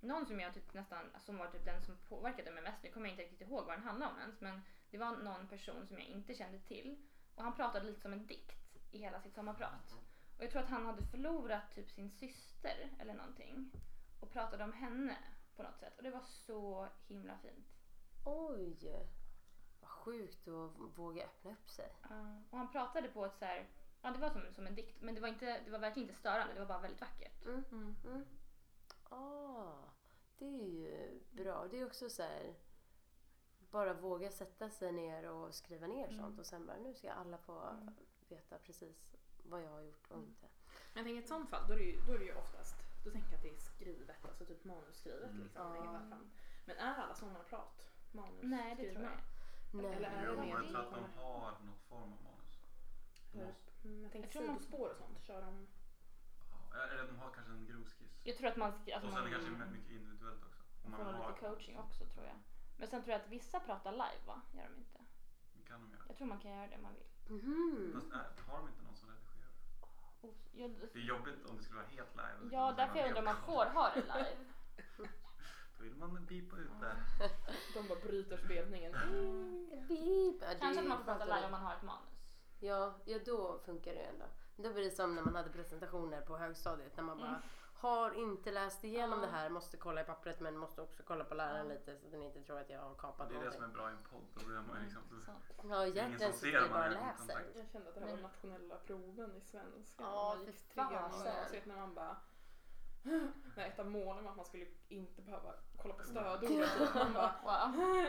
Någon 0.00 0.26
som 0.26 0.40
jag 0.40 0.54
typ 0.54 0.74
nästan, 0.74 1.04
som 1.18 1.36
var 1.36 1.46
typ 1.50 1.64
den 1.64 1.82
som 1.82 1.96
påverkade 2.08 2.50
mig 2.50 2.62
mest, 2.62 2.82
nu 2.82 2.90
kommer 2.90 3.06
jag 3.06 3.12
inte 3.12 3.22
riktigt 3.22 3.48
ihåg 3.48 3.66
vad 3.66 3.74
den 3.76 3.84
handlade 3.84 4.12
om 4.12 4.18
ens, 4.20 4.40
men 4.40 4.60
det 4.90 4.98
var 4.98 5.16
någon 5.16 5.48
person 5.48 5.86
som 5.86 5.98
jag 5.98 6.06
inte 6.06 6.34
kände 6.34 6.58
till 6.58 7.08
och 7.34 7.42
han 7.42 7.54
pratade 7.54 7.86
lite 7.86 8.00
som 8.00 8.12
en 8.12 8.26
dikt 8.26 8.78
i 8.90 8.98
hela 8.98 9.20
sitt 9.20 9.34
sommarprat. 9.34 9.92
Och 10.36 10.44
jag 10.44 10.50
tror 10.50 10.62
att 10.62 10.68
han 10.68 10.86
hade 10.86 11.02
förlorat 11.06 11.74
typ 11.74 11.90
sin 11.90 12.10
syster 12.10 12.90
eller 12.98 13.14
någonting 13.14 13.70
och 14.20 14.30
pratade 14.32 14.64
om 14.64 14.72
henne 14.72 15.16
på 15.56 15.62
något 15.62 15.78
sätt 15.78 15.96
och 15.96 16.02
det 16.02 16.10
var 16.10 16.20
så 16.22 16.88
himla 17.06 17.38
fint. 17.38 17.69
Oj! 18.30 19.06
Vad 19.80 19.90
sjukt 19.90 20.48
att 20.48 20.98
våga 20.98 21.24
öppna 21.24 21.50
upp 21.52 21.70
sig. 21.70 21.92
Ja, 22.08 22.42
och 22.50 22.58
han 22.58 22.72
pratade 22.72 23.08
på 23.08 23.24
ett 23.24 23.38
så 23.38 23.44
här, 23.44 23.68
ja 24.02 24.10
det 24.10 24.18
var 24.18 24.30
som, 24.30 24.42
som 24.52 24.66
en 24.66 24.74
dikt 24.74 25.00
men 25.02 25.14
det 25.14 25.20
var, 25.20 25.28
inte, 25.28 25.60
det 25.64 25.70
var 25.70 25.78
verkligen 25.78 26.08
inte 26.08 26.20
störande, 26.20 26.54
det 26.54 26.60
var 26.60 26.66
bara 26.66 26.80
väldigt 26.80 27.00
vackert. 27.00 27.44
Mm. 27.44 27.64
Mm. 27.72 27.96
Mm. 28.04 28.24
Ah, 29.08 29.72
det 30.38 30.44
är 30.46 30.66
ju 30.66 31.20
bra. 31.30 31.66
Det 31.70 31.80
är 31.80 31.86
också 31.86 32.10
så 32.10 32.22
här, 32.22 32.54
bara 33.70 33.94
våga 33.94 34.30
sätta 34.30 34.70
sig 34.70 34.92
ner 34.92 35.30
och 35.30 35.54
skriva 35.54 35.86
ner 35.86 36.08
Mm. 36.08 36.18
sånt 36.20 36.38
och 36.38 36.46
sen 36.46 36.66
bara 36.66 36.76
nu 36.76 36.94
ska 36.94 37.12
alla 37.12 37.38
få 37.38 37.60
Mm. 37.60 37.94
veta 38.28 38.58
precis 38.58 39.16
vad 39.44 39.62
jag 39.62 39.70
har 39.70 39.80
gjort 39.80 40.10
och 40.10 40.16
Mm. 40.16 40.28
inte. 40.28 40.46
Men 40.94 41.06
i 41.06 41.16
ett 41.18 41.28
sånt 41.28 41.50
fall, 41.50 41.66
då 41.68 41.72
är 41.74 41.78
det 41.78 41.84
ju, 41.84 42.00
då 42.06 42.12
är 42.12 42.18
det 42.18 42.24
ju 42.24 42.34
oftast, 42.34 42.74
då 43.04 43.10
tänker 43.10 43.28
jag 43.28 43.36
att 43.36 43.42
det 43.42 43.50
är 43.50 43.56
skrivet, 43.58 44.24
alltså 44.24 44.44
typ 44.44 44.64
manusskrivet 44.64 45.30
Mm. 45.30 45.42
liksom. 45.42 45.62
Ja. 45.66 45.72
längre 45.74 46.08
fram. 46.08 46.30
Men 46.66 46.76
är 46.76 46.94
alla 46.94 47.14
sommarprat 47.14 47.89
manus 48.12 48.40
Nej 48.42 48.74
det 48.76 48.92
tror 48.92 49.04
jag 49.04 49.12
Nej. 49.72 49.94
Eller 49.96 50.10
är 50.10 50.26
det 50.30 50.36
mer 50.36 50.48
jag 50.48 50.68
tror 50.68 50.80
att 50.80 50.90
de 50.94 51.04
har 51.18 51.50
något 51.50 51.82
form 51.88 52.02
av 52.02 52.22
manus. 52.22 52.60
De 53.32 53.38
Mm, 53.84 54.02
jag 54.02 54.24
Jag 54.24 54.30
tror 54.32 54.46
man- 54.46 54.58
sidospår 54.58 54.90
och 54.90 54.96
sånt, 54.96 55.22
kör 55.22 55.40
de... 55.42 55.68
ja, 56.72 56.84
eller 56.84 57.06
de 57.06 57.18
har 57.18 57.30
kanske 57.30 57.52
en 57.52 57.66
grov 57.66 57.84
skiss. 57.84 58.20
Jag 58.24 58.36
tror 58.36 58.48
att 58.48 58.56
man 58.56 58.72
ska, 58.72 58.94
alltså 58.94 59.08
och 59.08 59.14
sen 59.14 59.22
är 59.26 59.30
det 59.30 59.36
man, 59.38 59.46
kanske 59.58 59.72
mycket 59.78 59.90
individuellt 59.90 60.42
också. 60.44 60.62
Om 60.84 60.90
får 60.92 60.98
man 61.04 61.14
ha 61.14 61.22
har, 61.22 61.28
lite 61.28 61.40
coaching 61.40 61.78
också 61.78 62.04
tror 62.06 62.26
jag. 62.26 62.36
Men 62.76 62.88
sen 62.88 63.02
tror 63.02 63.12
jag 63.12 63.20
att 63.20 63.28
vissa 63.28 63.60
pratar 63.60 63.92
live 63.92 64.22
va? 64.26 64.40
Gör 64.52 64.68
de 64.68 64.76
inte? 64.76 65.00
Det 65.52 65.62
kan 65.62 65.80
de 65.80 65.90
göra. 65.92 66.02
Jag 66.08 66.16
tror 66.16 66.26
man 66.26 66.38
kan 66.38 66.50
göra 66.50 66.66
det 66.66 66.76
om 66.76 66.82
man 66.82 66.94
vill. 66.94 67.38
Mhm. 67.38 67.92
Fast 67.94 68.12
äh, 68.12 68.44
har 68.46 68.58
de 68.58 68.68
inte 68.68 68.82
någon 68.82 68.96
som 68.96 69.08
redigerar? 69.08 69.50
Oh, 70.20 70.34
jag, 70.52 70.70
Det 70.92 70.98
är 70.98 71.02
jobbigt 71.02 71.46
om 71.50 71.56
det 71.56 71.62
skulle 71.62 71.80
vara 71.80 71.88
helt 71.88 72.14
live. 72.16 72.54
ja 72.56 72.72
därför 72.72 72.96
jag 72.98 73.06
undrar 73.08 73.18
om 73.18 73.24
man 73.24 73.42
får 73.42 73.66
ha 73.66 73.94
det 73.94 74.00
live. 74.00 74.36
Vill 75.80 75.94
man 75.96 76.26
pipa 76.26 76.56
ut 76.56 76.70
det. 76.80 76.96
De 77.74 77.88
bara 77.88 77.98
bryter 78.00 78.36
spelningen. 78.36 78.92
Beep. 79.88 80.36
Ja, 80.42 80.48
det 80.48 80.54
Kanske 80.60 80.80
att 80.82 80.86
man 80.88 80.98
får 80.98 81.04
prata 81.04 81.18
fattar 81.18 81.34
live 81.36 81.44
om 81.46 81.50
man 81.52 81.62
har 81.62 81.74
ett 81.76 81.82
manus. 81.82 82.10
Ja, 82.60 82.94
ja, 83.04 83.18
då 83.26 83.58
funkar 83.64 83.92
det 83.94 83.98
ju 84.00 84.06
ändå. 84.06 84.24
Då 84.56 84.72
blir 84.72 84.84
det 84.84 84.90
som 84.90 85.14
när 85.14 85.22
man 85.22 85.34
hade 85.36 85.50
presentationer 85.50 86.20
på 86.20 86.36
högstadiet 86.36 86.96
när 86.96 87.04
man 87.04 87.18
bara 87.18 87.28
Mm. 87.28 87.40
har 87.74 88.12
inte 88.12 88.50
läst 88.52 88.84
igenom 88.84 89.20
Ja. 89.20 89.26
det 89.26 89.32
här, 89.32 89.48
måste 89.50 89.76
kolla 89.76 90.00
i 90.00 90.04
pappret 90.04 90.40
men 90.40 90.56
måste 90.58 90.82
också 90.82 91.02
kolla 91.06 91.24
på 91.24 91.34
läraren 91.34 91.66
Ja. 91.68 91.72
lite 91.72 91.96
så 91.96 92.06
att 92.06 92.12
den 92.12 92.22
inte 92.22 92.40
tror 92.42 92.58
att 92.58 92.70
jag 92.70 92.80
har 92.80 92.94
kapat 92.94 93.28
Det 93.28 93.36
är 93.36 93.44
det 93.44 93.52
som 93.52 93.64
är 93.64 93.68
bra 93.68 93.90
i 93.90 93.92
en 93.92 94.02
podd. 94.10 94.24
Då 94.34 94.46
blir 94.46 94.56
man 94.56 94.76
ju 94.78 94.82
liksom, 94.84 95.02
Mm, 95.10 95.22
sant. 95.26 95.44
Ja, 95.70 95.86
egentligen 95.86 96.32
så 96.32 96.38
ser 96.38 96.52
jag 96.52 96.62
man 96.62 96.70
bara 96.70 96.82
har. 96.82 97.42
Jag 97.54 97.68
kände 97.72 97.88
att 97.88 97.94
det 97.94 98.00
här 98.00 98.06
var 98.06 98.14
Men- 98.14 98.22
nationella 98.22 98.76
proven 98.76 99.36
i 99.36 99.40
svenska. 99.40 100.02
Ja, 100.04 100.36
fy 100.46 100.52
trean 100.52 100.92
i 100.92 100.96
fasen. 100.96 101.26
gymnasiet 101.26 101.66
när 101.66 101.76
man 101.76 101.94
bara 101.94 102.16
när 103.02 103.66
ett 103.66 103.78
av 103.78 103.86
målen 103.90 104.24
var 104.24 104.30
att 104.30 104.36
man 104.36 104.44
skulle 104.46 104.66
inte 104.88 105.22
behöva 105.22 105.54
kolla 105.82 105.94
på 105.94 106.02
stödordet. 106.04 106.48
typ. 106.48 107.14
Bara, 107.14 107.32
Wow. 107.72 108.06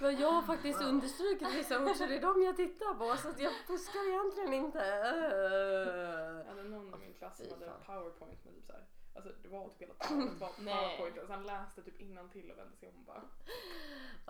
Men 0.00 0.20
jag 0.20 0.30
har 0.32 0.42
faktiskt 0.42 0.82
understrukit 0.82 1.54
vissa 1.54 1.82
ord 1.84 1.96
så 1.96 2.06
det 2.06 2.16
är 2.16 2.20
de 2.20 2.42
jag 2.42 2.56
tittar 2.56 2.94
på 2.94 3.16
så 3.16 3.28
att 3.28 3.40
jag 3.40 3.52
fuskar 3.66 4.08
egentligen 4.08 4.52
inte. 4.52 4.78
jag 4.78 6.44
hade 6.44 6.62
någon 6.68 6.94
i 6.94 6.98
min 6.98 7.14
klass 7.14 7.36
som 7.36 7.46
hade 7.60 7.72
powerpoint 7.86 8.44
med 8.44 8.54
typ 8.54 8.64
så 8.66 8.72
här. 8.72 8.84
Alltså 9.14 9.32
det 9.42 9.48
var 9.48 9.68
typ 9.68 9.80
hela 9.80 9.94
powerpoint 9.94 11.18
och 11.22 11.26
sen 11.26 11.42
läste 11.42 11.82
typ 11.82 12.00
innantill 12.00 12.50
och 12.50 12.58
vände 12.58 12.76
sig 12.76 12.88
om 12.88 12.94
och 12.98 13.04
bara 13.04 13.22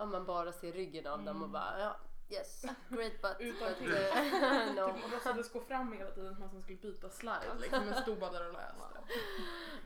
Om 0.03 0.11
man 0.11 0.25
bara 0.25 0.51
ser 0.51 0.71
ryggen 0.71 1.07
av 1.07 1.17
dem 1.23 1.27
och 1.37 1.47
Mm. 1.47 1.51
bara 1.51 1.79
ja, 1.79 1.95
yes, 2.29 2.61
great 2.89 3.21
butt. 3.21 3.35
Utan 3.39 3.67
but, 3.79 3.93
eh, 3.93 4.73
no. 4.75 4.93
typ 4.93 5.11
låtsades 5.11 5.51
gå 5.53 5.59
fram 5.59 5.93
hela 5.93 6.11
tiden 6.11 6.35
som 6.35 6.43
att 6.43 6.53
man 6.53 6.61
skulle 6.61 6.77
byta 6.77 7.09
slide 7.09 7.53
liksom 7.59 7.85
men 7.85 8.01
stod 8.01 8.19
bara 8.19 8.31
där 8.31 8.47
och 8.47 8.53
läste. 8.53 8.75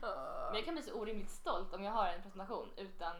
Men 0.00 0.54
jag 0.54 0.64
kan 0.64 0.74
bli 0.74 0.82
så 0.82 0.94
orimligt 0.94 1.30
stolt 1.30 1.74
om 1.74 1.82
jag 1.84 1.92
har 1.92 2.08
en 2.08 2.22
presentation 2.22 2.68
utan 2.76 3.16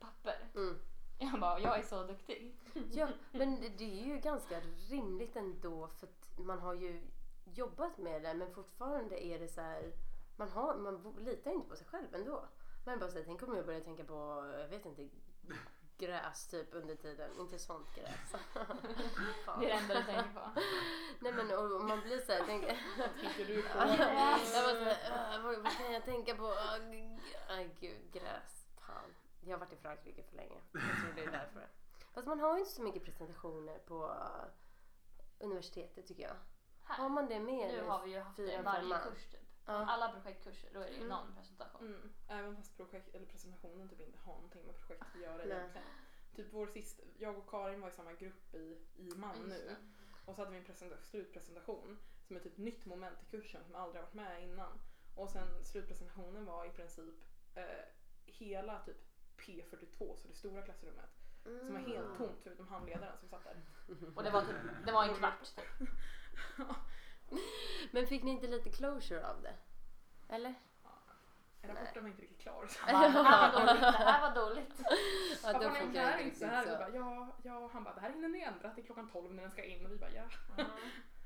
papper. 0.00 0.48
Mm. 0.54 0.78
Jag 1.18 1.40
bara, 1.40 1.60
jag 1.60 1.78
är 1.78 1.82
så 1.82 2.02
duktig. 2.02 2.56
Ja, 2.92 3.08
men 3.32 3.60
det- 3.60 3.68
det 3.68 4.00
är 4.00 4.04
ju 4.06 4.18
ganska 4.18 4.60
rimligt 4.90 5.36
ändå 5.36 5.88
för 5.88 6.06
att 6.06 6.38
man 6.38 6.58
har 6.58 6.74
ju 6.74 7.02
jobbat 7.44 7.98
med 7.98 8.22
det 8.22 8.34
men 8.34 8.54
fortfarande 8.54 9.24
är 9.26 9.38
det 9.38 9.48
så 9.48 9.60
här, 9.60 9.92
man, 10.36 10.48
har, 10.48 10.74
man 10.76 11.16
litar 11.18 11.50
inte 11.50 11.68
på 11.68 11.76
sig 11.76 11.86
själv 11.86 12.14
ändå. 12.14 12.48
Man 12.86 12.98
bara 12.98 13.10
säger, 13.10 13.26
tänk 13.26 13.42
om 13.42 13.56
jag 13.56 13.66
börjar 13.66 13.80
tänka 13.80 14.04
på, 14.04 14.14
jag 14.60 14.68
vet 14.68 14.86
inte, 14.86 15.08
gräs 15.98 16.46
typ 16.48 16.68
under 16.74 16.94
tiden. 16.94 17.30
Inte 17.40 17.58
sånt 17.58 17.94
gräs. 17.94 18.32
Det 19.60 19.66
är 19.66 19.68
det 19.68 19.70
enda 19.70 19.94
du 19.94 20.02
tänker 20.02 20.32
på. 20.34 20.50
Nej 21.20 21.32
men 21.32 21.50
och, 21.58 21.80
man 21.84 22.00
blir 22.00 22.20
så 22.20 22.32
här, 22.32 22.42
tänk, 22.46 22.64
Tänker 23.20 23.44
du 23.46 23.62
på? 23.62 23.78
jag 23.78 23.88
"Äh, 25.34 25.42
vad, 25.42 25.62
vad 25.62 25.72
kan 25.72 25.92
jag 25.92 26.04
tänka 26.04 26.34
på? 26.36 26.54
Aj 27.48 27.70
gud, 27.80 28.12
gräs. 28.12 28.66
Fan. 28.80 29.14
Jag 29.44 29.52
har 29.52 29.58
varit 29.58 29.72
i 29.72 29.76
Frankrike 29.76 30.22
för 30.22 30.36
länge. 30.36 30.60
Jag 30.72 30.82
tror 30.82 31.12
det 31.16 31.22
är 31.24 31.30
därför. 31.40 31.68
Fast 32.14 32.26
man 32.26 32.40
har 32.40 32.52
ju 32.54 32.60
inte 32.60 32.72
så 32.72 32.82
mycket 32.82 33.04
presentationer 33.04 33.78
på 33.78 34.16
universitetet 35.38 36.06
tycker 36.06 36.22
jag. 36.22 36.36
Har 36.82 36.94
Här. 36.94 37.08
man 37.08 37.26
det 37.26 37.40
med? 37.40 37.74
Nu 37.74 37.82
har 37.86 38.02
vi 38.04 38.10
ju 38.10 38.20
haft 38.20 38.36
fyra, 38.36 38.52
fem 38.56 38.64
varje 38.64 38.98
kurs 38.98 39.26
typ. 39.32 39.40
Ja. 39.66 39.72
Alla 39.74 40.12
projektkurser, 40.12 40.70
då 40.74 40.80
är 40.80 40.84
det 40.84 40.90
ju 40.90 40.96
Mm. 40.96 41.08
någon 41.08 41.34
presentation. 41.36 41.86
Mm. 41.86 42.12
Även 42.28 42.56
fast 42.56 42.76
projekt, 42.76 43.14
eller 43.14 43.26
presentationen 43.26 43.88
typ 43.88 44.00
inte 44.00 44.18
har 44.18 44.34
någonting 44.34 44.66
med 44.66 44.76
projektet 44.78 45.08
att 45.14 45.20
göra 45.20 45.36
Nej. 45.36 45.46
egentligen. 45.56 45.86
Typ 46.36 46.46
vår 46.52 46.66
sista, 46.66 47.02
jag 47.18 47.38
och 47.38 47.50
Karin 47.50 47.80
var 47.80 47.88
i 47.88 47.92
samma 47.92 48.12
grupp 48.12 48.54
i, 48.54 48.78
i 48.96 49.10
MAN 49.16 49.36
Just 49.36 49.48
nu. 49.48 49.64
det. 49.66 49.76
Och 50.24 50.34
så 50.34 50.40
hade 50.40 50.50
vi 50.50 50.56
en 50.58 50.64
presenta- 50.64 51.02
slutpresentation 51.02 51.98
som 52.26 52.36
är 52.36 52.40
typ 52.40 52.56
nytt 52.56 52.86
moment 52.86 53.22
i 53.22 53.30
kursen 53.30 53.64
som 53.64 53.74
aldrig 53.74 53.96
har 54.02 54.06
varit 54.06 54.14
med 54.14 54.42
innan. 54.42 54.72
Och 55.14 55.30
sen 55.30 55.64
slutpresentationen 55.64 56.44
var 56.44 56.64
i 56.66 56.70
princip 56.70 57.14
eh, 57.54 57.64
hela 58.24 58.78
typ 58.84 58.96
P42, 59.38 60.16
så 60.16 60.28
det 60.28 60.34
stora 60.34 60.62
klassrummet. 60.62 61.10
Som 61.42 61.72
var 61.72 61.80
helt 61.80 62.06
Mm. 62.06 62.16
tomt 62.16 62.38
förutom 62.42 62.68
handledaren 62.68 63.18
som 63.18 63.28
satt 63.28 63.44
där. 63.44 63.56
Och 64.16 64.22
det 64.24 64.30
var, 64.30 64.40
typ, 64.42 64.56
det 64.86 64.92
var 64.92 65.04
en 65.04 65.14
kvart 65.14 65.44
typ. 65.56 65.88
Men 67.90 68.06
fick 68.06 68.22
ni 68.22 68.30
inte 68.30 68.46
lite 68.46 68.70
closure 68.70 69.26
av 69.28 69.42
det? 69.42 69.54
Eller? 70.34 70.54
Rapporten 71.62 72.02
var 72.02 72.10
inte 72.10 72.22
riktigt 72.22 72.40
klar. 72.40 72.66
Så. 72.66 72.86
Bara, 72.92 73.08
Det 73.08 73.18
här 73.18 73.50
var 73.52 73.60
dåligt, 73.66 73.80
det 73.80 74.04
här 74.04 74.20
var 74.20 74.34
dåligt. 74.34 74.74
Ja, 75.42 75.52
Ja, 75.52 75.58
då 75.58 75.70
men 75.70 75.92
det 75.92 76.00
här 76.00 76.18
inte 76.18 76.38
så 76.38 76.46
här. 76.46 76.64
så. 76.64 76.70
Vi 76.70 76.76
bara, 76.76 76.90
ja, 76.90 77.36
ja, 77.42 77.70
han 77.72 77.84
bara, 77.84 77.94
det 77.94 78.00
här 78.00 78.10
hinner 78.10 78.28
ni 78.28 78.40
ändra 78.40 78.70
till 78.70 78.84
klockan 78.84 79.10
12 79.10 79.34
när 79.34 79.42
den 79.42 79.50
ska 79.50 79.64
in. 79.64 79.86
Och 79.86 79.92
vi 79.92 79.96
bara, 79.96 80.10
ja. 80.10 80.22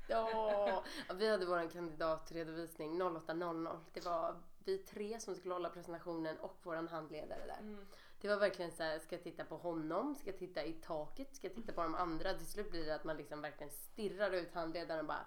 Ja, 0.07 0.83
ja, 1.07 1.13
vi 1.13 1.29
hade 1.31 1.45
vår 1.45 1.69
kandidatredovisning 1.69 3.01
08.00. 3.01 3.79
Det 3.93 4.05
var 4.05 4.35
vi 4.65 4.77
tre 4.77 5.19
som 5.19 5.35
skulle 5.35 5.53
hålla 5.53 5.69
presentationen 5.69 6.37
och 6.39 6.57
våran 6.63 6.87
handledare 6.87 7.45
där. 7.47 7.59
Mm. 7.59 7.85
Det 8.21 8.27
var 8.27 8.37
verkligen 8.37 8.71
så 8.71 8.83
här, 8.83 8.99
ska 8.99 9.15
jag 9.15 9.23
titta 9.23 9.45
på 9.45 9.57
honom, 9.57 10.15
ska 10.15 10.29
jag 10.29 10.39
titta 10.39 10.63
i 10.63 10.73
taket, 10.73 11.35
ska 11.35 11.47
jag 11.47 11.55
titta 11.55 11.73
på 11.73 11.83
de 11.83 11.95
andra? 11.95 12.33
Till 12.33 12.45
slut 12.47 12.71
blir 12.71 12.85
det 12.85 12.95
att 12.95 13.03
man 13.03 13.17
liksom 13.17 13.41
verkligen 13.41 13.71
stirrar 13.71 14.31
ut 14.31 14.53
handledaren 14.53 14.99
och 14.99 15.05
bara 15.05 15.25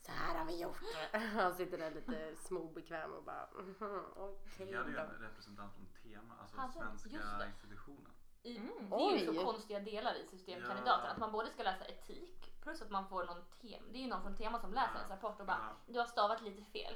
så 0.00 0.12
här 0.12 0.38
har 0.38 0.44
vi 0.44 0.60
gjort. 0.62 0.76
Han 1.12 1.54
sitter 1.54 1.78
där 1.78 1.90
lite 1.90 2.36
småbekväm 2.36 3.12
och 3.12 3.22
bara 3.24 3.48
mhm, 3.54 4.04
okej 4.16 4.66
Vi 4.66 4.76
hade 4.76 4.90
ju 4.90 4.96
en 4.96 5.06
representant 5.10 5.74
från 5.74 5.86
Tema, 6.12 6.34
alltså 6.40 6.56
Hade- 6.56 6.90
just 6.90 7.02
svenska 7.04 7.38
det. 7.38 7.46
institutionen. 7.46 8.10
I, 8.42 8.56
Mm. 8.56 8.90
Det 8.90 8.96
är 8.96 9.18
ju 9.18 9.34
så 9.34 9.44
konstiga 9.44 9.80
delar 9.80 10.14
i 10.14 10.26
systemkandidaten. 10.26 11.04
Ja. 11.06 11.10
Att 11.12 11.18
man 11.18 11.32
både 11.32 11.50
ska 11.50 11.62
läsa 11.62 11.84
etik 11.84 12.52
plus 12.62 12.82
att 12.82 12.90
man 12.90 13.08
får 13.08 13.24
någon 13.24 13.44
tem. 13.60 13.82
Det 13.92 13.98
är 13.98 14.02
ju 14.02 14.08
någon 14.08 14.22
från 14.22 14.36
tema 14.36 14.60
som 14.60 14.74
läser 14.74 14.90
Ja. 14.94 14.98
ens 14.98 15.10
rapport 15.10 15.40
och 15.40 15.46
bara 15.46 15.58
Ja. 15.86 15.92
du 15.92 15.98
har 15.98 16.06
stavat 16.06 16.42
lite 16.42 16.62
fel. 16.64 16.94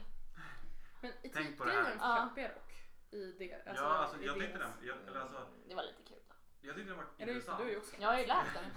Men 1.01 1.13
Tänk 1.35 1.59
på 1.59 1.65
det 1.65 1.71
här. 1.71 1.81
etikgrejen 1.81 1.99
Ja. 2.01 2.29
köper 2.29 2.43
jag 2.43 2.51
dock. 2.51 2.84
I 3.15 3.33
det. 3.39 3.63
ja, 3.67 3.83
alltså 3.83 4.21
i 4.21 4.27
jag 4.27 4.35
tyckte 4.39 4.59
deras- 4.59 4.79
den, 4.79 4.87
jag, 4.89 4.97
eller 5.09 5.21
alltså, 5.21 5.47
Det 5.69 5.75
var 5.75 5.83
lite 5.83 6.03
kul 6.03 6.19
då. 6.29 6.35
jag 6.61 6.75
tyckte 6.77 6.91
den 6.91 6.97
var 6.99 7.07
det, 7.17 7.23
intressant. 7.23 7.59
du 7.59 7.65
är 7.65 7.71
ju 7.71 7.79
också 7.79 7.97
Jag 8.01 8.09
har 8.09 8.19
ju 8.19 8.27
läst 8.27 8.51
den. 8.55 8.71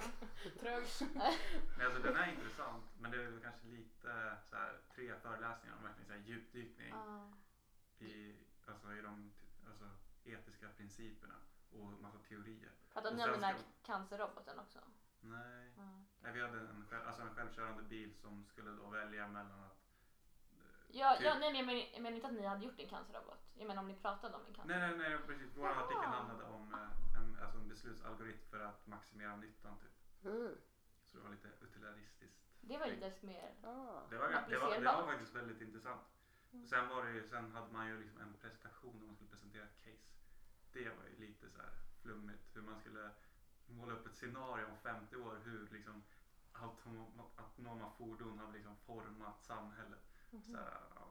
trög. 0.60 0.84
Alltså 1.86 2.00
den 2.04 2.16
är 2.16 2.32
intressant, 2.32 2.84
men 3.00 3.12
det 3.12 3.18
är 3.18 3.26
väl 3.32 3.42
kanske 3.42 3.68
lite 3.68 4.38
så 4.50 4.56
här, 4.56 4.78
tre 4.96 5.14
föreläsningar 5.20 5.76
om 5.78 5.84
verkligen 5.84 6.08
så 6.08 6.14
här, 6.14 6.20
djupdykning 6.20 6.94
i, 8.00 8.36
alltså, 8.68 8.94
i 8.94 9.02
de 9.02 9.34
alltså, 9.68 9.86
etiska 10.24 10.68
principerna 10.78 11.36
och 11.72 11.86
massa 12.02 12.18
teorier. 12.20 12.72
Pratade 12.94 13.16
ni 13.16 13.24
om 13.24 13.32
den 13.32 13.44
här 13.44 13.54
ska- 13.58 13.64
cancerroboten 13.94 14.60
också? 14.60 14.80
Nej, 15.20 15.74
Mm. 15.78 16.06
Nej 16.22 16.32
vi 16.34 16.42
hade 16.42 16.60
en, 16.60 16.86
själv, 16.90 17.08
alltså 17.08 17.22
en 17.22 17.36
självkörande 17.36 17.84
bil 17.84 18.14
som 18.22 18.46
skulle 18.46 18.72
då 18.72 18.88
välja 18.90 19.28
mellan 19.28 19.64
att 19.64 19.87
Ja, 21.02 21.16
Typ. 21.16 21.26
ja, 21.26 21.34
nej, 21.40 21.52
men 21.52 21.58
jag 21.60 21.66
menar, 21.66 21.84
jag 21.94 22.02
menar 22.02 22.16
inte 22.16 22.28
att 22.28 22.34
ni 22.34 22.46
hade 22.46 22.66
gjort 22.66 22.80
en 22.80 22.90
cancerrobot. 22.90 23.42
Jag 23.60 23.68
menar 23.68 23.82
om 23.82 23.88
ni 23.88 23.96
pratade 23.96 24.36
om 24.36 24.46
en 24.48 24.54
cancer. 24.54 24.80
Nej, 24.80 24.98
nej, 24.98 25.10
nej, 25.10 25.18
precis. 25.28 25.52
Vår 25.56 25.70
Jaha. 25.70 25.84
artikel 25.84 26.10
handlade 26.18 26.44
om 26.44 26.74
eh, 26.74 27.18
en, 27.18 27.40
alltså 27.44 27.58
en 27.58 27.68
beslutsalgoritm 27.68 28.44
för 28.50 28.60
att 28.60 28.88
maximera 28.88 29.36
nyttan 29.36 29.78
typ. 29.80 30.26
Mm. 30.26 30.56
Så 31.06 31.18
det 31.18 31.24
var 31.24 31.30
lite 31.30 31.48
utilitaristiskt. 31.62 32.38
Det 32.62 32.78
var 32.78 32.86
ju 32.88 32.96
lite 32.96 33.26
mer... 33.26 33.54
Ah. 33.64 34.02
Det 34.10 34.18
var, 34.18 34.28
det, 34.50 34.58
var, 34.60 34.80
det 34.80 34.86
var 34.86 35.06
faktiskt 35.06 35.36
väldigt 35.36 35.62
intressant. 35.62 36.02
Mm. 36.54 36.68
Sen, 36.68 36.88
var 36.88 37.06
det 37.06 37.12
ju, 37.12 37.24
sen 37.24 37.52
hade 37.52 37.74
man 37.74 37.88
ju 37.88 38.00
liksom 38.00 38.22
en 38.22 38.34
presentation 38.34 39.00
där 39.00 39.06
man 39.06 39.16
skulle 39.16 39.30
presentera 39.30 39.64
ett 39.64 39.78
case. 39.86 40.08
Det 40.74 40.90
var 40.90 41.04
ju 41.10 41.28
lite 41.28 41.50
så 41.50 41.58
här 41.62 41.72
flummigt. 42.02 42.56
Hur 42.56 42.62
man 42.62 42.80
skulle 42.80 43.10
måla 43.68 43.94
upp 43.94 44.08
ett 44.08 44.16
scenario 44.16 44.66
om 44.66 44.78
50 44.78 45.16
år 45.16 45.42
hur 45.44 45.70
liksom 45.72 46.04
autonoma 47.36 47.90
fordon 47.98 48.40
har 48.40 48.52
liksom 48.52 48.76
format 48.78 49.42
samhället. 49.42 50.07
Så 50.32 50.58
ja, 50.96 51.08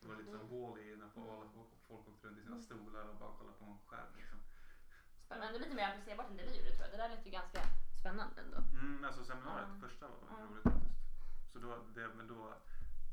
det 0.00 0.08
var 0.08 0.16
lite 0.16 0.30
som 0.30 0.48
Wall-E 0.48 0.96
när 0.96 1.08
folk, 1.08 1.50
folk 1.88 2.08
åkte 2.08 2.26
runt 2.28 2.38
i 2.38 2.42
sina 2.42 2.60
stolar 2.60 3.04
och 3.08 3.16
bara 3.16 3.32
kollade 3.38 3.58
på 3.58 3.64
en 3.64 3.78
skärm. 3.86 4.12
Liksom. 4.16 4.38
Men 5.28 5.40
det 5.40 5.46
är 5.46 5.52
lite 5.58 5.74
mer 5.74 5.88
applicerbart 5.90 6.30
än 6.30 6.36
det 6.36 6.42
vi 6.42 6.56
gjorde 6.58 6.70
tror 6.70 6.82
jag. 6.82 6.90
Det 6.90 6.96
där 6.96 7.08
lät 7.08 7.26
ju 7.26 7.30
ganska 7.30 7.60
spännande 8.00 8.40
ändå. 8.40 8.56
Mm, 8.72 9.04
alltså 9.04 9.24
seminariet, 9.24 9.68
Ja. 9.74 9.88
första 9.88 10.08
var 10.08 10.16
Ja. 10.30 10.44
roligt 10.44 10.62
faktiskt. 10.62 10.96
Så 11.52 11.58
då, 11.58 11.84
det, 11.94 12.08
men 12.08 12.26
då, 12.28 12.54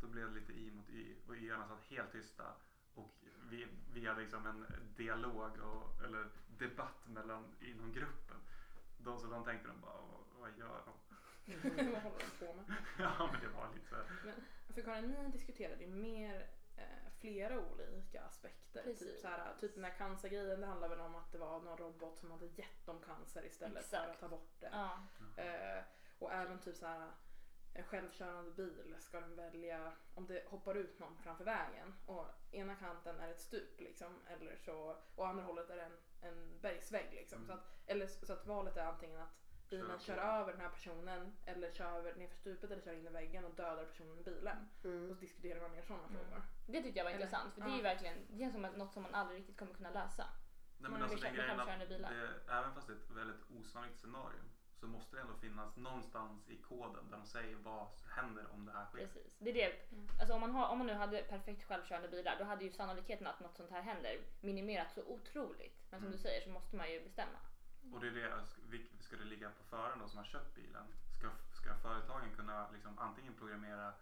då 0.02 0.08
blev 0.08 0.28
det 0.34 0.40
lite 0.40 0.54
i 0.54 0.72
mot 0.72 0.90
y 0.90 1.16
och 1.28 1.38
yarna 1.38 1.68
satt 1.68 1.84
helt 1.84 2.12
tysta. 2.12 2.54
Och 2.94 3.16
vi, 3.50 3.68
vi 3.94 4.08
hade 4.08 4.22
liksom 4.22 4.46
en 4.46 4.66
dialog 4.96 5.58
och, 5.60 6.04
eller 6.06 6.30
debatt 6.48 7.08
mellan, 7.08 7.56
inom 7.62 7.92
gruppen. 7.92 8.38
De, 8.98 9.20
så 9.20 9.28
de 9.28 9.44
tänkte 9.44 9.68
de 9.68 9.82
bara, 9.82 10.02
vad, 10.02 10.24
vad 10.40 10.58
gör 10.58 10.82
de? 10.86 10.94
Vad 11.94 12.02
håller 12.02 12.20
de 12.40 12.46
på 12.46 12.54
med? 12.54 12.66
ja 12.98 13.30
men 13.32 13.42
det 13.42 13.48
var 13.48 13.74
lite 13.74 13.90
så 13.90 13.96
här. 13.96 14.36
För 14.78 14.84
Karin, 14.84 15.12
ni 15.12 15.32
diskuterade 15.32 15.84
ju 15.84 15.90
mer 15.90 16.50
eh, 16.76 17.12
flera 17.20 17.60
olika 17.60 18.22
aspekter. 18.22 18.84
Typ, 18.84 19.20
så 19.20 19.28
här, 19.28 19.56
typ 19.60 19.76
den 19.76 19.84
här 19.84 19.98
cancergrejen, 19.98 20.62
det 20.62 20.68
handlar 20.68 20.90
väl 20.90 21.00
om 21.00 21.16
att 21.16 21.32
det 21.32 21.38
var 21.38 21.60
någon 21.60 21.78
robot 21.78 22.20
som 22.20 22.32
hade 22.32 22.46
gett 22.46 22.86
dem 22.86 23.02
cancer 23.02 23.46
istället 23.46 23.74
för 23.74 23.98
Exakt. 23.98 24.10
att 24.10 24.20
ta 24.20 24.28
bort 24.28 24.56
det. 24.60 24.70
Ja. 24.72 25.00
Eh, 25.44 25.84
och 26.20 26.34
även 26.34 26.60
typ 26.60 26.76
så 26.76 26.86
här 26.86 27.12
en 27.74 27.84
självkörande 27.84 28.52
bil 28.52 28.96
ska 29.00 29.20
den 29.20 29.36
välja 29.36 29.92
om 30.16 30.28
det 30.28 30.44
hoppar 30.48 30.76
ut 30.76 31.00
någon 31.00 31.18
framför 31.18 31.46
vägen 31.46 31.94
och 32.06 32.26
ena 32.52 32.76
kanten 32.76 33.20
är 33.20 33.32
ett 33.32 33.42
stup 33.42 33.80
liksom 33.80 34.22
eller 34.28 34.56
så 34.56 34.98
och 35.16 35.28
andra 35.28 35.44
hållet 35.44 35.70
är 35.70 35.78
en, 35.78 35.98
en 36.22 36.60
bergsvägg 36.62 37.14
liksom. 37.14 37.38
Mm. 37.38 37.48
Så, 37.48 37.54
att, 37.54 37.66
eller, 37.86 38.08
så 38.08 38.34
att 38.34 38.46
valet 38.46 38.78
är 38.78 38.86
antingen 38.86 39.22
att 39.22 39.47
bilen 39.70 40.00
Kör 40.00 40.16
kör 40.16 40.16
på. 40.16 40.22
över 40.22 40.52
den 40.52 40.62
här 40.62 40.70
personen 40.70 41.34
eller 41.46 41.72
kör 41.72 41.98
över 41.98 42.16
nerför 42.16 42.36
stupet 42.36 42.72
eller 42.72 42.82
kör 42.82 42.94
in 42.94 43.08
i 43.08 43.10
väggen 43.10 43.46
och 43.46 43.56
dödar 43.56 43.86
personen 43.86 44.20
i 44.20 44.24
bilen. 44.24 44.58
Och 44.80 44.86
Mm. 44.86 45.08
så 45.08 45.14
diskuterar 45.14 45.62
man 45.62 45.72
mer 45.72 45.82
sådana 45.82 46.04
Mm. 46.08 46.18
frågor. 46.18 46.42
Det 46.68 46.82
tyckte 46.84 47.00
jag 47.00 47.04
var 47.04 47.12
Eller- 47.12 47.22
intressant 47.26 47.54
för 47.54 47.62
det 47.62 47.68
är 47.68 47.72
ju 47.72 47.78
ja. 47.78 47.84
verkligen 47.84 48.18
det 48.30 48.38
känns 48.40 48.54
som 48.54 48.66
att 48.66 48.78
något 48.78 48.94
som 48.94 49.04
man 49.04 49.16
aldrig 49.16 49.40
riktigt 49.40 49.58
kommer 49.58 49.74
kunna 49.74 49.90
lösa. 49.92 50.26
Nej, 50.80 50.92
Man 50.92 50.92
men 50.92 51.02
alltså 51.04 51.18
köpa 51.18 51.34
grejen 51.36 51.52
att 51.52 51.58
självkörande 51.58 51.88
bilar. 51.88 52.12
det, 52.14 52.54
även 52.54 52.74
fast 52.74 52.88
det 52.88 52.94
är 52.94 52.98
ett 52.98 53.10
väldigt 53.12 53.42
osannolikt 53.60 54.00
scenario 54.00 54.40
så 54.80 54.88
måste 54.88 55.16
det 55.16 55.22
ändå 55.22 55.34
finnas 55.34 55.78
någonstans 55.78 56.50
i 56.50 56.58
koden 56.58 57.10
där 57.10 57.18
de 57.18 57.26
säger 57.26 57.56
vad 57.56 57.88
händer 58.16 58.46
om 58.54 58.66
det 58.66 58.72
här 58.72 58.86
sker. 58.86 58.98
Precis. 59.08 59.38
Det 59.40 59.50
är 59.50 59.54
det. 59.54 59.92
Mm. 59.92 60.08
Alltså 60.20 60.34
om 60.34 60.42
man, 60.42 60.52
har, 60.52 60.68
om 60.70 60.78
man 60.78 60.88
nu 60.88 60.94
hade 60.94 61.24
perfekt 61.24 61.64
självkörande 61.64 62.08
bilar 62.10 62.36
då 62.40 62.44
hade 62.44 62.64
ju 62.66 62.72
sannolikheten 62.72 63.28
att 63.28 63.40
något 63.40 63.58
sånt 63.58 63.72
här 63.72 63.82
händer 63.82 64.20
minimerats 64.42 64.94
så 64.94 65.04
otroligt. 65.04 65.78
Men 65.90 66.00
som 66.00 66.08
Mm. 66.08 66.12
du 66.12 66.18
säger 66.18 66.42
så 66.42 66.50
måste 66.50 66.76
man 66.76 66.92
ju 66.92 67.04
bestämma. 67.04 67.40
Och 67.94 68.00
det 68.00 68.08
är 68.08 68.12
det, 68.12 68.34
alltså, 68.36 68.62
ska 69.08 69.16
det 69.18 69.26
ligga 69.26 69.50
på 69.50 69.64
föraren 69.64 70.00
då 70.00 70.08
som 70.08 70.18
har 70.18 70.26
köpt 70.26 70.56
bilen? 70.56 70.86
Ska, 71.18 71.28
ska 71.62 71.76
företagen 71.76 72.36
kunna 72.36 72.72
liksom 72.72 73.00
antingen 73.00 73.34
programmera 73.34 73.94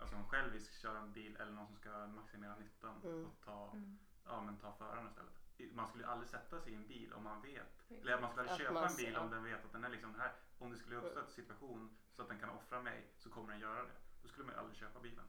alltså 0.00 0.16
en 0.16 0.24
självisk 0.28 0.72
körande 0.82 1.10
bil 1.12 1.36
eller 1.36 1.52
någon 1.52 1.66
som 1.66 1.76
ska 1.76 2.06
maximera 2.06 2.56
nyttan 2.56 3.00
Mm. 3.04 3.26
och 3.26 3.40
ta, 3.44 3.70
Mm. 3.72 3.98
ja, 4.24 4.40
men 4.40 4.56
ta 4.58 4.72
föraren 4.72 5.06
istället? 5.08 5.32
Man 5.74 5.88
skulle 5.88 6.06
aldrig 6.06 6.28
sätta 6.30 6.60
sig 6.60 6.72
i 6.72 6.76
en 6.76 6.86
bil 6.86 7.12
om 7.12 7.24
man 7.24 7.42
vet, 7.42 7.90
eller 7.90 8.20
man 8.20 8.30
skulle 8.30 8.50
aldrig 8.50 8.66
Att 8.66 8.72
köpa 8.72 8.80
man 8.80 8.90
en 8.90 8.96
bil 8.96 9.16
om 9.16 9.30
den 9.30 9.44
vet 9.44 9.64
att 9.64 9.72
den 9.72 9.84
är 9.84 9.88
liksom 9.88 10.14
här, 10.20 10.32
om 10.58 10.70
det 10.70 10.76
skulle 10.76 10.96
uppstå 10.96 11.20
en 11.20 11.26
situation 11.26 11.96
så 12.12 12.22
att 12.22 12.28
den 12.28 12.38
kan 12.38 12.50
offra 12.50 12.82
mig 12.82 13.06
så 13.16 13.30
kommer 13.30 13.50
den 13.52 13.60
göra 13.60 13.82
det. 13.82 13.92
Då 14.22 14.28
skulle 14.28 14.46
man 14.46 14.54
ju 14.54 14.60
aldrig 14.60 14.76
köpa 14.78 15.00
bilen. 15.00 15.24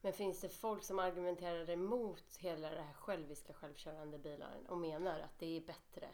Men 0.00 0.12
finns 0.12 0.40
det 0.40 0.48
folk 0.48 0.84
som 0.84 0.98
argumenterar 0.98 1.70
emot 1.70 2.36
hela 2.38 2.70
det 2.70 2.82
här 2.82 2.92
själviska 2.94 3.52
självkörande 3.52 4.18
bilar 4.18 4.62
och 4.68 4.78
menar 4.78 5.20
att 5.20 5.38
det 5.38 5.56
är 5.56 5.60
bättre 5.60 6.08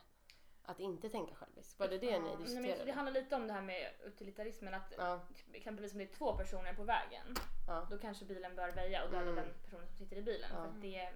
att 0.71 0.81
inte 0.81 1.09
tänka 1.11 1.35
själviskt? 1.35 1.79
Var 1.79 1.89
det 1.89 1.99
det 1.99 2.19
ni 2.19 2.19
Nej, 2.19 2.37
men 2.37 2.45
diskuterade? 2.45 2.85
det 2.85 2.93
handlar 2.93 3.13
lite 3.13 3.37
om 3.37 3.47
det 3.47 3.53
här 3.53 3.63
med 3.63 3.91
utilitarismen 4.05 4.75
att 4.75 4.93
Ja, 4.99 5.21
exempelvis 5.53 5.93
om 5.93 5.99
det 5.99 6.05
är 6.05 6.15
två 6.15 6.37
personer 6.37 6.75
på 6.75 6.85
vägen 6.85 7.27
ja. 7.67 7.87
då 7.91 7.99
kanske 7.99 8.25
bilen 8.25 8.57
bör 8.57 8.71
väja 8.73 9.05
och 9.05 9.11
döda 9.11 9.23
Mm. 9.31 9.35
den 9.35 9.55
personen 9.65 9.87
som 9.87 9.97
sitter 9.97 10.17
i 10.17 10.23
bilen. 10.23 10.51
Ja. 10.53 10.57
För 10.57 10.69
att 10.69 10.81
det, 10.83 10.97
är- 10.97 11.15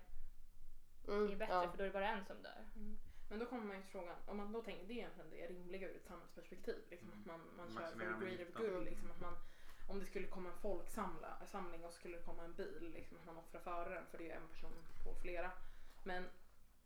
Mm, 1.09 1.27
det 1.27 1.33
är 1.33 1.37
bättre 1.37 1.55
ja. 1.55 1.71
för 1.71 1.79
då 1.79 1.85
är 1.85 1.88
det 1.88 1.93
bara 1.93 2.09
en 2.09 2.25
som 2.25 2.43
dör. 2.43 2.64
Men 3.31 3.38
då 3.38 3.47
kommer 3.47 3.64
man 3.64 3.77
ju 3.77 3.83
till 3.83 3.90
frågan, 3.90 4.17
om 4.27 4.37
man 4.37 4.53
då 4.53 4.62
tänker 4.62 4.87
det 4.87 4.93
är 4.93 4.97
egentligen 4.97 5.31
det 5.31 5.47
rimliga 5.47 5.88
ur 5.88 5.97
ett 5.97 6.07
samhällsperspektiv. 6.07 6.79
Liksom, 6.90 7.09
Mm. 7.12 7.21
att 7.21 7.27
man, 7.27 7.40
man 7.57 7.69
kör 7.77 7.90
för 7.90 7.99
the 7.99 8.25
greater 8.37 8.53
good. 8.71 8.85
Liksom, 8.85 9.11
att 9.11 9.21
man, 9.21 9.35
om 9.88 10.01
det 10.01 10.07
skulle 10.07 10.27
komma 10.27 10.49
en 10.49 10.59
folksamling 10.59 11.85
och 11.85 11.93
så 11.93 11.99
skulle 11.99 12.17
det 12.17 12.23
komma 12.23 12.45
en 12.45 12.55
bil, 12.55 12.90
liksom, 12.95 13.17
att 13.19 13.27
man 13.27 13.37
offrar 13.38 13.61
föraren 13.61 14.07
för 14.11 14.19
det 14.19 14.31
är 14.31 14.37
en 14.37 14.49
person 14.49 14.73
på 15.05 15.14
flera. 15.14 15.51
Men, 16.03 16.25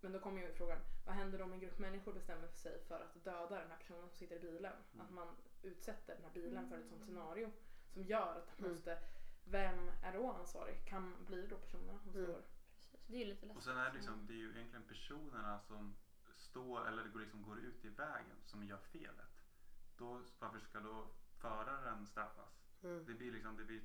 men 0.01 0.13
då 0.13 0.19
kommer 0.21 0.41
ju 0.43 0.53
frågan, 0.53 0.79
vad 1.07 1.15
händer 1.15 1.43
om 1.43 1.53
en 1.53 1.61
grupp 1.61 1.79
människor 1.79 2.13
bestämmer 2.13 2.49
sig 2.49 2.81
för 2.89 3.01
att 3.01 3.25
döda 3.25 3.59
den 3.59 3.71
här 3.71 3.79
personen 3.79 4.09
som 4.09 4.19
sitter 4.19 4.37
i 4.37 4.41
bilen? 4.41 4.73
Mm. 4.95 5.07
Att 5.07 5.13
man 5.13 5.37
utsätter 5.63 6.15
den 6.15 6.25
här 6.25 6.31
bilen 6.35 6.69
för 6.69 6.79
ett 6.79 6.89
sånt 6.89 7.05
scenario 7.05 7.53
som 7.93 8.03
gör 8.03 8.37
att 8.37 8.59
man 8.59 8.65
Mm. 8.67 8.71
måste, 8.73 8.99
vem 9.45 9.91
är 10.03 10.13
då 10.13 10.33
ansvarig? 10.33 10.85
Kan, 10.85 11.27
det 11.31 11.47
då 11.47 11.57
personerna 11.57 11.99
som 11.99 12.11
Mm. 12.15 12.25
står? 12.25 12.43
Precis. 12.77 13.01
Det 13.07 13.15
är 13.17 13.19
ju 13.19 13.25
lite 13.25 13.41
Och 13.43 13.47
läskigt. 13.49 13.65
sen 13.65 13.77
är 13.77 13.85
det, 13.91 13.95
liksom, 13.97 14.27
det 14.27 14.33
är 14.33 14.37
ju 14.39 14.51
egentligen 14.55 14.85
personerna 14.85 15.61
som 15.61 15.95
står 16.35 16.89
eller 16.89 17.03
det 17.03 17.09
går, 17.09 17.21
liksom, 17.21 17.43
går 17.43 17.59
ut 17.59 17.85
i 17.85 17.89
vägen 17.89 18.37
som 18.45 18.65
gör 18.65 18.79
felet. 18.79 19.45
Då, 19.97 20.23
varför 20.39 20.59
ska 20.59 20.81
då 20.81 21.07
föraren 21.39 22.07
straffas? 22.07 22.65
Mm. 22.83 23.05
Det 23.07 23.15
blir 23.15 23.33
liksom, 23.33 23.57
det, 23.57 23.65
blir, 23.65 23.83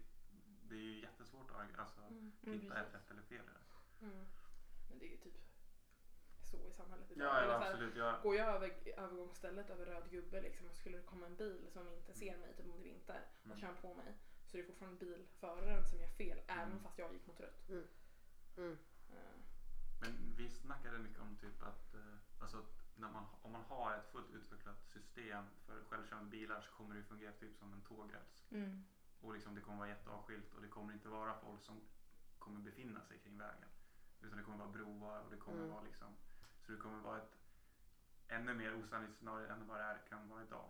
det 0.70 0.76
är 0.76 0.80
ju 0.80 1.02
jättesvårt 1.02 1.52
att 1.52 1.80
alltså, 1.80 2.02
Mm, 2.02 2.32
hitta 2.42 2.80
ett 2.82 2.94
rätt 2.94 3.12
eller 3.12 3.22
fel 3.22 3.46
i 3.46 3.50
det. 3.54 4.06
Mm. 4.06 4.26
Men 4.90 5.00
det 5.00 5.06
är 5.06 5.10
ju 5.12 5.18
typ 5.18 5.34
så 6.58 6.68
i 6.70 6.74
samhället 6.74 7.12
idag. 7.12 7.28
Ja, 7.28 7.38
Eller 7.40 7.54
ja 7.54 7.60
så 7.60 7.64
här, 7.64 7.72
absolut. 7.74 7.96
Jag, 7.96 8.22
Går 8.22 8.36
jag 8.36 8.48
över 8.56 8.72
övergångsstället 8.98 9.70
över 9.70 9.86
röd 9.86 10.10
gubbe 10.12 10.42
liksom, 10.42 10.68
och 10.68 10.76
skulle 10.76 10.98
det 10.98 11.04
komma 11.04 11.26
en 11.26 11.36
bil 11.36 11.68
som 11.74 11.88
inte 11.90 12.14
ser 12.14 12.38
mig, 12.38 12.54
typ 12.58 12.66
om 12.66 12.72
det 12.72 12.80
är 12.80 12.84
vinter, 12.84 13.22
och 13.42 13.46
Mm. 13.46 13.58
kör 13.60 13.74
på 13.74 13.94
mig 13.94 14.18
så 14.46 14.58
är 14.58 14.62
det 14.62 14.68
fortfarande 14.68 15.00
bilföraren 15.06 15.86
som 15.86 16.00
gör 16.00 16.08
fel 16.08 16.40
även 16.48 16.72
Mm. 16.72 16.84
fast 16.84 16.98
jag 17.00 17.14
gick 17.14 17.28
mot 17.28 17.40
rött. 17.40 17.70
Mm. 17.70 18.78
Eh, 19.10 19.36
men 20.02 20.34
vi 20.38 20.50
snackade 20.50 21.00
mycket 21.00 21.20
om 21.22 21.36
typ 21.36 21.64
att, 21.64 21.94
eh, 21.94 22.16
alltså, 22.42 22.66
när 22.96 23.10
man, 23.12 23.26
om 23.42 23.52
man 23.52 23.62
har 23.64 23.94
ett 23.98 24.12
fullt 24.12 24.32
utvecklat 24.32 24.86
system 24.88 25.46
för 25.66 25.84
självkörande 25.84 26.30
bilar 26.30 26.62
så 26.62 26.72
kommer 26.72 26.96
det 26.96 27.04
fungera 27.04 27.32
typ 27.32 27.58
som 27.58 27.74
en 27.74 27.82
tågräls. 27.82 28.46
Mm. 28.52 28.84
Och 29.22 29.34
liksom 29.34 29.56
det 29.56 29.62
kommer 29.62 29.78
vara 29.78 29.90
jätteavskilt 29.90 30.54
och 30.54 30.62
det 30.62 30.68
kommer 30.68 30.94
inte 30.94 31.10
vara 31.10 31.40
folk 31.40 31.62
som 31.62 31.82
kommer 32.40 32.60
befinna 32.62 33.04
sig 33.04 33.18
kring 33.20 33.38
vägen. 33.38 33.70
Utan 34.22 34.38
det 34.38 34.44
kommer 34.44 34.58
vara 34.58 34.70
broar 34.70 35.22
och 35.22 35.32
det 35.32 35.38
kommer 35.38 35.58
Mm. 35.60 35.72
vara 35.72 35.84
liksom, 35.84 36.16
så 36.66 36.72
det 36.72 36.78
kommer 36.78 37.02
vara 37.02 37.18
ett 37.18 37.38
ännu 38.28 38.54
mer 38.54 38.76
osannolikt 38.76 39.18
scenario 39.18 39.48
än 39.48 39.68
vad 39.68 39.78
det 39.80 39.84
är, 39.84 39.98
kan 40.10 40.30
vara 40.30 40.44
idag. 40.44 40.70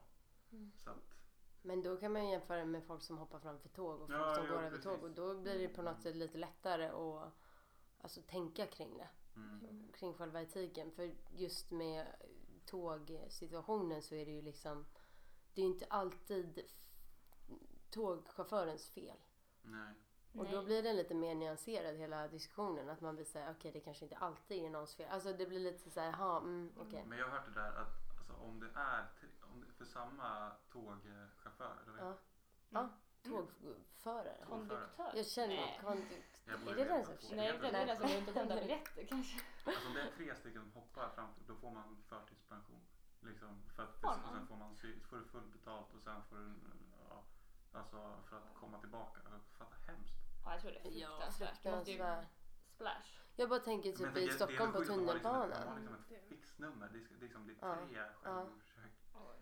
Mm. 0.52 0.72
Så 0.78 0.90
att, 0.90 1.16
Men 1.62 1.82
då 1.84 1.98
kan 1.98 2.14
man 2.14 2.26
ju 2.26 2.32
jämföra 2.32 2.66
med 2.66 2.84
folk 2.84 3.02
som 3.04 3.18
hoppar 3.18 3.40
framför 3.40 3.70
tåg 3.70 4.02
och 4.02 4.08
folk 4.10 4.20
Ja, 4.22 4.36
som 4.36 4.46
ja, 4.46 4.52
går 4.52 4.58
över 4.58 4.70
precis. 4.70 4.84
tåg 4.84 5.04
och 5.04 5.12
då 5.12 5.42
blir 5.42 5.60
det 5.60 5.68
på 5.68 5.82
något 5.82 6.02
sätt 6.02 6.16
lite 6.16 6.38
lättare 6.38 6.86
att 6.90 7.34
alltså, 8.02 8.22
tänka 8.22 8.66
kring 8.68 8.98
det. 8.98 9.10
Mm. 9.36 9.88
Kring 9.94 10.14
själva 10.14 10.42
etiken. 10.42 10.92
För 10.92 11.14
just 11.36 11.72
med 11.72 12.08
tågsituationen 12.66 14.02
så 14.02 14.16
är 14.16 14.26
det 14.26 14.32
ju 14.32 14.42
liksom, 14.42 14.86
det 15.54 15.62
är 15.62 15.66
ju 15.66 15.72
inte 15.74 15.86
alltid 15.86 16.60
tågchaufförens 17.90 18.90
fel. 18.90 19.18
Nej. 19.62 19.94
Och 20.38 20.46
då 20.52 20.64
blir 20.64 20.84
det 20.84 20.94
lite 20.94 21.14
mer 21.14 21.36
nyanserad 21.36 21.96
hela 21.96 22.28
diskussionen. 22.28 22.90
Att 22.90 23.02
man 23.02 23.16
vill 23.16 23.26
säga 23.26 23.52
okej 23.52 23.72
det 23.72 23.80
kanske 23.80 24.06
inte 24.06 24.18
alltid 24.18 24.66
är 24.66 24.70
någons 24.70 24.96
fel. 24.96 25.10
Alltså 25.12 25.34
det 25.34 25.46
blir 25.46 25.60
lite 25.60 25.90
så 25.90 26.00
här, 26.00 26.08
jaha, 26.12 26.38
mm, 26.38 26.72
okej. 26.78 27.06
Men 27.08 27.18
jag 27.18 27.26
har 27.26 27.32
hört 27.32 27.46
det 27.54 27.62
där 27.62 27.72
att 27.72 28.18
alltså, 28.18 28.34
om 28.34 28.60
det 28.60 28.70
är 28.76 29.06
om 29.54 29.62
det, 29.62 29.74
för 29.78 29.86
samma 29.86 30.52
tågchaufför, 30.72 31.78
eller 31.88 32.00
Ja. 32.00 32.18
Ja, 32.70 32.90
tågförare. 33.24 34.46
Konduktör? 34.48 35.12
Jag 35.16 35.26
känner 35.26 35.56
Nej. 35.56 35.80
kondukt. 35.84 36.42
Jag 36.46 36.68
Är 36.68 36.76
det 36.76 36.84
den 36.84 37.06
som 37.06 37.16
försöker? 37.16 37.36
Nej, 37.36 37.58
det 37.62 37.68
är 37.68 37.86
den 37.86 37.98
som 37.98 38.08
går 38.08 38.16
runt 38.16 38.28
och 38.30 38.36
hämtar 38.36 38.62
biljetter 38.62 39.06
kanske. 39.06 39.40
Alltså 39.66 39.88
om 39.88 39.94
det 39.94 40.02
är 40.02 40.12
tre 40.18 40.36
stycken 40.36 40.62
som 40.62 40.72
hoppar 40.72 41.10
framför, 41.16 41.42
då 41.48 41.56
får 41.56 41.72
man 41.72 42.04
förtidspension. 42.10 42.82
Liksom, 43.22 43.62
för 43.76 43.84
att, 43.84 44.02
Får 44.02 44.10
och 44.10 44.18
man? 44.18 44.34
sen 44.34 44.48
får 44.48 44.56
man 44.56 44.76
får 44.76 45.18
du 45.18 45.24
fullt 45.24 45.54
betalt 45.54 45.94
och 45.94 46.02
sen 46.02 46.24
får 46.30 46.36
du, 46.36 46.54
ja, 47.10 47.24
alltså 47.72 48.18
för 48.30 48.38
att 48.38 48.54
komma 48.54 48.80
tillbaka. 48.80 49.20
Fatta 49.58 49.76
hemskt. 49.88 50.23
Ja, 50.46 50.52
jag 50.52 50.62
tror 50.62 50.72
det 50.72 50.78
är 50.78 50.92
Ja, 51.02 51.08
fruktansvärt. 51.08 51.58
Fruktansvärt. 51.62 52.26
splash. 52.76 53.10
Jag 53.36 53.50
bara 53.50 53.60
tänker 53.60 53.92
typ 53.92 54.14
det- 54.14 54.22
i 54.22 54.26
det 54.26 54.32
är 54.32 54.36
Stockholm 54.36 54.72
på 54.74 54.80
att 54.80 54.88
de 54.88 54.94
har 54.94 55.00
liksom 55.00 55.10
ett- 55.10 55.24
tunnelbanan. 55.24 55.98
liksom 56.00 56.30
fixnummer. 56.30 56.90
Det 56.94 57.00
det 57.00 57.22
liksom, 57.22 57.48
det 57.48 57.54
är 57.54 57.58
Ja. 57.62 57.76
tre 57.88 58.04
självmordsförsök. 58.24 58.92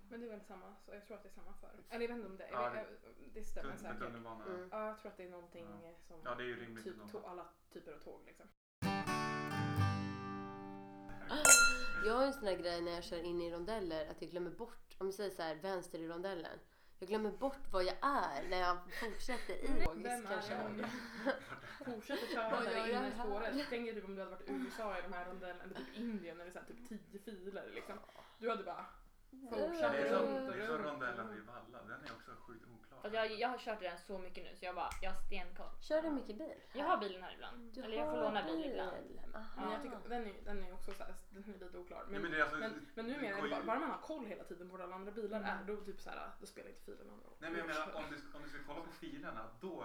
Men 0.09 0.19
det 0.19 0.25
är 0.25 0.29
väl 0.29 0.41
samma, 0.41 0.75
så 0.75 0.93
jag 0.93 1.05
tror 1.05 1.17
att 1.17 1.23
det 1.23 1.29
är 1.29 1.33
samma 1.33 1.53
för. 1.53 1.67
Eller 1.89 1.89
jag 1.89 1.99
vet 1.99 2.09
inte 2.17 2.27
om 2.27 2.37
det 2.37 2.49
Ja, 2.51 2.75
jag 2.75 2.85
det- 3.33 3.43
stämmer 3.43 3.77
säkert. 3.77 3.99
tunnelbana. 3.99 4.45
Mm. 4.45 4.69
Ja, 4.71 4.87
jag 4.87 4.99
tror 4.99 5.11
att 5.11 5.17
det 5.17 5.23
är 5.23 5.29
någonting 5.29 5.67
Ja. 5.83 5.93
som 6.07 6.21
Ja, 6.25 6.35
det 6.35 6.43
är 6.43 6.47
ju 6.47 6.65
rimligt. 6.65 6.83
typ 6.83 6.97
to- 6.97 7.29
alla 7.29 7.45
typer 7.73 7.93
av 7.93 7.99
tåg 7.99 8.21
liksom. 8.25 8.47
Jag 12.05 12.13
har 12.13 12.25
en 12.25 12.33
sån 12.33 12.47
här 12.47 12.55
grej 12.55 12.81
när 12.81 12.91
jag 12.91 13.03
kör 13.03 13.23
in 13.23 13.41
i 13.41 13.51
rondeller 13.51 14.09
att 14.11 14.21
jag 14.21 14.31
glömmer 14.31 14.51
bort, 14.51 14.95
om 14.97 15.07
vi 15.07 15.13
säger 15.13 15.29
så 15.31 15.41
här 15.41 15.55
vänster 15.55 15.99
i 15.99 16.07
rondellen. 16.07 16.59
Jag 17.01 17.07
glömmer 17.07 17.31
bort 17.31 17.71
vad 17.71 17.83
jag 17.83 17.95
är 18.01 18.49
när 18.49 18.59
jag 18.59 18.77
fortsätter 18.99 19.53
i 19.53 19.67
är 19.67 20.41
köra. 20.41 20.71
jag? 20.77 20.89
Fortsätter 21.93 22.27
köra 22.27 22.59
där 22.59 22.89
inne 22.89 23.07
i 23.07 23.11
spåret. 23.11 23.65
Tänk 23.69 23.85
dig 23.85 23.95
typ 23.95 24.05
om 24.05 24.15
du 24.15 24.21
hade 24.21 24.31
varit 24.31 24.49
i 24.49 24.51
USA 24.51 24.97
i 24.97 25.01
de 25.01 25.13
här 25.13 25.25
rondellerna, 25.25 25.63
eller 25.63 25.75
typ 25.75 25.97
Indien 25.97 26.37
när 26.37 26.45
det 26.45 26.55
är 26.55 26.63
typ 26.63 26.89
tio 26.89 27.19
filer 27.25 27.71
liksom. 27.75 27.95
Du 28.39 28.49
hade 28.49 28.63
bara 28.63 28.85
fortsatt 29.49 29.91
Det 29.91 29.97
är 30.07 30.17
som, 30.17 30.25
det 30.47 30.63
är 30.63 30.67
som 30.67 30.77
rondellen 30.77 31.29
vid 31.33 31.43
Valla. 31.43 31.81
Den 31.87 32.03
är 32.05 32.11
också 32.17 32.31
sjukt 32.47 32.65
oklar. 32.67 32.99
Fast 33.01 33.13
jag, 33.15 33.31
jag 33.31 33.49
har 33.49 33.57
kört 33.57 33.79
den 33.79 33.97
så 33.97 34.17
mycket 34.17 34.43
nu 34.43 34.55
så 34.55 34.65
jag 34.65 34.75
bara, 34.75 34.89
jag 35.01 35.11
har 35.11 35.21
stenkoll. 35.21 35.69
Kör 35.81 36.01
du 36.01 36.09
mycket 36.09 36.37
bil? 36.37 36.53
Jag 36.73 36.85
har 36.85 36.97
bilen 36.97 37.23
här 37.23 37.33
ibland. 37.33 37.73
Du 37.73 37.81
Eller 37.83 37.97
jag 37.97 38.05
får 38.09 38.17
har 38.17 38.23
låna 38.23 38.43
bil 38.43 38.65
ibland. 38.71 39.19
Aha. 39.35 39.45
Men 39.61 39.71
jag 39.71 39.81
tycker, 39.81 39.99
den, 40.09 40.27
är, 40.27 40.33
den 40.45 40.63
är 40.63 40.73
också 40.73 40.91
så 40.91 41.03
här, 41.03 41.13
den 41.29 41.43
är 41.43 41.57
lite 41.59 41.77
oklar. 41.77 41.97
Ja, 41.99 42.05
Men, 42.11 42.21
men 42.21 42.31
det 42.31 42.37
är 42.37 42.41
alltså, 42.41 42.57
men, 42.57 42.87
men 42.95 43.07
numera, 43.07 43.37
är 43.37 43.41
det 43.41 43.47
ju- 43.47 43.49
bara, 43.55 43.63
bara 43.63 43.79
man 43.79 43.89
har 43.91 43.97
koll 44.01 44.25
hela 44.25 44.43
tiden 44.43 44.69
på 44.69 44.75
alla 44.83 44.95
andra 44.95 45.11
bilar 45.11 45.37
Mm. 45.39 45.49
är, 45.49 45.63
då, 45.67 45.75
typ 45.81 46.01
så 46.01 46.09
här, 46.09 46.29
då 46.39 46.45
spelar 46.45 46.69
inte 46.69 46.81
filen 46.81 47.07
någon 47.07 47.19
roll. 47.23 47.33
Nej 47.39 47.49
men 47.51 47.59
jag 47.59 47.67
menar 47.67 47.93
om 47.95 48.03
du, 48.09 48.37
om 48.37 48.43
du 48.43 48.49
ska 48.49 48.57
kolla 48.67 48.81
på 48.81 48.91
filerna 48.91 49.49
då 49.61 49.75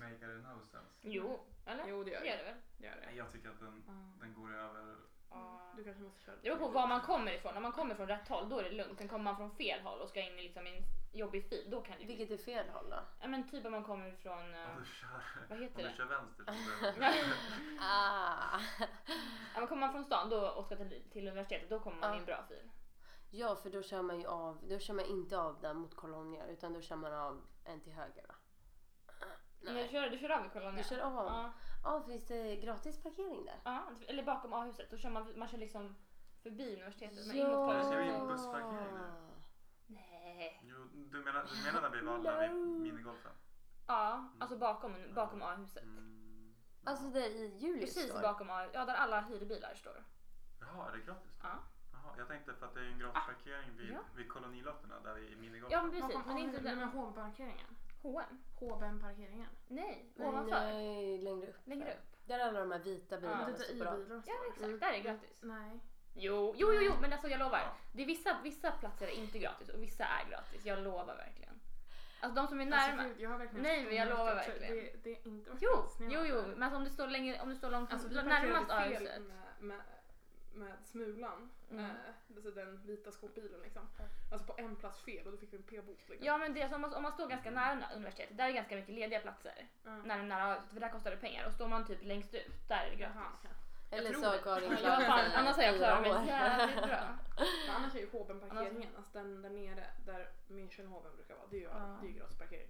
make 0.00 0.14
it 0.14 0.42
no 0.42 0.60
sense. 0.72 0.94
Jo, 1.00 1.40
eller? 1.66 1.84
Jo, 1.88 2.04
det 2.04 2.10
gör 2.10 2.20
Det 2.20 2.26
gör 2.26 2.36
det. 2.36 2.42
det 2.42 2.50
väl? 2.50 2.60
det, 2.78 2.86
gör 2.86 2.94
det. 2.96 3.06
Nej 3.06 3.16
jag 3.16 3.32
tycker 3.32 3.48
att 3.48 3.60
den, 3.60 3.82
den 4.20 4.34
går 4.34 4.54
över. 4.54 4.96
Du 5.76 5.84
kanske 5.84 6.02
måste 6.02 6.20
köra 6.24 6.36
Det 6.36 6.42
beror 6.42 6.56
på 6.58 6.68
var 6.68 6.86
man 6.86 7.00
kommer 7.00 7.32
ifrån. 7.32 7.56
Om 7.56 7.62
man 7.62 7.72
kommer 7.72 7.94
från 7.94 8.06
rätt 8.08 8.28
håll 8.28 8.48
då 8.48 8.58
är 8.58 8.62
det 8.62 8.70
lugnt. 8.70 8.98
Sen 8.98 9.08
kommer 9.08 9.24
man 9.24 9.36
från 9.36 9.50
fel 9.50 9.80
håll 9.80 10.00
och 10.00 10.08
ska 10.08 10.20
in 10.20 10.38
i 10.38 10.42
liksom 10.42 10.66
en 10.66 10.82
jobbig 11.12 11.48
fil, 11.48 11.66
då 11.70 11.80
kan 11.80 11.98
det 11.98 12.04
bli... 12.04 12.16
Vilket 12.16 12.40
är 12.40 12.44
fel 12.44 12.68
håll 12.68 12.90
då? 12.90 12.96
Ja 13.20 13.28
men 13.28 13.50
typ 13.50 13.64
om 13.64 13.72
man 13.72 13.84
kommer 13.84 14.06
ifrån... 14.12 14.54
eh, 14.54 14.70
Om 14.70 14.80
du 14.80 14.84
kör, 14.86 15.08
vad 15.48 15.58
om 15.58 15.62
heter 15.62 15.82
du 15.82 15.88
det? 15.88 15.94
kör 15.96 16.04
vänster 16.04 16.44
så 16.44 16.52
är 16.84 17.00
det- 17.00 17.34
Ah. 17.80 18.60
Ja, 19.54 19.58
men 19.60 19.66
kommer 19.66 19.80
man 19.80 19.92
från 19.92 20.04
stan 20.04 20.30
då 20.30 20.48
och 20.48 20.64
ska 20.66 20.76
till, 20.76 21.02
till 21.12 21.28
universitetet 21.28 21.70
då 21.70 21.80
kommer 21.80 21.96
man 22.00 22.14
i 22.14 22.18
en 22.18 22.24
bra 22.24 22.44
fil. 22.48 22.70
Ja, 23.30 23.56
för 23.56 23.70
då 23.70 23.82
kör 23.82 24.02
man 24.02 24.20
ju 24.20 24.26
av, 24.26 24.58
då 24.68 24.78
kör 24.78 24.94
man 24.94 25.04
inte 25.04 25.38
av 25.38 25.60
där 25.60 25.74
mot 25.74 25.96
Kolonia 25.96 26.46
utan 26.46 26.72
då 26.72 26.80
kör 26.80 26.96
man 26.96 27.12
av 27.14 27.42
en 27.64 27.80
till 27.80 27.92
höger 27.92 28.26
va? 28.28 28.34
Men 29.60 29.74
du 29.74 29.88
kör, 29.88 30.10
du 30.10 30.18
kör 30.18 30.30
av 30.30 30.46
i 30.46 30.48
Kolonia? 30.48 30.82
Du 30.82 30.88
kör 30.88 31.00
av? 31.00 31.26
Ja. 31.26 31.52
Ja, 31.82 32.02
finns 32.06 32.26
det 32.26 32.56
gratis 32.56 33.02
parkering 33.02 33.44
där? 33.44 33.60
ja, 33.64 33.84
eller 34.08 34.22
bakom 34.22 34.52
A-huset. 34.52 34.90
Då 34.90 34.96
kör 34.96 35.10
man, 35.10 35.38
man 35.38 35.48
kör 35.48 35.58
liksom 35.58 35.96
förbi 36.42 36.74
universitetet. 36.74 37.26
Men 37.26 37.36
in 37.36 37.48
mot 37.48 37.84
ska 37.86 37.96
vi 37.96 38.08
in 38.08 38.26
bussparkering 38.26 38.94
nu? 38.94 39.10
Nej. 39.86 40.60
Jo, 40.64 40.76
du 41.10 41.24
menar, 41.24 41.46
du 41.54 41.64
menar 41.64 41.82
där 41.82 41.90
vid 41.90 42.04
Valla 42.04 42.40
vid 42.40 42.50
minigolfen? 42.56 43.32
Ja, 43.86 44.30
alltså 44.40 44.56
bakom, 44.58 45.14
bakom 45.14 45.42
A-huset. 45.42 45.82
Mm. 45.82 46.54
Alltså 46.84 47.04
där 47.04 47.28
i 47.28 47.56
Julius 47.58 47.94
Precis 47.94 48.10
står? 48.10 48.22
bakom 48.22 48.50
A, 48.50 48.66
ja 48.72 48.84
där 48.84 48.94
alla 48.94 49.20
hyrbilar 49.20 49.74
står. 49.74 50.04
Jaha, 50.60 50.88
är 50.88 50.96
det 50.96 51.02
gratis? 51.02 51.32
då? 51.40 51.48
Ja. 51.48 51.58
Jaha, 51.92 52.14
jag 52.18 52.28
tänkte 52.28 52.54
för 52.54 52.66
att 52.66 52.74
det 52.74 52.80
är 52.80 52.84
en 52.84 52.98
gratis 52.98 53.22
parkering 53.26 53.76
vid, 53.76 53.90
ja. 53.90 54.00
vid 54.16 54.28
kolonilotterna 54.28 55.00
där 55.00 55.14
vid 55.14 55.38
minigolfen. 55.38 55.78
Ja 55.78 55.82
men 55.82 55.90
precis, 55.90 56.26
men 56.26 56.36
det 56.36 56.42
är 56.42 56.44
inte 56.44 56.60
Men 56.60 56.78
den. 56.78 56.88
H&M-parkeringen? 56.88 57.76
H&M? 58.02 58.38
H&M-parkeringen? 58.58 59.48
Nej, 59.68 60.12
Nej, 60.16 60.28
ovanför. 60.28 60.60
nej, 60.60 61.18
längre 61.18 61.46
upp. 61.46 61.56
Längre 61.64 61.92
upp. 61.94 62.16
Där 62.26 62.38
är 62.38 62.48
alla 62.48 62.60
de 62.60 62.70
här 62.72 62.78
vita 62.78 63.16
bilarna 63.20 63.40
Ja, 63.42 63.46
Lite 63.48 63.60
står 63.62 63.74
bra. 63.84 63.94
i-bilar 63.96 64.16
och 64.16 64.22
Ja 64.26 64.34
exakt, 64.50 64.80
där 64.80 64.88
är 64.88 64.92
det 64.92 65.00
gratis. 65.00 65.38
Nej. 65.42 65.80
Jo, 66.14 66.54
jo, 66.56 66.72
jo, 66.72 66.80
jo 66.82 66.92
men 67.00 67.12
alltså 67.12 67.28
jag 67.28 67.38
lovar. 67.38 67.58
Ja. 67.58 67.76
Det 67.92 68.02
är 68.02 68.06
vissa, 68.06 68.36
vissa 68.42 68.70
platser 68.70 69.06
är 69.06 69.10
inte 69.10 69.38
gratis 69.38 69.68
och 69.68 69.82
vissa 69.82 70.04
är 70.04 70.30
gratis. 70.30 70.66
Jag 70.66 70.78
lovar 70.82 71.16
verkligen. 71.16 71.60
Alltså 72.20 72.40
de 72.42 72.48
som 72.48 72.60
är 72.60 72.64
Alltså, 72.72 72.88
närmare. 72.90 73.08
gud, 73.08 73.20
jag 73.20 73.30
har 73.30 73.38
verkligen 73.38 73.62
Nej, 73.62 73.84
men 73.84 73.96
jag 73.96 74.08
lovar 74.08 74.34
verkligen. 74.34 74.76
Det, 74.76 74.92
det 75.04 75.10
är 75.10 75.26
inte 75.26 75.50
varit 75.50 75.62
Jo, 75.62 75.84
jo, 76.10 76.20
jo. 76.24 76.42
Men 76.46 76.62
alltså 76.62 76.76
om 76.76 76.84
du 76.84 76.90
står 76.90 77.06
längre, 77.08 77.40
om 77.40 77.48
du 77.48 77.56
står 77.56 77.70
långt 77.70 77.92
Alltså 77.92 78.08
närmast 78.08 78.68
parkerade 78.68 79.06
fel 79.06 79.22
med, 79.22 79.36
med, 79.60 79.80
med 80.54 80.72
Smulan, 80.84 81.50
Mm. 81.70 81.84
eh, 81.84 81.90
alltså 82.36 82.50
den 82.50 82.82
vita 82.86 83.12
skåpbilen 83.12 83.60
liksom. 83.60 83.82
Alltså 84.32 84.46
på 84.46 84.54
en 84.62 84.76
plats 84.76 85.02
fel 85.02 85.26
och 85.26 85.32
då 85.32 85.38
fick 85.38 85.52
vi 85.52 85.56
en 85.56 85.62
p-bot. 85.62 86.08
Liksom. 86.08 86.26
Ja 86.26 86.38
men 86.38 86.54
det 86.54 86.62
är 86.62 86.68
som 86.68 86.74
om 86.74 86.80
man, 86.80 86.94
om 86.94 87.02
man 87.02 87.12
står 87.12 87.28
ganska 87.28 87.50
nära 87.50 87.86
universitetet, 87.96 88.36
där 88.36 88.48
är 88.48 88.52
ganska 88.52 88.76
mycket 88.76 88.94
lediga 88.94 89.20
platser. 89.20 89.66
Ja. 89.84 89.96
Nära, 89.96 90.22
nära 90.22 90.62
för 90.72 90.80
där 90.80 90.88
kostar 90.88 91.10
det 91.10 91.16
pengar. 91.16 91.46
Och 91.46 91.52
står 91.52 91.68
man 91.68 91.84
typ 91.86 92.02
längst 92.04 92.34
ut, 92.34 92.68
där 92.68 92.84
är 92.86 92.96
det 92.96 93.02
Jaha, 93.02 93.12
gratis. 93.12 93.38
okej. 93.42 93.98
Eller 93.98 94.12
så 94.12 94.24
har 94.26 94.32
det. 94.36 94.42
Karin 94.42 94.76
klarat 94.76 95.04
sig 95.24 95.34
annars 95.34 95.56
har 95.56 95.62
jag 95.62 95.76
klarat 95.76 96.02
mig 96.02 96.26
jävligt 96.26 96.76
bra. 96.76 97.18
Men 97.66 97.76
annars 97.76 97.94
är 97.94 97.98
ju 97.98 98.08
H&M-parkeringen, 98.12 98.96
alltså 98.96 99.12
den 99.18 99.42
där 99.42 99.50
nere 99.50 99.86
där 100.06 100.30
Münchenhoven 100.48 101.16
brukar 101.16 101.34
vara, 101.34 101.46
det 101.50 101.56
är 101.56 101.60
ju, 101.60 101.66
Ja. 101.66 101.98
det 102.00 102.06
är 102.06 102.10
ju 102.12 102.18
gratis 102.18 102.38
parkering. 102.38 102.68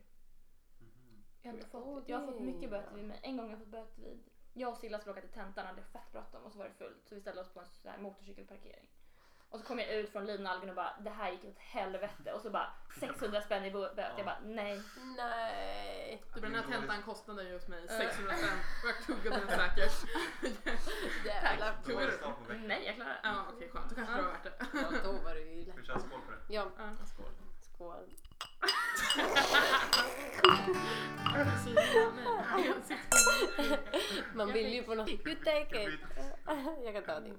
Mhm. 0.78 1.22
Jag 1.42 1.52
har, 1.52 1.58
fått, 1.84 2.08
jag 2.08 2.18
har 2.18 2.26
det 2.26 2.32
fått 2.32 2.42
mycket 2.42 2.70
böter 2.70 2.94
vid 2.94 3.04
mig. 3.04 3.20
En 3.22 3.36
gång 3.36 3.46
har 3.46 3.50
jag 3.52 3.58
fått 3.58 3.68
böter 3.68 4.02
vid... 4.02 4.29
Jag 4.52 4.70
och 4.72 4.78
Silla 4.78 4.98
skulle 4.98 5.12
åka 5.12 5.20
till 5.20 5.30
tentan 5.30 5.64
och 5.64 5.68
hade 5.70 5.82
fett 5.82 6.12
bråttom 6.12 6.44
och 6.44 6.52
så 6.52 6.58
var 6.58 6.64
det 6.64 6.74
fullt. 6.74 7.08
Så 7.08 7.14
vi 7.14 7.20
ställde 7.20 7.40
oss 7.40 7.48
på 7.54 7.60
en 7.60 7.66
sån 7.66 7.90
här 7.90 7.98
motorcykelparkering. 7.98 8.88
Och 9.50 9.60
så 9.60 9.66
kom 9.66 9.78
jag 9.78 9.88
ut 9.94 10.12
från 10.12 10.26
Lidnalgen 10.26 10.68
och 10.68 10.74
bara 10.74 10.96
det 11.00 11.10
här 11.10 11.30
gick 11.30 11.44
åt 11.44 11.58
helvete. 11.58 12.32
Och 12.32 12.40
så 12.40 12.50
bara 12.50 12.72
600 13.00 13.40
spänn 13.42 13.64
i 13.64 13.70
böter. 13.70 14.12
Jag 14.16 14.26
bara 14.26 14.38
nej. 14.44 14.82
Nej. 15.16 16.22
Typ 16.34 16.42
den 16.42 16.54
här 16.54 16.62
tentan 16.62 17.02
kostade 17.02 17.42
ju 17.42 17.56
åt 17.56 17.68
mig 17.68 17.84
Eh. 17.88 17.98
600 17.98 18.34
spänn 18.36 18.58
och 18.82 18.88
jag 18.88 19.06
tuggade 19.06 19.36
den 19.46 19.48
säkert. 19.58 19.92
Jävlar. 21.26 21.74
På 21.84 21.96
veckan. 21.96 22.66
Nej 22.66 22.84
jag 22.86 22.94
klarar 22.94 23.10
det. 23.12 23.20
Ja 23.22 23.44
okej 23.54 23.68
skönt, 23.68 23.88
då 23.90 23.94
kanske 23.94 24.14
det 24.16 24.22
var 24.22 24.32
värt 24.32 24.42
det. 24.42 24.66
Ja, 24.72 24.90
då 25.04 25.12
var 25.12 25.34
det 25.34 25.40
ju 25.40 25.62
Ska 25.62 25.72
vi 25.72 25.78
lätt. 25.78 25.86
köra 25.86 25.98
skål 26.00 26.20
på 26.26 26.30
det? 26.30 26.54
Ja, 26.54 26.70
Ja, 26.78 27.06
skål. 27.06 27.26
Skål. 27.80 28.04
Man 34.34 34.52
vill 34.52 34.72
ju 34.72 34.82
på 34.82 34.94
något. 34.94 35.08
You 35.08 35.34
take 35.44 35.84
it. 35.84 36.00
Jag 36.84 36.94
kan 36.94 37.04
ta 37.04 37.20
din. 37.20 37.38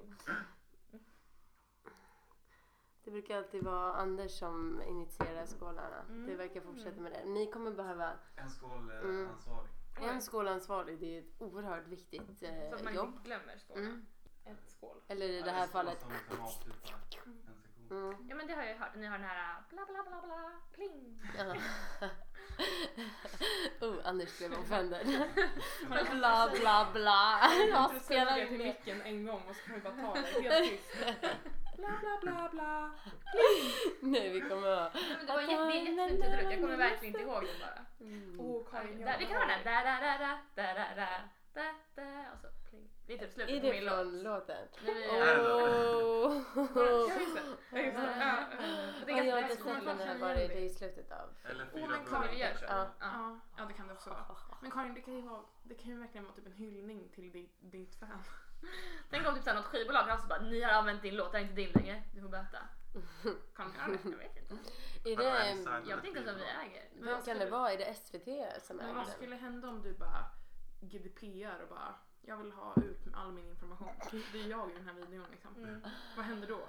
Det 3.04 3.10
brukar 3.10 3.36
alltid 3.36 3.64
vara 3.64 3.92
Anders 3.94 4.38
som 4.38 4.82
initierar 4.82 5.46
skålarna. 5.46 6.04
Det 6.26 6.36
verkar 6.36 6.60
fortsätta 6.60 7.00
med 7.00 7.12
det. 7.12 7.24
Ni 7.30 7.50
kommer 7.50 7.70
behöva 7.70 8.12
En 8.36 8.50
skål 8.50 8.90
eh, 8.90 8.96
Mm. 8.98 9.28
ansvarig. 9.28 9.70
en 10.00 10.20
skålansvarig. 10.20 11.00
Det 11.00 11.16
är 11.16 11.20
ett 11.20 11.34
oerhört 11.38 11.86
viktigt 11.86 12.38
Så 12.38 12.46
att 12.46 12.78
eh, 12.80 12.84
man 12.84 12.94
jobb. 12.94 13.08
inte 13.08 13.22
glömmer 13.28 13.58
skålen. 13.58 13.84
Mm. 13.86 14.06
Ett 14.44 14.70
skål. 14.70 14.96
Eller 15.08 15.26
i 15.26 15.42
det 15.42 15.46
Ja, 15.48 15.52
här 15.52 15.62
en 15.62 15.68
skål 15.68 15.72
fallet. 15.72 16.04
Mm. 17.92 18.16
Ja 18.28 18.34
men 18.34 18.46
det 18.46 18.54
har 18.54 18.62
jag 18.62 18.72
ju 18.72 18.78
hört. 18.78 18.94
Ni 18.94 19.06
har 19.06 19.18
den 19.18 19.26
här 19.26 19.62
bla 19.68 19.86
bla 19.86 20.02
bla 20.08 20.22
bla 20.22 20.50
pling. 20.74 21.22
Ja. 21.38 21.54
oh, 23.86 23.94
Anders 24.04 24.38
blev 24.38 24.52
offended. 24.52 25.06
bla 25.86 26.50
bla 26.60 26.88
bla. 26.92 27.50
Jag 27.70 27.90
spelar 27.90 28.00
spelar 28.00 28.46
till 28.46 28.58
micken 28.58 29.02
en 29.02 29.26
gång 29.26 29.42
och 29.48 29.56
så 29.56 29.62
kan 29.62 29.74
vi 29.74 29.80
bara 29.80 29.94
ta 29.94 30.14
det 30.14 30.42
helt 30.42 30.70
tyst. 30.70 30.96
Bla 31.76 31.88
bla 32.00 32.18
bla 32.22 32.48
bla. 32.52 32.92
Nej, 34.00 34.30
vi 34.30 34.40
kommer 34.40 34.76
ha... 34.76 34.90
Men 35.18 35.26
det 35.26 35.32
var 35.32 35.42
det 35.42 35.52
jättefint 35.52 36.22
uttryck. 36.24 36.52
Jag 36.52 36.60
kommer 36.60 36.76
verkligen 36.76 37.14
inte 37.14 37.30
ihåg 37.30 37.42
det 37.42 37.58
bara. 37.60 37.86
Mm. 38.00 38.40
Åh 38.40 38.62
Karin, 38.70 39.04
Där, 39.04 39.18
vi 39.18 39.26
kan 39.26 39.36
ha 39.36 39.46
den. 39.46 39.64
Da, 39.64 39.70
da, 39.70 40.00
da, 40.00 40.18
da, 40.18 40.38
da, 40.54 40.74
da, 40.74 40.94
da. 40.96 41.08
da, 41.54 41.74
da, 41.94 42.32
och 42.32 42.40
så 42.40 42.48
pling. 42.70 42.88
Det 43.06 43.14
är 43.14 43.18
typ 43.18 43.32
slutet 43.32 43.60
på 43.60 43.66
det 43.66 43.72
min 43.72 43.84
låt. 43.84 44.06
låten? 44.24 44.68
Åh! 45.10 46.42
Ja 46.74 47.20
just 47.20 47.34
det. 47.34 47.42
Ja, 47.70 47.78
just 47.78 47.96
det. 47.96 48.02
Ja, 48.02 48.16
ja. 48.18 48.36
Det 49.06 49.12
Ja, 49.12 49.18
är 49.18 49.24
jag 49.24 49.34
har 49.36 49.42
inte 49.42 49.56
sett 49.56 49.84
den 49.84 49.98
här, 49.98 50.18
var 50.18 50.34
det, 50.34 50.44
är 50.44 50.56
i 50.56 50.68
slutet 50.70 51.12
av... 51.12 51.28
Eller 51.44 51.66
fyra 51.66 51.86
men. 51.88 52.04
Karin 52.06 52.56
så. 52.58 52.64
Ja. 52.68 52.86
Ja, 53.00 53.38
ja, 53.56 53.64
det 53.64 53.72
kan 53.74 53.86
det 53.88 53.92
också 53.94 54.10
vara. 54.10 54.24
Men 54.62 54.70
Karin, 54.70 54.94
det 54.94 55.00
kan 55.00 55.14
ju, 55.14 55.20
vara, 55.22 55.40
det 55.62 55.74
kan 55.74 55.90
ju 55.90 55.98
verkligen 55.98 56.24
vara 56.24 56.34
typ 56.34 56.46
en 56.46 56.52
hyllning 56.52 57.08
till 57.14 57.32
ditt, 57.32 57.56
ditt 57.60 57.94
fan. 57.94 58.22
Tänk 59.10 59.26
om 59.28 59.34
typ 59.34 59.44
såhär 59.44 59.56
något 59.56 59.64
skivbolag 59.66 60.10
alltså 60.10 60.28
bara 60.28 60.40
ni 60.42 60.62
har 60.62 60.72
använt 60.72 61.02
din 61.02 61.16
låt, 61.16 61.32
det 61.32 61.38
är 61.38 61.42
inte 61.42 61.54
din 61.54 61.70
längre. 61.74 62.02
Du 62.14 62.20
får 62.20 62.28
böta. 62.28 62.58
Kan 63.56 63.72
de 63.72 63.78
göra 63.78 63.86
det? 63.86 64.10
Jag 64.10 64.18
vet 64.18 64.36
inte. 64.36 64.54
Är 65.10 65.16
det 65.16 65.90
Jag 65.90 65.96
vet 65.96 66.04
inte 66.04 66.18
ens 66.18 66.30
om 66.30 66.36
vi 66.36 66.42
äger. 66.42 66.88
Men 66.94 67.06
Vad 67.06 67.14
vad 67.14 67.24
kan 67.24 67.38
det 67.38 67.50
vara? 67.50 67.72
Är 67.72 67.78
det 67.78 67.94
SVT 67.94 68.62
som 68.62 68.76
Men 68.76 68.86
äger 68.86 68.94
vad 68.94 69.06
den? 69.06 69.14
skulle 69.14 69.36
hända 69.36 69.68
om 69.68 69.82
du 69.82 69.92
bara 69.92 70.24
GDPR 70.80 71.62
och 71.62 71.68
bara 71.68 71.94
jag 72.22 72.36
vill 72.36 72.52
ha 72.52 72.74
ut 72.76 73.00
all 73.14 73.32
min 73.32 73.48
information. 73.48 73.88
Det 74.32 74.40
är 74.40 74.48
jag 74.48 74.70
i 74.70 74.74
den 74.74 74.86
här 74.86 74.94
videon 74.94 75.26
liksom. 75.30 75.56
Mm. 75.56 75.80
Vad 76.16 76.24
händer 76.24 76.48
då? 76.48 76.68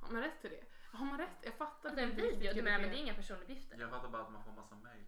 Har 0.00 0.12
man 0.12 0.22
rätt 0.22 0.40
till 0.40 0.50
det? 0.50 0.64
Har 0.98 1.04
man 1.06 1.18
rätt? 1.18 1.38
Jag 1.42 1.54
fattar 1.54 1.88
Alltså 1.88 2.04
en 2.04 2.10
inte 2.10 2.22
riktigt 2.22 2.40
video, 2.40 2.54
du 2.54 2.62
menar 2.62 2.78
men 2.78 2.90
det 2.90 2.96
är 2.96 3.00
inga 3.00 3.14
personuppgifter. 3.14 3.76
Jag 3.80 3.90
fattar 3.90 4.08
bara 4.08 4.22
att 4.22 4.32
man 4.32 4.44
får 4.44 4.52
massa 4.52 4.74
mail. 4.74 5.04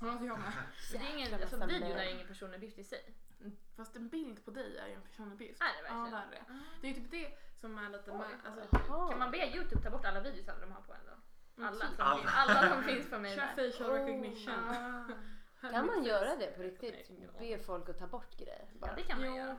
Ja, 0.00 0.06
jag 0.26 0.38
med. 0.38 0.52
Så 0.90 0.98
det 0.98 1.04
är 1.06 1.16
ingen, 1.16 1.34
alltså 1.34 1.66
videon 1.66 1.90
är 1.92 2.14
ingen 2.14 2.26
personuppgift 2.26 2.78
i 2.78 2.84
sig. 2.84 3.14
Fast 3.76 3.96
en 3.96 4.08
bild 4.08 4.44
på 4.44 4.50
dig 4.50 4.78
är 4.78 4.86
ju 4.86 4.94
en 4.94 5.02
personuppgift. 5.02 5.60
Är 5.60 5.82
det 5.82 5.88
Ja, 5.88 6.02
verkligen? 6.02 6.30
det 6.30 6.36
är 6.36 6.40
det. 6.40 6.60
Det 6.80 6.86
är 6.86 6.94
ju 6.94 7.00
typ 7.00 7.10
det 7.10 7.38
som 7.60 7.78
är 7.78 7.88
lite... 7.90 8.10
Oj. 8.10 8.24
Alltså. 8.44 8.78
Kan 9.10 9.18
man 9.18 9.30
be 9.30 9.46
youtube 9.56 9.82
ta 9.82 9.90
bort 9.90 10.04
alla 10.04 10.20
videos 10.20 10.46
de 10.46 10.72
har 10.72 10.80
på 10.82 10.92
en 10.92 11.00
då? 11.06 11.12
Mm, 11.56 11.68
Alla 11.68 11.86
som, 11.86 11.94
Alla. 11.98 12.16
Finns, 12.18 12.32
alla 12.36 12.68
som 12.74 12.82
finns 12.82 13.10
på 13.10 13.18
mig 13.18 13.36
facial 13.36 13.90
recognition. 13.90 14.54
Ah. 14.54 15.04
Kan 15.70 15.86
man 15.86 16.04
göra 16.04 16.36
det 16.36 16.46
på 16.56 16.62
riktigt? 16.62 17.10
Be 17.38 17.58
folk 17.58 17.88
att 17.88 17.98
ta 17.98 18.06
bort 18.06 18.36
grejer? 18.36 18.64
Ja 18.72 18.78
Bara. 18.80 18.94
det 18.94 19.02
kan 19.02 19.20
man 19.20 19.28
Jo, 19.28 19.36
göra. 19.36 19.56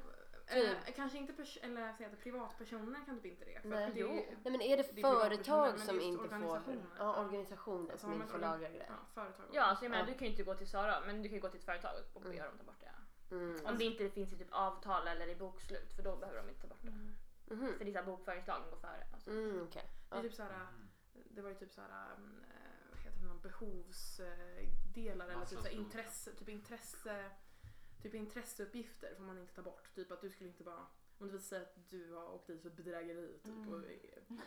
eh, 0.48 0.94
kanske 0.96 1.18
inte 1.18 1.34
pers- 1.34 1.58
eller 1.62 1.94
säga 1.94 2.10
att 2.10 2.20
privatpersoner 2.20 3.06
kan 3.06 3.16
typ 3.22 3.26
inte 3.26 3.46
det. 3.46 3.62
För 3.62 3.70
Nej. 3.70 3.92
det 3.96 4.04
Nej 4.04 4.38
men 4.44 4.62
är 4.62 4.78
det 4.78 4.96
Det 4.96 5.02
företag 5.02 5.80
som 5.80 6.02
inte 6.02 6.18
får... 6.18 6.36
organisationer. 6.36 6.86
Ja, 7.00 7.04
Ja. 7.16 7.26
organisationer 7.26 7.92
Alltså, 7.92 8.08
som 8.08 8.14
inte 8.14 8.28
får 8.28 8.40
lagra 8.40 8.70
grejer. 8.70 8.86
Ja, 8.90 8.96
företag. 9.14 9.46
Ja, 9.52 9.62
alltså 9.64 9.86
jag 9.86 9.90
menar 9.92 10.04
Ja. 10.08 10.12
du 10.12 10.18
kan 10.18 10.26
ju 10.28 10.32
inte 10.32 10.44
gå 10.44 10.54
till 10.56 10.70
Sara 10.70 11.00
men 11.06 11.22
du 11.22 11.30
kan 11.30 11.36
ju 11.36 11.42
gå 11.42 11.50
till 11.50 11.60
ett 11.60 11.66
företag 11.66 11.92
och 12.14 12.22
be 12.22 12.30
Mm. 12.30 12.46
dem 12.46 12.58
ta 12.58 12.64
bort 12.64 12.80
det. 12.80 13.36
Mm. 13.36 13.66
Om 13.66 13.78
det 13.78 13.84
inte 13.84 14.10
finns 14.10 14.34
i 14.34 14.38
typ 14.38 14.48
avtal 14.52 15.08
eller 15.08 15.28
i 15.30 15.36
bokslut 15.36 15.94
för 15.96 16.04
då 16.04 16.16
behöver 16.16 16.42
de 16.42 16.50
inte 16.50 16.62
ta 16.62 16.68
bort 16.68 16.82
det. 16.82 16.88
Mm. 16.88 17.16
Mhm. 17.48 17.78
För 17.78 17.86
det 17.86 17.92
är 17.92 17.94
såhär 17.94 18.06
bokföringslagen 18.06 18.70
går 18.70 18.78
före. 18.78 19.08
Alltså. 19.14 19.30
Mm, 19.30 19.64
okej. 19.64 19.90
Det, 20.10 20.16
är 20.16 20.18
Ja. 20.18 20.24
typ 20.24 20.34
såhär, 20.34 20.50
Mm. 20.52 20.90
det 21.30 21.42
var 21.42 21.50
ju 21.50 21.56
typ 21.56 21.74
såhär, 21.74 21.90
behovsdelar 23.44 25.26
eller 25.26 25.34
typ, 25.34 25.38
Massa 25.40 25.56
såhär 25.56 25.62
stort. 25.70 25.80
intresse, 25.80 26.32
typ 26.32 26.50
intresse, 26.50 27.30
typ 28.02 28.14
intresseuppgifter 28.14 29.16
får 29.16 29.24
man 29.24 29.38
inte 29.38 29.54
ta 29.56 29.62
bort. 29.62 29.96
Typ 29.96 30.12
att 30.12 30.22
du 30.22 30.30
skulle 30.30 30.50
inte 30.50 30.64
bara, 30.64 30.86
om 31.18 31.28
det 31.28 31.34
visar 31.34 31.48
sig 31.58 31.62
att 31.62 31.90
du 31.90 32.14
har 32.14 32.34
åkt 32.34 32.48
dit 32.48 32.62
för 32.62 32.70
bedrägeri 32.70 33.40
typ 33.44 33.54
Mm. 33.56 33.74
och 33.74 33.82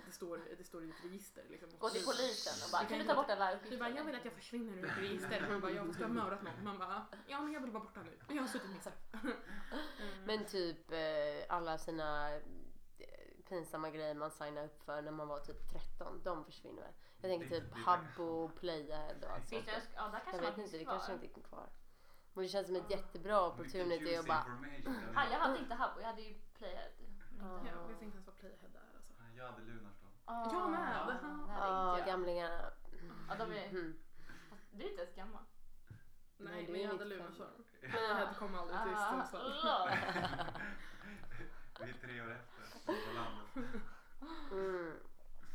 det 0.07 0.13
står, 0.13 0.41
det 0.59 0.65
står 0.65 0.85
i 0.85 0.91
ett 0.91 1.05
register 1.05 1.45
liksom. 1.51 1.69
Gå 1.79 1.91
till 1.91 2.05
polisen 2.05 2.53
och 2.65 2.71
bara 2.73 2.83
Du 2.83 2.89
kan 2.89 2.99
kan 2.99 3.07
du 3.07 3.13
ta 3.15 3.15
bort 3.23 3.31
alla 3.31 3.51
Du 3.51 3.57
uppgifter? 3.57 3.79
bara, 3.79 3.91
jag 3.91 4.05
vill 4.05 4.15
att 4.15 4.25
jag 4.25 4.35
försvinner 4.35 4.73
ur 4.79 4.85
ett 4.85 4.99
register. 4.99 5.47
Man 5.51 5.61
bara, 5.61 5.71
jag 5.73 5.95
ska 5.95 6.03
ha 6.05 6.13
mördat 6.13 6.43
någon. 6.43 6.65
Man 6.65 6.79
bara, 6.79 7.07
ja 7.27 7.41
men 7.41 7.53
jag 7.53 7.61
vill 7.61 7.71
vara 7.71 7.85
borta 7.85 8.03
nu. 8.03 8.19
Jag 8.35 8.43
har 8.43 8.49
suttit 8.49 8.71
missat. 8.71 8.95
Men 10.27 10.45
typ 10.47 10.93
eh, 10.93 10.99
alla 11.49 11.79
sina 11.79 12.35
eh, 12.35 12.41
pinsamma 13.49 13.91
grejer 13.91 14.15
man 14.15 14.31
signade 14.31 14.67
upp 14.67 14.83
för 14.83 15.03
när 15.03 15.13
man 15.13 15.29
var 15.29 15.41
typ 15.41 15.73
13, 15.73 16.21
de 16.25 16.45
försvinner 16.45 16.83
väl? 16.83 16.93
Jag 17.29 17.39
tänker 17.41 17.55
Det- 17.55 17.61
typ 17.61 17.75
Habbo, 17.85 18.49
Playhead 18.49 19.15
och 19.27 19.31
allt 19.33 19.49
sånt 19.49 19.65
ja 19.67 19.73
där 19.73 20.13
Jag 20.13 20.25
kanske 20.25 20.41
vet 20.41 20.57
man 20.57 20.65
inte, 20.67 20.79
det 20.79 20.85
kanske 20.85 21.13
inte 21.13 21.27
är 21.27 21.43
kvar. 21.43 21.69
Men 22.33 22.43
det 22.43 22.49
känns 22.49 22.67
som 22.67 22.77
ett 22.77 22.91
jättebra 22.91 23.47
opportunity 23.47 24.17
att 24.17 24.27
bara... 24.27 24.45
Ja, 25.15 25.23
jag 25.33 25.39
hade 25.39 25.59
inte 25.59 25.75
Habbo, 25.75 26.01
jag 26.01 26.07
hade 26.07 26.23
ju 26.23 26.35
Playhead. 26.59 26.91
Ja. 27.41 27.61
Jag 27.67 27.89
vet 27.89 28.03
inte 28.03 28.15
ens 28.17 28.27
vad 28.27 28.37
Playhead 28.37 28.69
är 28.75 28.97
alltså. 28.97 29.13
Jag 29.37 29.45
hade 29.47 29.63
Lunarstorm. 29.63 30.11
Ah, 30.25 30.53
Jag 30.53 30.71
med. 30.71 31.19
Ja, 31.49 31.99
jag. 31.99 32.07
gamlingarna. 32.07 32.71
Ja, 33.29 33.35
de 33.39 33.53
är, 33.53 33.69
Mhm. 33.73 33.99
du 34.71 34.85
är 34.85 34.91
inte 34.91 35.03
ens 35.03 35.15
gammal. 35.17 35.43
Nej, 36.39 36.53
Nej, 36.55 36.69
men 36.73 36.81
jag 36.81 36.89
hade 36.91 37.05
95. 37.05 37.19
Lunarstorm. 37.19 37.65
Playhead 37.81 38.35
kom 38.39 38.55
aldrig 38.55 38.79
till 38.83 38.95
Ah, 38.95 39.11
Sundsvall. 39.27 39.53
Vi 41.81 41.91
är 41.91 41.95
tre 42.07 42.21
år 42.21 42.31
efter 42.33 42.87
på 42.87 43.13
landet. 43.15 43.83
Mm. 44.51 44.97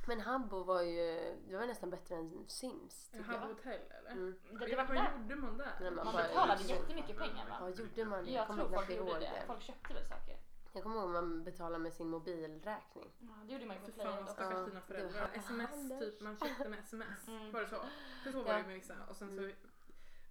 Men 0.08 0.20
Habbo 0.22 0.64
var 0.64 0.82
ju, 0.82 1.36
det 1.48 1.58
var 1.58 1.66
nästan 1.66 1.90
bättre 1.90 2.16
än 2.16 2.46
Sims 2.48 3.10
Jag 3.12 3.22
tycker 3.22 3.34
jag. 3.34 3.48
hotell 3.48 3.82
eller? 4.00 4.12
Mm. 4.12 4.36
Det, 4.60 4.66
det 4.66 4.76
var 4.76 4.86
vad 4.86 4.96
där. 4.96 5.12
gjorde 5.22 5.36
man 5.36 5.58
där? 5.58 5.78
Nej, 5.82 5.92
Man 5.92 6.06
bara- 6.06 6.24
betalade 6.24 6.64
jättemycket 6.64 7.18
pengar 7.18 7.50
va? 7.50 7.58
Vad 7.62 7.80
gjorde 7.80 8.06
man? 8.06 8.32
Jag 8.34 8.48
kommer 8.48 8.64
tror 8.64 8.76
folk 8.76 8.90
gjorde 8.90 9.12
ihåg 9.12 9.20
det. 9.22 9.44
Folk 9.48 9.62
köpte 9.62 9.94
väl 9.94 10.06
saker. 10.06 10.38
Jag 10.74 10.84
kommer 10.84 10.96
ihåg 10.96 11.10
man 11.10 11.44
betalade 11.44 11.80
med 11.84 11.94
sin 11.94 12.10
mobilräkning. 12.10 13.12
Ja, 13.20 13.28
det 13.46 13.54
gjorde 13.54 13.66
man 13.66 13.76
ju 13.76 13.82
på 13.82 13.92
Fy 13.92 14.02
fan 14.02 14.08
vad. 14.12 14.22
Ja, 14.22 14.28
stackars 14.34 14.66
dina 14.66 14.80
det 14.80 14.86
föräldrar. 14.86 15.30
Sms 15.34 16.00
typ, 16.00 16.22
man 16.22 16.38
köpte 16.38 16.70
med 16.70 16.80
sms. 16.80 17.28
Mm. 17.28 17.52
Var 17.52 17.62
det 17.62 17.68
så? 17.70 17.82
För 18.24 18.32
så 18.32 18.42
var 18.44 18.52
Ja. 18.52 18.58
det 18.58 18.64
med 18.64 18.76
vissa. 18.76 18.94
Och 19.10 19.16
sen 19.16 19.36
så 19.38 19.52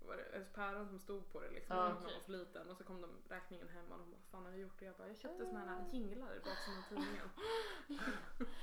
var 0.06 0.16
det 0.16 0.22
ett 0.22 0.52
päron 0.54 0.88
som 0.88 0.98
stod 0.98 1.32
på 1.32 1.40
det 1.40 1.50
liksom. 1.50 1.76
Ja. 1.76 1.82
när 1.84 1.94
Man 1.94 2.02
var 2.02 2.20
för 2.20 2.32
liten. 2.32 2.70
Och 2.70 2.76
så 2.76 2.84
kom 2.84 3.00
de 3.00 3.10
räkningen 3.34 3.68
hem 3.68 3.92
och 3.92 3.98
de 3.98 4.10
bara, 4.10 4.16
vad 4.20 4.30
fan 4.30 4.44
har 4.44 4.52
du 4.52 4.58
gjort? 4.58 4.80
Och 4.80 4.86
jag 4.86 4.96
bara, 4.96 5.08
jag 5.08 5.16
köpte 5.16 5.46
såna 5.46 5.60
här 5.60 5.84
jinglar 5.90 6.34
i 6.36 6.40
baksidan 6.40 6.78
av 6.78 6.88
tidningen. 6.88 7.28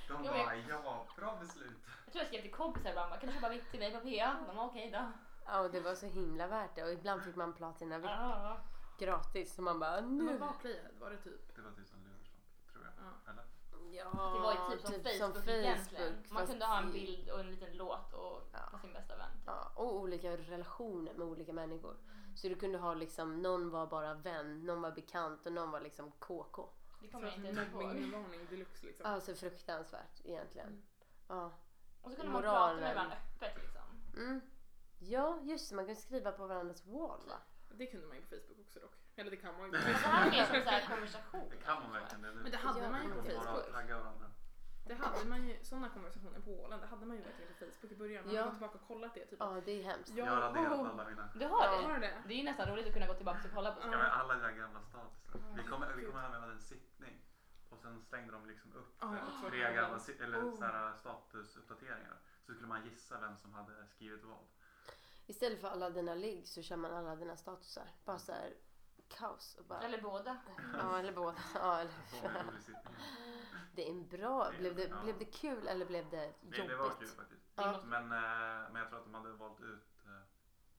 De 0.08 0.23
Jag 0.26 0.34
bara, 0.34 0.56
ja, 0.56 1.08
bra 1.17 1.38
beslut. 1.39 1.78
Jag 2.06 2.12
tror 2.13 2.21
jag 2.21 2.28
skrev 2.28 2.41
till 2.41 2.52
kompisar 2.54 2.89
ibland 2.89 3.10
bara, 3.10 3.19
kan 3.19 3.30
du 3.30 3.36
köpa 3.36 3.50
vitt 3.50 3.71
till 3.71 3.80
mig 3.80 3.91
på 3.93 4.00
PA? 4.00 4.45
De 4.47 4.56
var 4.56 4.65
okej 4.65 4.91
då. 4.91 5.12
Ja, 5.45 5.60
och 5.60 5.71
det 5.71 5.80
var 5.82 5.95
så 5.95 6.06
himla 6.06 6.47
värt 6.47 6.76
det. 6.76 6.84
Och 6.84 6.91
ibland 6.91 7.23
fick 7.23 7.36
man 7.36 7.54
platina 7.54 7.97
VIP 7.97 8.06
Ja. 8.10 8.58
gratis. 9.00 9.56
Så 9.56 9.62
man 9.62 9.80
bara, 9.80 10.02
Men 10.02 10.17
nu. 10.17 10.38
vad 10.38 10.39
var 10.50 10.54
Playhead? 10.60 10.91
Var 11.00 11.10
det 11.10 11.17
typ? 11.17 11.56
Det 11.56 11.62
var 11.62 11.71
typ 11.71 11.88
som 11.88 12.00
Lunarstorm, 12.04 12.41
tror 12.71 12.84
jag. 12.86 12.93
Ja. 13.06 13.32
Eller? 13.32 13.43
Ja, 13.91 14.04
Det 14.36 14.39
var 14.39 14.54
ju 14.54 14.78
typ 14.78 14.82
som 15.17 15.34
Facebook, 15.34 15.47
egentligen. 15.47 16.13
Man 16.30 16.39
fast 16.39 16.52
kunde 16.52 16.65
ha 16.65 16.78
en 16.80 16.91
bild 16.91 17.30
och 17.30 17.39
en 17.39 17.52
liten 17.52 17.78
låt 17.78 18.13
och 18.13 18.41
Ja. 18.54 18.80
sin 18.82 18.93
bästa 18.93 19.17
vän. 19.17 19.32
Typ. 19.34 19.43
Ja, 19.45 19.71
och 19.76 19.95
olika 19.95 20.38
relationer 20.38 21.13
med 21.13 21.28
olika 21.28 21.54
människor. 21.54 21.97
Så 22.36 22.47
du 22.47 22.56
kunde 22.56 22.78
ha 22.78 22.93
liksom, 22.93 23.41
någon 23.41 23.69
var 23.69 23.88
bara 23.88 24.13
vän, 24.13 24.65
någon 24.65 24.82
var 24.82 24.91
bekant 24.91 25.45
och 25.45 25.52
någon 25.54 25.71
var 25.71 25.80
liksom 25.82 26.12
KK. 26.12 26.69
Det 27.02 27.08
kommer 27.08 27.28
jag 27.28 27.36
inte 27.36 27.47
ens 27.47 27.71
ihåg. 27.73 27.84
Mobbingvarning 27.84 28.47
deluxe 28.50 28.86
liksom. 28.86 29.06
Alltså 29.06 29.36
fruktansvärt 29.36 30.21
egentligen. 30.23 30.84
Ja. 31.28 31.52
Och 32.02 32.12
så 32.12 32.15
kunde 32.17 32.32
man 32.32 32.41
Moralen. 32.41 32.78
prata 32.78 32.82
med 32.88 32.95
varandra 32.95 33.15
öppet 33.15 33.58
liksom. 33.63 33.82
Mm. 34.23 34.41
Ja, 35.00 35.39
just 35.43 35.69
det. 35.69 35.76
Man 35.76 35.86
kunde 35.86 36.02
skriva 36.02 36.32
på 36.32 36.47
varandras 36.47 36.86
wall 36.86 37.21
va? 37.28 37.38
Det 37.69 37.88
kunde 37.88 38.08
man 38.08 38.15
ju 38.15 38.21
på 38.21 38.28
Facebook 38.30 38.60
också 38.67 38.80
dock. 38.80 38.95
Eller 39.19 39.32
det 39.32 39.38
kan 39.38 39.53
man 39.58 39.65
ju 39.65 39.71
det 39.71 39.80
Facebook. 39.82 40.03
här 40.06 40.27
är 40.39 40.45
som 40.45 40.62
så 40.63 40.69
här 40.69 40.88
konversation. 40.88 41.49
Det 41.49 41.58
kan 41.58 41.82
man 41.84 41.91
verkligen. 41.91 42.21
Det, 42.21 42.32
Men 42.32 42.51
det 42.51 42.58
hade 42.58 42.80
Ja, 42.84 42.89
man 42.91 43.03
ju 43.03 43.10
på 43.13 43.21
Facebook. 43.23 43.65
Det 44.88 44.93
hade 44.95 45.25
man 45.30 45.47
ju, 45.47 45.58
sådana 45.63 45.89
konversationer 45.89 46.39
på 46.39 46.51
Åland, 46.63 46.82
det 46.82 46.88
hade 46.88 47.06
man 47.06 47.15
ju 47.17 47.23
verkligen 47.23 47.53
på 47.53 47.58
Facebook 47.65 47.91
i 47.91 47.95
början. 47.95 48.25
Man 48.25 48.36
Ja. 48.36 48.41
har 48.41 48.45
gått 48.47 48.53
tillbaka 48.56 48.77
och 48.77 48.88
kollat 48.88 49.13
det 49.13 49.25
typ. 49.25 49.39
Ja, 49.39 49.62
det 49.65 49.71
är 49.71 49.84
hemskt. 49.84 50.10
Jag 50.10 50.25
har 50.25 50.41
raderat 50.41 50.71
alla 50.71 51.06
mina. 51.10 51.30
Du 51.36 51.45
har 51.45 51.65
Ja. 51.65 51.71
det? 51.82 51.88
Har 51.88 51.99
det? 51.99 52.13
Det 52.27 52.34
är 52.34 52.38
ju 52.38 52.43
nästan 52.43 52.69
roligt 52.69 52.88
att 52.88 52.93
kunna 52.93 53.08
gå 53.08 53.13
tillbaka 53.13 53.39
och 53.47 53.53
kolla 53.53 53.71
på 53.71 53.80
Ja, 53.82 53.86
det. 53.91 53.97
men 53.97 54.06
alla 54.12 54.34
dina 54.36 54.51
gamla 54.51 54.82
statusar. 54.82 55.53
Vi 55.56 55.63
kommer, 55.63 55.93
vi 55.93 56.06
kommer 56.06 56.21
hem 56.21 56.32
med 56.41 56.49
en 56.49 56.60
sittning. 56.60 57.21
Och 57.69 57.77
sen 57.80 58.01
slängde 58.01 58.32
de 58.34 58.45
liksom 58.45 58.73
upp 58.73 58.95
Ja, 59.01 59.15
också 59.27 59.49
tre 59.49 59.60
gamla 59.73 59.99
eller 60.23 60.39
Oh. 60.43 60.56
så 60.58 60.63
här 60.65 60.93
statusuppdateringar. 60.93 62.17
Så 62.45 62.53
skulle 62.53 62.67
man 62.67 62.86
gissa 62.86 63.19
vem 63.19 63.38
som 63.38 63.53
hade 63.53 63.88
skrivit 63.88 64.23
vad. 64.23 64.38
Istället 65.27 65.62
för 65.62 65.67
alla 65.67 65.89
dina 65.89 66.13
ligg 66.15 66.47
så 66.47 66.62
kör 66.62 66.75
man 66.75 66.93
alla 66.93 67.15
dina 67.15 67.38
statusar. 67.38 67.88
Bara 68.06 68.19
så 68.19 68.32
här 68.32 68.53
kaos 69.10 69.56
och 69.56 69.65
bara... 69.65 69.82
Eller 69.82 70.02
båda. 70.02 70.38
Ja, 70.74 71.00
eller 71.00 71.13
båda. 71.13 71.38
Ja, 71.56 71.80
eller... 71.80 71.93
Det 73.76 73.88
är 73.88 73.91
en 73.91 74.08
bra... 74.08 74.52
Blev 74.60 74.76
det, 74.76 74.88
Ja. 74.88 75.02
blev 75.04 75.20
det 75.20 75.26
kul 75.26 75.67
eller 75.67 75.86
blev 75.86 76.10
det 76.10 76.26
jobbigt? 76.26 76.58
Det, 76.58 76.67
det 76.67 76.76
var 76.76 76.89
kul 76.89 77.08
faktiskt. 77.08 77.41
Ja. 77.56 77.82
Men, 77.86 78.04
eh, 78.04 78.72
men 78.72 78.76
jag 78.76 78.89
tror 78.89 79.00
att 79.00 79.06
de 79.06 79.13
hade 79.13 79.34
valt 79.34 79.60
ut 79.62 80.06
eh, 80.06 80.22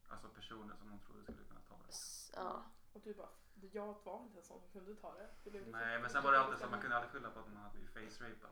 alltså 0.09 0.29
personer 0.29 0.75
som 0.77 0.89
de 0.91 0.99
trodde 0.99 1.23
skulle 1.23 1.45
kunna 1.45 1.61
ta 1.61 1.75
det. 1.87 1.93
Ja. 2.37 2.63
Och 2.93 3.01
du 3.01 3.15
bara, 3.15 3.29
jag 3.73 3.97
var 4.05 4.23
inte 4.23 4.39
en 4.39 4.45
sån 4.45 4.61
som 4.61 4.71
kunde 4.71 4.95
ta 4.95 5.15
det. 5.15 5.29
det 5.45 5.51
blev 5.51 5.63
liksom- 5.63 5.81
Nej, 5.81 6.01
men 6.01 6.11
sen 6.11 6.23
var 6.23 6.33
det 6.33 6.41
alltid 6.41 6.59
så 6.59 6.67
man 6.71 6.81
kunde 6.81 6.97
aldrig 6.97 7.13
skylla 7.13 7.31
på 7.31 7.41
att 7.41 7.49
man 7.53 7.57
hade 7.63 7.73
blivit 7.75 7.91
face-rapad. 7.95 8.51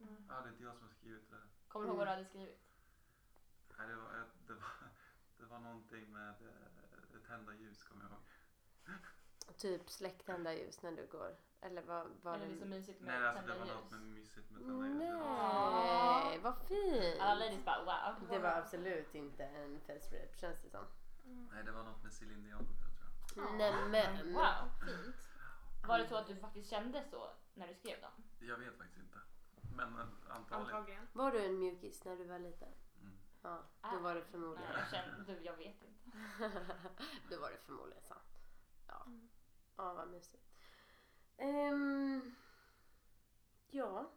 Mm. 0.00 0.26
Ja, 0.28 0.34
det 0.40 0.48
är 0.48 0.52
inte 0.52 0.64
jag 0.64 0.76
som 0.76 0.86
har 0.86 0.94
skrivit 0.94 1.30
det. 1.30 1.36
här. 1.36 1.44
Kommer 1.68 1.84
du 1.86 1.88
ihåg 1.88 1.98
vad 1.98 2.06
du 2.06 2.10
hade 2.10 2.24
skrivit? 2.24 2.60
Nej, 3.78 3.88
det 3.88 3.94
var, 3.96 4.10
det 4.46 4.52
var, 4.54 4.64
det 5.38 5.44
var 5.44 5.58
någonting 5.58 6.12
med 6.12 6.28
eh, 6.30 7.20
tända 7.26 7.54
ljus 7.54 7.82
kommer 7.84 8.02
jag 8.04 8.10
ihåg. 8.12 8.20
Typ 9.58 9.90
släck 9.90 10.24
tända 10.24 10.54
ljus 10.54 10.82
när 10.82 10.92
du 10.92 11.06
går. 11.06 11.36
Eller 11.60 11.82
vad 11.82 12.06
var 12.22 12.38
det 12.38 12.44
är 12.44 12.54
så 12.54 12.64
det? 12.64 12.70
mysigt 12.70 13.00
med 13.00 13.20
Nej, 13.20 13.28
alltså 13.28 13.46
det 13.46 13.58
var 13.58 13.66
något 13.66 13.90
med 13.90 14.00
mysigt 14.00 14.50
med 14.50 14.60
tända 14.62 14.86
ljus. 14.86 14.98
Nej, 14.98 16.38
vad 16.38 16.58
fint. 16.68 17.20
Alla 17.20 17.34
ladies 17.34 17.64
bara 17.64 17.84
wow. 17.84 18.28
Det 18.28 18.38
var 18.38 18.50
absolut 18.50 19.14
inte 19.14 19.44
en 19.44 19.80
face 19.80 20.16
rape 20.16 20.36
känns 20.36 20.62
det 20.62 20.70
som. 20.70 20.84
Nej, 21.52 21.64
det 21.64 21.72
var 21.72 21.82
något 21.82 22.02
med 22.02 22.12
Céline 22.12 22.42
Dion 22.44 22.66
tror 22.66 23.46
jag. 23.46 23.54
Nämen. 23.58 24.32
Wow, 24.32 24.70
fint. 24.86 25.16
Var 25.86 25.98
det 25.98 26.06
så 26.06 26.16
att 26.16 26.26
du 26.26 26.36
faktiskt 26.36 26.70
kände 26.70 27.04
så 27.10 27.30
när 27.54 27.68
du 27.68 27.74
skrev 27.74 28.00
dem? 28.00 28.10
Jag 28.40 28.58
vet 28.58 28.76
faktiskt 28.78 28.98
inte. 28.98 29.18
Men 29.76 29.98
eh, 29.98 30.06
antagligen. 30.28 30.76
Antagligen. 30.76 31.08
Var 31.12 31.30
du 31.32 31.44
en 31.44 31.58
mjukis 31.58 32.04
när 32.04 32.16
du 32.16 32.24
var 32.24 32.38
liten? 32.38 32.68
Mm. 33.00 33.12
Ja, 33.42 33.62
då 33.92 33.98
var 33.98 34.14
det 34.14 34.20
Nej, 34.20 34.28
förmodligen. 34.30 34.72
jag 34.78 34.90
kände, 34.90 35.32
du, 35.32 35.42
jag 35.42 35.56
vet 35.56 35.82
inte. 35.84 36.10
då 37.30 37.40
var 37.40 37.50
det 37.50 37.58
förmodligen 37.66 38.02
sant. 38.02 38.33
Ja, 38.94 39.06
ja 39.76 39.94
vad 39.94 40.08
mysigt. 40.08 40.44
Ehm, 41.36 42.34
ja, 43.70 44.10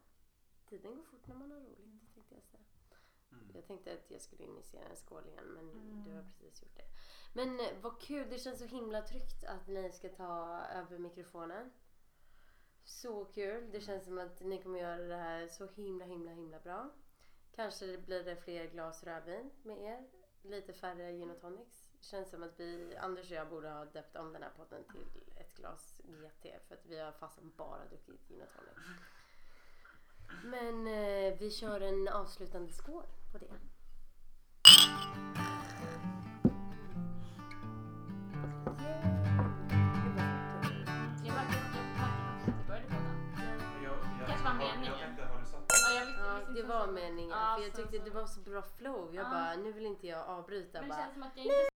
tiden 0.70 0.96
går 0.96 1.04
fort 1.04 1.28
när 1.28 1.36
man 1.36 1.52
har 1.52 1.60
roligt 1.60 2.14
tänkte 2.14 2.36
jag 2.36 2.44
säga. 2.44 2.64
Mm. 3.32 3.52
Jag 3.56 3.66
tänkte 3.68 3.94
att 3.94 4.12
jag 4.12 4.22
skulle 4.22 4.44
initiera 4.44 4.86
en 4.90 4.96
skål 4.96 5.28
igen 5.28 5.46
men 5.48 5.70
Mm. 5.72 6.04
du 6.04 6.12
har 6.12 6.24
precis 6.24 6.62
gjort 6.62 6.76
det. 6.76 6.86
Men 7.34 7.60
eh, 7.60 7.82
vad 7.82 8.02
kul, 8.02 8.30
det 8.30 8.40
känns 8.40 8.60
så 8.60 8.66
himla 8.66 9.02
tryggt 9.02 9.44
att 9.44 9.68
ni 9.68 9.92
ska 9.92 10.10
ta 10.10 10.62
över 10.74 10.98
mikrofonen. 10.98 11.72
Så 12.84 13.26
kul, 13.26 13.72
det 13.72 13.82
känns 13.82 14.06
som 14.06 14.18
att 14.18 14.42
ni 14.42 14.64
kommer 14.64 14.80
göra 14.80 14.98
det 15.04 15.16
här 15.16 15.48
så 15.48 15.68
himla 15.68 16.06
himla 16.06 16.32
himla 16.32 16.60
bra. 16.60 16.90
Kanske 17.52 17.86
det 17.86 17.98
blir 17.98 18.24
det 18.24 18.36
fler 18.36 18.66
glas 18.68 19.04
rödvin 19.04 19.52
med 19.64 19.78
er, 19.82 20.08
lite 20.42 20.74
färre 20.74 21.12
gin 21.12 21.32
och 21.32 21.40
tonics. 21.42 21.87
Känns 22.02 22.30
som 22.30 22.44
att 22.44 22.60
vi, 22.60 22.96
Anders 23.02 23.26
och 23.32 23.38
jag 23.38 23.50
borde 23.50 23.70
ha 23.70 23.86
döpt 23.86 24.16
om 24.16 24.34
den 24.34 24.44
här 24.44 24.50
podden 24.58 24.84
till 24.84 25.24
ett 25.36 25.56
glas 25.56 25.96
GT 26.04 26.44
för 26.68 26.76
att 26.76 26.86
vi 26.86 27.00
har 27.00 27.12
fasen 27.12 27.52
bara 27.58 27.86
druckit 27.86 28.28
gin 28.30 28.42
och 28.42 28.50
tonic. 28.50 28.88
Men 30.44 30.88
eh, 30.88 31.38
vi 31.40 31.52
kör 31.52 31.82
en 31.82 32.08
avslutande 32.08 32.74
skål 32.74 33.04
på 33.32 33.38
det. 33.38 33.48
Det 46.56 46.64
var 46.64 46.88
meningen. 46.88 47.30
Ja, 47.30 47.60
jag 47.60 47.60
var 47.60 47.70
så. 47.70 47.76
så- 47.76 47.82
tyckte 47.88 48.10
det 48.10 48.16
var 48.16 48.26
så 48.26 48.40
bra 48.40 48.62
flow. 48.62 49.16
Jag 49.16 49.26
Ja. 49.26 49.30
bara, 49.30 49.56
nu 49.56 49.72
vill 49.72 49.86
inte 49.86 50.08
jag 50.08 50.28
avbryta. 50.28 50.82
Men 50.82 50.90
det 50.90 50.96
Bara, 50.96 51.77